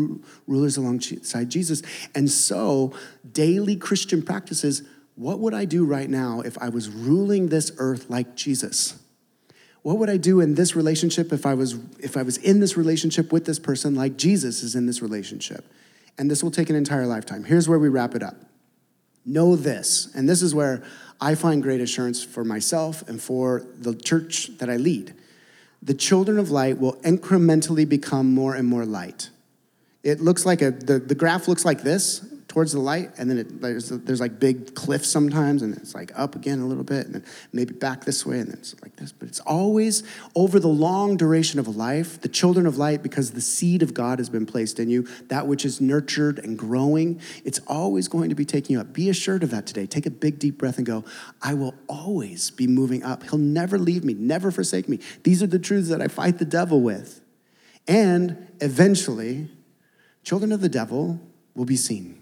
rulers 0.47 0.77
alongside 0.77 1.51
Jesus. 1.51 1.83
And 2.15 2.31
so, 2.31 2.93
daily 3.33 3.77
Christian 3.77 4.23
practices 4.23 4.83
what 5.21 5.39
would 5.41 5.53
I 5.53 5.67
do 5.67 5.85
right 5.85 6.09
now 6.09 6.41
if 6.41 6.57
I 6.57 6.71
was 6.71 6.89
ruling 6.89 7.49
this 7.49 7.73
earth 7.77 8.09
like 8.09 8.37
Jesus? 8.37 8.99
What 9.83 9.99
would 9.99 10.09
I 10.09 10.17
do 10.17 10.41
in 10.41 10.55
this 10.55 10.75
relationship 10.75 11.31
if 11.31 11.45
I 11.45 11.53
was 11.53 11.75
if 11.99 12.17
I 12.17 12.23
was 12.23 12.39
in 12.39 12.61
this 12.61 12.75
relationship 12.75 13.31
with 13.31 13.45
this 13.45 13.59
person 13.59 13.95
like 13.95 14.17
Jesus 14.17 14.63
is 14.63 14.75
in 14.75 14.87
this 14.87 15.03
relationship? 15.03 15.71
And 16.17 16.31
this 16.31 16.43
will 16.43 16.51
take 16.51 16.71
an 16.71 16.77
entire 16.77 17.07
lifetime. 17.07 17.45
Here's 17.45 17.69
where 17.69 17.79
we 17.79 17.91
wrap 17.91 18.15
it 18.15 18.23
up. 18.23 18.37
Know 19.27 19.57
this, 19.57 20.09
and 20.15 20.27
this 20.27 20.41
is 20.41 20.55
where 20.55 20.83
I 21.21 21.35
find 21.35 21.63
great 21.63 21.83
assurance 21.83 22.25
for 22.25 22.43
myself 22.43 23.07
and 23.07 23.21
for 23.21 23.67
the 23.77 23.95
church 23.95 24.57
that 24.57 24.71
I 24.71 24.77
lead 24.77 25.15
the 25.83 25.95
children 25.95 26.39
of 26.39 26.51
light 26.51 26.79
will 26.79 26.95
incrementally 26.97 27.89
become 27.89 28.35
more 28.35 28.55
and 28.55 28.69
more 28.69 28.85
light. 28.85 29.31
It 30.03 30.21
looks 30.21 30.47
like 30.47 30.63
a, 30.63 30.71
the, 30.71 30.99
the 30.99 31.15
graph 31.15 31.49
looks 31.49 31.65
like 31.65 31.83
this 31.83 32.25
towards 32.51 32.73
the 32.73 32.81
light, 32.81 33.13
and 33.17 33.31
then 33.31 33.39
it, 33.39 33.61
there's, 33.61 33.91
there's 33.91 34.21
like 34.21 34.41
big 34.41 34.75
cliffs 34.75 35.09
sometimes, 35.09 35.63
and 35.63 35.73
it's 35.77 35.95
like 35.95 36.11
up 36.17 36.35
again 36.35 36.59
a 36.59 36.67
little 36.67 36.83
bit, 36.83 37.07
and 37.07 37.15
then 37.15 37.25
maybe 37.53 37.73
back 37.73 38.05
this 38.05 38.27
way, 38.27 38.41
and 38.41 38.49
then 38.49 38.59
it's 38.59 38.75
like 38.83 38.97
this. 38.97 39.13
But 39.13 39.29
it's 39.29 39.39
always 39.41 40.03
over 40.35 40.59
the 40.59 40.67
long 40.67 41.17
duration 41.17 41.61
of 41.61 41.69
life, 41.69 42.21
the 42.21 42.29
children 42.29 42.67
of 42.67 42.77
light, 42.77 43.05
because 43.05 43.31
the 43.31 43.41
seed 43.41 43.85
of 43.85 43.95
God 43.95 44.19
has 44.19 44.29
been 44.29 44.47
placed 44.47 44.81
in 44.81 44.91
you, 44.91 45.07
that 45.29 45.47
which 45.47 45.65
is 45.65 45.81
nurtured 45.81 46.41
and 46.41 46.59
growing, 46.59 47.21
it's 47.45 47.61
always 47.69 48.09
going 48.09 48.31
to 48.31 48.35
be 48.35 48.45
taking 48.45 48.75
you 48.75 48.81
up. 48.81 48.93
Be 48.93 49.09
assured 49.09 49.45
of 49.45 49.53
that 49.53 49.65
today. 49.65 49.87
Take 49.87 50.07
a 50.07 50.11
big, 50.11 50.41
deep 50.41 50.59
breath 50.59 50.77
and 50.77 50.85
go, 50.85 51.05
I 51.41 51.55
will 51.55 51.77
always 51.89 52.51
be 52.51 52.67
moving 52.67 53.05
up. 53.05 53.23
He'll 53.23 53.39
never 53.39 53.79
leave 53.79 54.03
me, 54.03 54.15
never 54.15 54.51
forsake 54.51 54.89
me. 54.89 54.99
These 55.23 55.41
are 55.41 55.47
the 55.47 55.61
truths 55.61 55.89
that 55.91 56.03
I 56.03 56.09
fight 56.09 56.39
the 56.39 56.45
devil 56.45 56.81
with. 56.81 57.21
And 57.87 58.49
eventually, 58.61 59.51
children 60.25 60.51
of 60.51 60.61
the 60.61 60.69
devil 60.69 61.21
will 61.55 61.65
be 61.65 61.77
seen. 61.77 62.20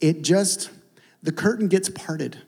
It 0.00 0.22
just, 0.22 0.70
the 1.22 1.32
curtain 1.32 1.68
gets 1.68 1.88
parted. 1.88 2.42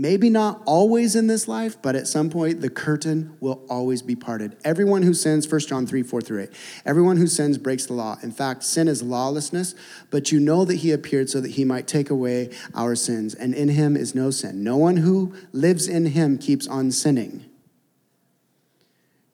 Maybe 0.00 0.30
not 0.30 0.62
always 0.64 1.16
in 1.16 1.26
this 1.26 1.48
life, 1.48 1.82
but 1.82 1.96
at 1.96 2.06
some 2.06 2.30
point 2.30 2.60
the 2.60 2.70
curtain 2.70 3.36
will 3.40 3.66
always 3.68 4.00
be 4.00 4.14
parted. 4.14 4.56
Everyone 4.62 5.02
who 5.02 5.12
sins, 5.12 5.50
1 5.50 5.60
John 5.62 5.88
3, 5.88 6.04
4 6.04 6.20
through 6.20 6.42
8, 6.42 6.50
everyone 6.86 7.16
who 7.16 7.26
sins 7.26 7.58
breaks 7.58 7.86
the 7.86 7.94
law. 7.94 8.16
In 8.22 8.30
fact, 8.30 8.62
sin 8.62 8.86
is 8.86 9.02
lawlessness, 9.02 9.74
but 10.12 10.30
you 10.30 10.38
know 10.38 10.64
that 10.64 10.76
he 10.76 10.92
appeared 10.92 11.28
so 11.28 11.40
that 11.40 11.50
he 11.52 11.64
might 11.64 11.88
take 11.88 12.10
away 12.10 12.50
our 12.76 12.94
sins, 12.94 13.34
and 13.34 13.54
in 13.54 13.70
him 13.70 13.96
is 13.96 14.14
no 14.14 14.30
sin. 14.30 14.62
No 14.62 14.76
one 14.76 14.98
who 14.98 15.34
lives 15.52 15.88
in 15.88 16.06
him 16.06 16.38
keeps 16.38 16.68
on 16.68 16.92
sinning. 16.92 17.44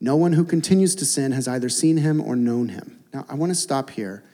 No 0.00 0.16
one 0.16 0.32
who 0.32 0.46
continues 0.46 0.94
to 0.94 1.04
sin 1.04 1.32
has 1.32 1.46
either 1.46 1.68
seen 1.68 1.98
him 1.98 2.22
or 2.22 2.36
known 2.36 2.70
him. 2.70 3.04
Now, 3.12 3.26
I 3.28 3.34
want 3.34 3.50
to 3.50 3.54
stop 3.54 3.90
here. 3.90 4.24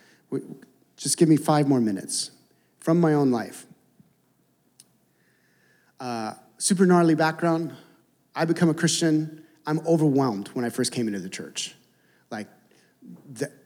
Just 0.97 1.17
give 1.17 1.29
me 1.29 1.37
five 1.37 1.67
more 1.67 1.81
minutes 1.81 2.31
from 2.81 3.01
my 3.01 3.15
own 3.15 3.31
life. 3.31 3.67
Uh, 5.99 6.35
super 6.59 6.87
gnarly 6.87 7.15
background. 7.15 7.75
I 8.35 8.45
become 8.45 8.69
a 8.69 8.75
Christian. 8.75 9.45
I'm 9.67 9.81
overwhelmed 9.87 10.49
when 10.49 10.65
I 10.65 10.71
first 10.71 10.93
came 10.93 11.07
into 11.07 11.21
the 11.21 11.29
church. 11.29 11.75
Like, 12.31 12.49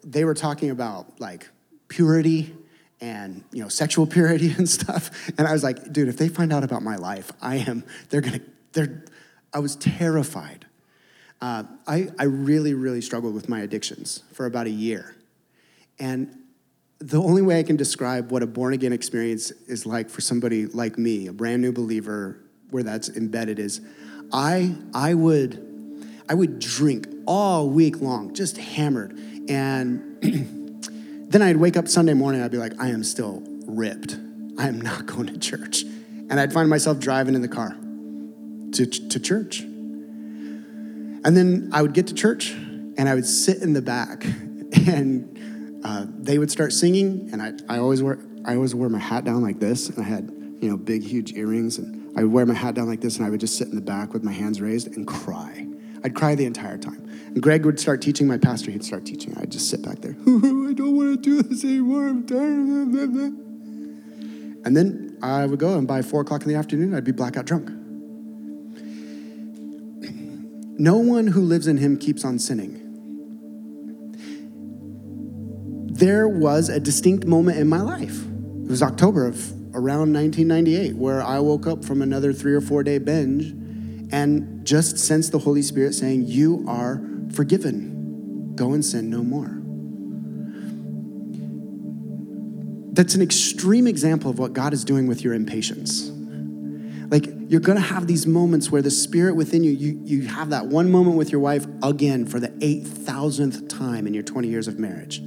they 0.03 0.25
were 0.25 0.35
talking 0.35 0.71
about 0.71 1.21
like 1.21 1.49
purity 1.89 2.55
and 3.01 3.45
you 3.53 3.63
know 3.63 3.69
sexual 3.69 4.07
purity 4.07 4.53
and 4.59 4.69
stuff, 4.69 5.31
and 5.39 5.47
I 5.47 5.53
was 5.53 5.63
like, 5.63 5.93
dude, 5.93 6.09
if 6.09 6.17
they 6.17 6.29
find 6.29 6.53
out 6.53 6.65
about 6.65 6.83
my 6.83 6.97
life, 6.97 7.33
I 7.41 7.57
am. 7.57 7.85
They're 8.11 8.21
gonna. 8.21 8.41
They're. 8.73 9.05
I 9.53 9.59
was 9.61 9.77
terrified. 9.77 10.67
Uh, 11.41 11.65
I, 11.87 12.09
I 12.19 12.25
really, 12.25 12.75
really 12.75 13.03
struggled 13.03 13.35
with 13.35 13.49
my 13.49 13.61
addictions 13.61 14.23
for 14.33 14.47
about 14.47 14.67
a 14.67 14.71
year. 14.71 15.15
And 15.99 16.44
the 17.05 17.21
only 17.21 17.43
way 17.43 17.59
I 17.59 17.63
can 17.63 17.77
describe 17.77 18.33
what 18.33 18.43
a 18.43 18.47
born 18.47 18.73
again 18.73 18.95
experience 18.95 19.51
is 19.51 19.85
like 19.85 20.09
for 20.09 20.23
somebody 20.23 20.65
like 20.65 20.97
me, 20.97 21.27
a 21.27 21.35
brand 21.35 21.61
new 21.61 21.71
believer, 21.71 22.41
where 22.71 22.83
that's 22.83 23.11
embedded 23.11 23.59
is 23.59 23.83
I 24.33 24.75
I 24.95 25.13
would 25.13 26.03
I 26.31 26.35
would 26.35 26.59
drink 26.59 27.07
all 27.27 27.69
week 27.69 28.01
long, 28.01 28.33
just 28.33 28.57
hammered. 28.57 29.13
And 29.49 30.17
then 31.31 31.43
I'd 31.43 31.59
wake 31.59 31.77
up 31.77 31.89
Sunday 31.89 32.15
morning, 32.15 32.41
I'd 32.41 32.51
be 32.51 32.57
like, 32.57 32.81
I 32.81 32.89
am 32.89 33.05
still 33.05 33.43
ripped. 33.67 34.17
I 34.59 34.67
am 34.69 34.81
not 34.81 35.05
going 35.15 35.27
to 35.27 35.39
church. 35.39 35.83
And 35.83 36.41
I'd 36.41 36.55
find 36.55 36.71
myself 36.71 36.99
driving 37.01 37.35
in 37.35 37.43
the 37.43 37.49
car 37.49 37.77
to, 38.73 38.87
to 38.87 39.21
church. 39.21 39.61
And 39.61 41.37
then 41.37 41.69
I 41.73 41.83
would 41.83 41.93
get 41.93 42.07
to 42.07 42.15
church 42.15 42.53
and 42.53 43.09
I 43.09 43.15
would 43.15 43.27
sit 43.27 43.59
in 43.59 43.75
the 43.75 43.83
back 43.83 44.25
and 44.87 45.34
uh, 45.85 46.07
they 46.09 46.39
would 46.39 46.51
start 46.51 46.73
singing, 46.73 47.29
and 47.33 47.43
I, 47.43 47.53
I 47.69 47.79
always 47.79 48.03
wear 48.03 48.19
I 48.47 48.57
always 48.57 48.75
wear 48.75 48.89
my 48.89 48.99
hat 48.99 49.25
down 49.25 49.43
like 49.43 49.61
this, 49.61 49.91
and 49.91 50.05
I 50.05 50.09
had 50.09 50.31
you 50.61 50.71
know 50.71 50.77
big 50.77 51.03
huge 51.03 51.35
earrings, 51.35 51.79
and 51.79 52.17
I 52.19 52.23
would 52.23 52.33
wear 52.33 52.47
my 52.47 52.55
hat 52.55 52.75
down 52.75 52.87
like 52.87 53.03
this, 53.03 53.19
and 53.19 53.27
I 53.27 53.31
would 53.31 53.41
just 53.41 53.59
sit 53.59 53.69
in 53.69 53.75
the 53.75 53.83
back 53.83 54.15
with 54.15 54.23
my 54.23 54.33
hands 54.33 54.61
raised 54.61 54.97
and 54.97 55.07
cry. 55.07 55.67
I'd 56.03 56.15
cry 56.15 56.35
the 56.35 56.47
entire 56.47 56.79
time. 56.79 57.03
And 57.29 57.43
Greg 57.43 57.65
would 57.65 57.81
start 57.81 58.03
teaching, 58.03 58.27
my 58.27 58.37
pastor, 58.37 58.71
he'd 58.71 58.85
start 58.85 59.07
teaching. 59.07 59.35
I'd 59.39 59.51
just 59.51 59.71
sit 59.71 59.81
back 59.83 60.01
there. 60.01 60.11
I 60.27 60.75
don't 60.75 60.97
want 60.97 61.15
to 61.15 61.17
do 61.17 61.43
this 61.43 61.65
anymore. 61.65 62.09
I'm 62.09 62.27
tired. 62.27 62.43
And 64.67 64.77
then 64.77 65.17
I 65.23 65.47
would 65.47 65.59
go, 65.59 65.79
and 65.79 65.89
by 65.89 66.03
four 66.03 66.21
o'clock 66.21 66.43
in 66.43 66.49
the 66.49 66.57
afternoon, 66.57 66.95
I'd 66.95 67.05
be 67.05 67.13
blackout 67.13 67.47
drunk. 67.47 67.71
No 70.77 70.97
one 70.97 71.29
who 71.29 71.41
lives 71.41 71.69
in 71.69 71.77
him 71.77 71.97
keeps 71.97 72.25
on 72.25 72.41
sinning 72.41 72.84
there 75.95 76.27
was 76.27 76.69
a 76.69 76.81
distinct 76.81 77.25
moment 77.25 77.57
in 77.57 77.69
my 77.69 77.81
life. 77.81 78.21
It 78.25 78.69
was 78.69 78.83
October 78.83 79.29
of 79.29 79.53
around 79.75 80.13
1998 80.13 80.97
where 80.97 81.23
I 81.23 81.39
woke 81.39 81.69
up 81.69 81.85
from 81.85 82.03
another 82.03 82.33
three 82.33 82.53
or 82.53 82.61
four 82.61 82.83
day 82.83 82.99
binge 82.99 83.53
and 84.13 84.67
just 84.67 84.99
sensed 84.99 85.31
the 85.31 85.39
Holy 85.39 85.63
Spirit 85.63 85.95
saying, 85.95 86.25
You 86.27 86.65
are 86.67 87.01
forgiven. 87.33 88.55
Go 88.57 88.73
and 88.73 88.85
sin 88.85 89.09
no 89.09 89.23
more. 89.23 89.61
That's 92.93 93.15
an 93.15 93.23
extreme 93.23 93.87
example 93.87 94.31
of 94.31 94.39
what 94.39 94.53
God 94.53 94.73
is 94.73 94.85
doing 94.85 95.07
with 95.07 95.23
your 95.23 95.33
impatience. 95.33 96.11
Like, 97.11 97.27
you're 97.49 97.61
gonna 97.61 97.79
have 97.79 98.09
these 98.09 98.27
moments 98.27 98.69
where 98.69 98.83
the 98.83 98.91
spirit 98.91 99.37
within 99.37 99.63
you, 99.63 99.71
you, 99.71 100.01
you 100.05 100.23
have 100.27 100.51
that 100.51 100.67
one 100.67 100.91
moment 100.91 101.17
with 101.17 101.31
your 101.31 101.41
wife 101.41 101.67
again 101.85 102.27
for 102.27 102.41
the 102.41 102.49
8,000th 102.49 103.69
time 103.69 104.09
in 104.09 104.15
your 104.15 104.25
20 104.25 104.49
years 104.49 104.67
of 104.67 104.81
marriage 104.81 105.23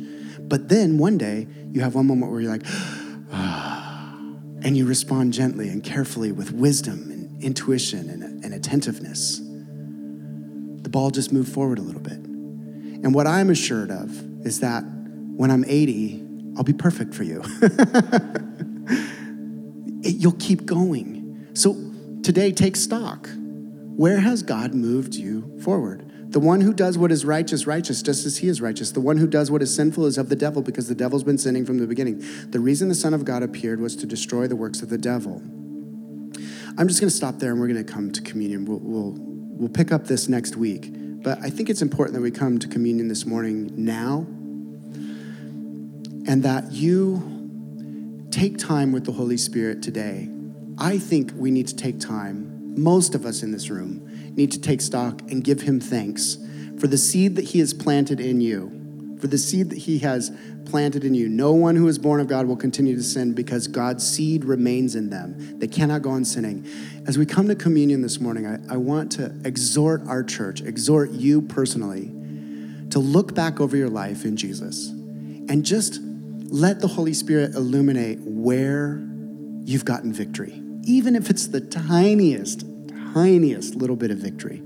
but 0.47 0.69
then 0.69 0.97
one 0.97 1.17
day, 1.17 1.47
you 1.71 1.81
have 1.81 1.95
one 1.95 2.07
moment 2.07 2.31
where 2.31 2.41
you're 2.41 2.51
like, 2.51 2.65
and 3.31 4.77
you 4.77 4.85
respond 4.85 5.33
gently 5.33 5.69
and 5.69 5.83
carefully 5.83 6.31
with 6.31 6.51
wisdom 6.51 7.11
and 7.11 7.43
intuition 7.43 8.09
and, 8.09 8.43
and 8.43 8.53
attentiveness. 8.53 9.39
The 9.39 10.89
ball 10.89 11.11
just 11.11 11.31
moved 11.33 11.51
forward 11.51 11.79
a 11.79 11.81
little 11.81 12.01
bit. 12.01 12.13
And 12.17 13.13
what 13.13 13.27
I'm 13.27 13.49
assured 13.49 13.91
of 13.91 14.45
is 14.45 14.61
that 14.61 14.81
when 15.35 15.51
I'm 15.51 15.65
80, 15.65 16.23
I'll 16.57 16.63
be 16.63 16.73
perfect 16.73 17.13
for 17.13 17.23
you. 17.23 17.43
it, 20.01 20.15
you'll 20.15 20.31
keep 20.33 20.65
going. 20.65 21.49
So 21.53 21.75
today, 22.23 22.51
take 22.51 22.75
stock. 22.75 23.29
Where 23.95 24.19
has 24.19 24.41
God 24.43 24.73
moved 24.73 25.15
you 25.15 25.59
forward? 25.61 26.06
The 26.29 26.39
one 26.39 26.61
who 26.61 26.73
does 26.73 26.97
what 26.97 27.11
is 27.11 27.23
righteous, 27.23 27.65
righteous, 27.65 28.01
just 28.01 28.25
as 28.25 28.37
he 28.37 28.47
is 28.47 28.61
righteous. 28.61 28.91
The 28.91 28.99
one 28.99 29.17
who 29.17 29.27
does 29.27 29.49
what 29.49 29.61
is 29.61 29.73
sinful 29.73 30.05
is 30.05 30.17
of 30.17 30.29
the 30.29 30.35
devil, 30.35 30.61
because 30.61 30.87
the 30.87 30.95
devil's 30.95 31.23
been 31.23 31.37
sinning 31.37 31.65
from 31.65 31.77
the 31.77 31.87
beginning. 31.87 32.23
The 32.49 32.59
reason 32.59 32.89
the 32.89 32.95
Son 32.95 33.13
of 33.13 33.23
God 33.23 33.43
appeared 33.43 33.79
was 33.79 33.95
to 33.97 34.05
destroy 34.05 34.47
the 34.47 34.55
works 34.55 34.81
of 34.81 34.89
the 34.89 34.97
devil. 34.97 35.41
I'm 36.79 36.87
just 36.87 36.99
going 36.99 37.09
to 37.09 37.15
stop 37.15 37.39
there 37.39 37.51
and 37.51 37.59
we're 37.59 37.67
going 37.67 37.83
to 37.83 37.91
come 37.91 38.11
to 38.11 38.21
communion. 38.21 38.65
We'll, 38.65 38.79
we'll, 38.79 39.13
we'll 39.17 39.69
pick 39.69 39.91
up 39.91 40.05
this 40.05 40.27
next 40.27 40.57
week. 40.57 40.89
But 41.23 41.39
I 41.41 41.49
think 41.49 41.69
it's 41.69 41.81
important 41.81 42.15
that 42.15 42.21
we 42.21 42.29
come 42.29 42.59
to 42.59 42.67
communion 42.67 43.07
this 43.07 43.25
morning 43.25 43.71
now 43.75 44.27
and 46.27 46.43
that 46.43 46.71
you 46.71 48.27
take 48.29 48.57
time 48.57 48.91
with 48.91 49.05
the 49.05 49.11
Holy 49.11 49.37
Spirit 49.37 49.81
today. 49.81 50.29
I 50.77 50.99
think 50.99 51.31
we 51.35 51.49
need 51.49 51.67
to 51.69 51.75
take 51.75 51.99
time, 51.99 52.79
most 52.79 53.15
of 53.15 53.25
us 53.25 53.41
in 53.41 53.51
this 53.51 53.69
room, 53.71 54.06
need 54.37 54.51
to 54.51 54.61
take 54.61 54.79
stock 54.79 55.21
and 55.29 55.43
give 55.43 55.61
him 55.61 55.79
thanks 55.79 56.37
for 56.79 56.87
the 56.87 56.97
seed 56.97 57.35
that 57.35 57.45
he 57.45 57.59
has 57.59 57.73
planted 57.73 58.19
in 58.19 58.39
you, 58.39 59.17
for 59.19 59.27
the 59.27 59.37
seed 59.37 59.71
that 59.71 59.79
he 59.79 59.97
has 59.99 60.31
planted 60.65 61.03
in 61.03 61.15
you. 61.15 61.27
No 61.27 61.53
one 61.53 61.75
who 61.75 61.87
is 61.87 61.97
born 61.97 62.19
of 62.19 62.27
God 62.27 62.45
will 62.45 62.55
continue 62.55 62.95
to 62.95 63.03
sin 63.03 63.33
because 63.33 63.67
God's 63.67 64.07
seed 64.07 64.45
remains 64.45 64.95
in 64.95 65.09
them. 65.09 65.59
They 65.59 65.67
cannot 65.67 66.03
go 66.03 66.11
on 66.11 66.23
sinning. 66.23 66.67
As 67.07 67.17
we 67.17 67.25
come 67.25 67.47
to 67.47 67.55
communion 67.55 68.01
this 68.01 68.19
morning, 68.19 68.45
I, 68.45 68.73
I 68.73 68.77
want 68.77 69.11
to 69.13 69.33
exhort 69.43 70.05
our 70.07 70.23
church, 70.23 70.61
exhort 70.61 71.11
you 71.11 71.41
personally, 71.41 72.13
to 72.91 72.99
look 72.99 73.33
back 73.33 73.59
over 73.59 73.75
your 73.75 73.89
life 73.89 74.23
in 74.23 74.37
Jesus 74.37 74.89
and 74.89 75.65
just 75.65 75.99
let 76.49 76.79
the 76.79 76.87
Holy 76.87 77.13
Spirit 77.13 77.55
illuminate 77.55 78.19
where 78.21 79.01
you've 79.63 79.85
gotten 79.85 80.13
victory, 80.13 80.61
even 80.83 81.15
if 81.15 81.29
it's 81.29 81.47
the 81.47 81.61
tiniest 81.61 82.63
tiniest 83.17 83.75
little 83.75 83.95
bit 83.95 84.11
of 84.11 84.17
victory. 84.17 84.61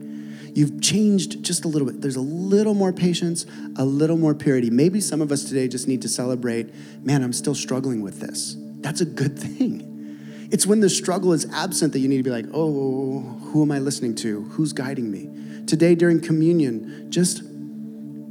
You've 0.54 0.82
changed 0.82 1.44
just 1.44 1.64
a 1.64 1.70
little 1.70 1.88
bit. 1.88 2.02
There's 2.02 2.18
a 2.18 2.22
little 2.22 2.74
more 2.74 2.92
patience, 2.92 3.46
a 3.78 3.86
little 3.86 4.18
more 4.18 4.36
purity. 4.36 4.70
Maybe 4.70 5.00
some 5.00 5.22
of 5.22 5.32
us 5.32 5.46
today 5.46 5.70
just 5.70 5.88
need 5.88 6.02
to 6.02 6.10
celebrate 6.10 6.74
man, 7.04 7.24
I'm 7.24 7.34
still 7.34 7.56
struggling 7.56 8.02
with 8.02 8.20
this. 8.20 8.58
That's 8.82 9.00
a 9.00 9.06
good 9.06 9.40
thing. 9.40 10.50
It's 10.52 10.68
when 10.68 10.82
the 10.82 10.90
struggle 10.90 11.32
is 11.32 11.48
absent 11.54 11.94
that 11.94 12.00
you 12.00 12.10
need 12.10 12.18
to 12.18 12.24
be 12.24 12.30
like, 12.30 12.46
oh, 12.54 13.22
who 13.22 13.62
am 13.62 13.72
I 13.72 13.80
listening 13.80 14.16
to? 14.16 14.42
Who's 14.42 14.74
guiding 14.74 15.10
me? 15.10 15.30
Today 15.66 15.96
during 15.96 16.20
communion, 16.20 17.10
just 17.10 17.44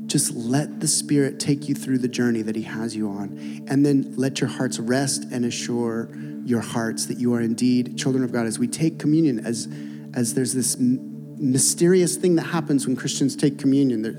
just 0.06 0.34
let 0.34 0.80
the 0.80 0.88
spirit 0.88 1.38
take 1.38 1.68
you 1.68 1.74
through 1.74 1.98
the 1.98 2.08
journey 2.08 2.42
that 2.42 2.56
he 2.56 2.62
has 2.62 2.96
you 2.96 3.08
on 3.08 3.64
and 3.68 3.86
then 3.86 4.12
let 4.16 4.40
your 4.40 4.50
hearts 4.50 4.80
rest 4.80 5.24
and 5.30 5.44
assure 5.44 6.10
your 6.44 6.60
hearts 6.60 7.06
that 7.06 7.18
you 7.18 7.32
are 7.32 7.40
indeed 7.40 7.96
children 7.96 8.24
of 8.24 8.32
god 8.32 8.44
as 8.44 8.58
we 8.58 8.66
take 8.66 8.98
communion 8.98 9.38
as 9.46 9.68
as 10.14 10.34
there's 10.34 10.52
this 10.52 10.76
mysterious 10.78 12.16
thing 12.16 12.36
that 12.36 12.42
happens 12.42 12.86
when 12.86 12.96
Christians 12.96 13.34
take 13.34 13.58
communion. 13.58 14.02
There, 14.02 14.12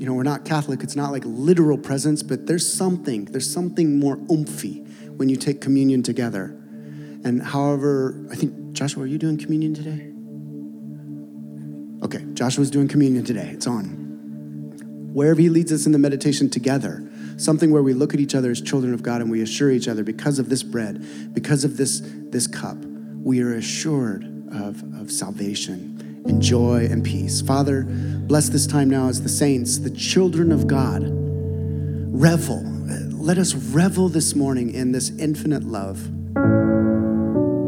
you 0.00 0.06
know, 0.06 0.14
we're 0.14 0.22
not 0.22 0.44
Catholic, 0.44 0.82
it's 0.82 0.96
not 0.96 1.12
like 1.12 1.22
literal 1.26 1.76
presence, 1.76 2.22
but 2.22 2.46
there's 2.46 2.70
something, 2.70 3.26
there's 3.26 3.52
something 3.52 3.98
more 3.98 4.16
oomphy 4.16 4.86
when 5.16 5.28
you 5.28 5.36
take 5.36 5.60
communion 5.60 6.02
together. 6.02 6.56
And 7.22 7.42
however, 7.42 8.26
I 8.30 8.34
think, 8.34 8.72
Joshua, 8.72 9.04
are 9.04 9.06
you 9.06 9.18
doing 9.18 9.36
communion 9.36 9.74
today? 9.74 10.06
Okay, 12.02 12.24
Joshua's 12.32 12.70
doing 12.70 12.88
communion 12.88 13.24
today. 13.24 13.50
It's 13.52 13.66
on. 13.66 15.10
Wherever 15.12 15.38
he 15.40 15.50
leads 15.50 15.70
us 15.70 15.84
in 15.84 15.92
the 15.92 15.98
meditation 15.98 16.48
together, 16.48 17.06
something 17.36 17.70
where 17.70 17.82
we 17.82 17.92
look 17.92 18.14
at 18.14 18.20
each 18.20 18.34
other 18.34 18.50
as 18.50 18.62
children 18.62 18.94
of 18.94 19.02
God 19.02 19.20
and 19.20 19.30
we 19.30 19.42
assure 19.42 19.70
each 19.70 19.88
other 19.88 20.02
because 20.02 20.38
of 20.38 20.48
this 20.48 20.62
bread, 20.62 21.34
because 21.34 21.64
of 21.64 21.76
this, 21.76 22.00
this 22.04 22.46
cup, 22.46 22.78
we 23.22 23.42
are 23.42 23.52
assured 23.52 24.29
of, 24.52 24.82
of 25.00 25.10
salvation 25.10 26.22
and 26.26 26.42
joy 26.42 26.86
and 26.90 27.04
peace. 27.04 27.40
Father, 27.40 27.84
bless 27.84 28.48
this 28.48 28.66
time 28.66 28.90
now 28.90 29.08
as 29.08 29.22
the 29.22 29.28
saints, 29.28 29.78
the 29.78 29.90
children 29.90 30.52
of 30.52 30.66
God, 30.66 31.02
revel. 31.06 32.62
Let 33.20 33.38
us 33.38 33.54
revel 33.54 34.08
this 34.08 34.34
morning 34.34 34.72
in 34.72 34.92
this 34.92 35.10
infinite 35.18 35.64
love. 35.64 36.08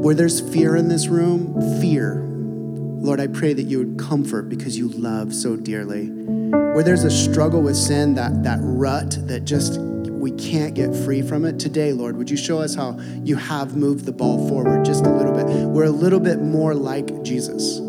Where 0.03 0.15
there's 0.15 0.41
fear 0.53 0.77
in 0.77 0.89
this 0.89 1.09
room, 1.09 1.81
fear. 1.81 2.23
Lord, 2.25 3.21
I 3.21 3.27
pray 3.27 3.53
that 3.53 3.65
you 3.65 3.79
would 3.79 3.99
comfort 3.99 4.49
because 4.49 4.79
you 4.79 4.89
love 4.89 5.35
so 5.35 5.57
dearly. 5.57 6.07
Where 6.09 6.83
there's 6.83 7.05
a 7.05 7.11
struggle 7.11 7.63
with 7.63 7.77
sin, 7.77 8.15
that, 8.15 8.43
that 8.45 8.59
rut 8.63 9.17
that 9.29 9.45
just 9.45 9.79
we 10.23 10.31
can't 10.31 10.75
get 10.75 10.95
free 10.95 11.21
from 11.21 11.45
it, 11.45 11.59
today, 11.59 11.93
Lord, 11.93 12.17
would 12.17 12.31
you 12.31 12.37
show 12.37 12.61
us 12.61 12.77
how 12.77 12.97
you 13.25 13.35
have 13.35 13.75
moved 13.75 14.05
the 14.05 14.13
ball 14.13 14.49
forward 14.49 14.85
just 14.85 15.05
a 15.05 15.11
little 15.11 15.33
bit? 15.33 15.47
We're 15.67 15.87
a 15.87 15.91
little 15.91 16.21
bit 16.21 16.41
more 16.41 16.77
like 16.77 17.25
Jesus. 17.25 17.81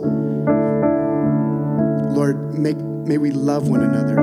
Lord, 2.12 2.58
make, 2.58 2.78
may 2.78 3.20
we 3.20 3.30
love 3.30 3.70
one 3.70 3.82
another 3.82 4.18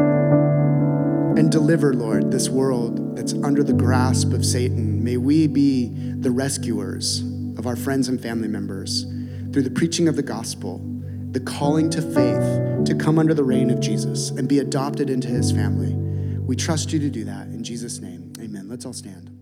and 1.39 1.53
deliver, 1.53 1.95
Lord, 1.95 2.33
this 2.33 2.49
world 2.49 3.15
that's 3.17 3.33
under 3.33 3.63
the 3.63 3.75
grasp 3.75 4.33
of 4.33 4.45
Satan. 4.45 5.05
May 5.05 5.17
we 5.17 5.47
be 5.47 5.91
the 6.19 6.33
rescuers 6.33 7.21
of 7.57 7.69
our 7.69 7.77
friends 7.77 8.09
and 8.09 8.21
family 8.21 8.49
members 8.49 9.05
through 9.53 9.63
the 9.63 9.71
preaching 9.71 10.09
of 10.09 10.17
the 10.17 10.23
gospel, 10.25 10.81
the 11.31 11.39
calling 11.39 11.89
to 11.91 12.03
faith 12.03 12.87
to 12.87 12.97
come 12.97 13.21
under 13.21 13.35
the 13.35 13.45
reign 13.45 13.71
of 13.71 13.79
Jesus 13.79 14.31
and 14.31 14.49
be 14.49 14.59
adopted 14.59 15.11
into 15.11 15.29
his 15.29 15.53
family. 15.53 16.10
We 16.51 16.57
trust 16.57 16.93
you 16.93 16.99
to 16.99 17.09
do 17.09 17.23
that. 17.27 17.47
In 17.47 17.63
Jesus' 17.63 18.01
name, 18.01 18.33
amen. 18.41 18.69
Let's 18.69 18.85
all 18.85 18.93
stand. 18.93 19.40